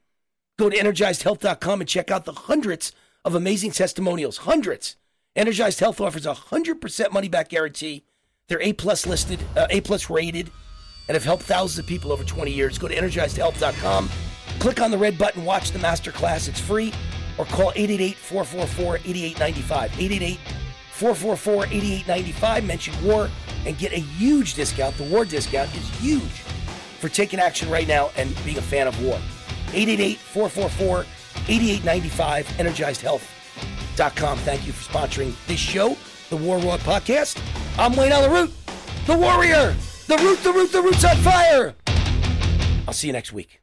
Go 0.58 0.68
to 0.68 0.76
energizedhealth.com 0.76 1.80
and 1.80 1.88
check 1.88 2.10
out 2.10 2.26
the 2.26 2.32
hundreds 2.32 2.92
of 3.24 3.34
amazing 3.34 3.70
testimonials. 3.70 4.38
Hundreds. 4.38 4.96
Energized 5.36 5.80
Health 5.80 6.00
offers 6.00 6.26
a 6.26 6.34
100% 6.34 7.12
money 7.12 7.28
back 7.28 7.48
guarantee. 7.48 8.04
They're 8.48 8.60
A 8.60 8.72
plus 8.72 9.06
listed, 9.06 9.38
uh, 9.56 9.68
A 9.70 9.80
plus 9.80 10.10
rated, 10.10 10.50
and 11.08 11.14
have 11.14 11.24
helped 11.24 11.42
thousands 11.42 11.78
of 11.78 11.86
people 11.86 12.12
over 12.12 12.24
20 12.24 12.50
years. 12.50 12.78
Go 12.78 12.88
to 12.88 12.94
energizedhealth.com, 12.94 14.10
click 14.58 14.80
on 14.80 14.90
the 14.90 14.98
red 14.98 15.18
button, 15.18 15.44
watch 15.44 15.70
the 15.72 15.78
masterclass. 15.78 16.48
It's 16.48 16.60
free, 16.60 16.92
or 17.38 17.44
call 17.46 17.72
888 17.74 18.16
444 18.16 18.96
8895. 18.96 19.92
888 20.00 20.38
444 20.92 21.64
8895. 21.66 22.64
Mention 22.64 23.04
WAR 23.04 23.30
and 23.66 23.78
get 23.78 23.92
a 23.92 24.00
huge 24.00 24.54
discount. 24.54 24.96
The 24.96 25.04
WAR 25.04 25.24
discount 25.24 25.74
is 25.74 25.88
huge 26.00 26.22
for 27.00 27.08
taking 27.08 27.40
action 27.40 27.70
right 27.70 27.88
now 27.88 28.10
and 28.16 28.34
being 28.44 28.58
a 28.58 28.62
fan 28.62 28.86
of 28.86 29.02
WAR. 29.02 29.18
888 29.72 30.18
444 30.18 31.06
8895, 31.48 32.46
energizedhealth.com. 32.58 34.38
Thank 34.38 34.66
you 34.66 34.72
for 34.72 34.92
sponsoring 34.92 35.34
this 35.46 35.60
show, 35.60 35.96
the 36.28 36.36
War 36.36 36.58
Raw 36.58 36.76
Podcast. 36.78 37.40
I'm 37.78 37.96
Wayne 37.96 38.12
Allyn 38.12 38.30
Root, 38.30 38.52
the 39.06 39.16
warrior, 39.16 39.74
the 40.10 40.16
root, 40.18 40.42
the 40.42 40.52
root, 40.52 40.72
the 40.72 40.82
root's 40.82 41.04
on 41.04 41.16
fire. 41.18 41.74
I'll 42.88 42.92
see 42.92 43.06
you 43.06 43.12
next 43.12 43.32
week. 43.32 43.60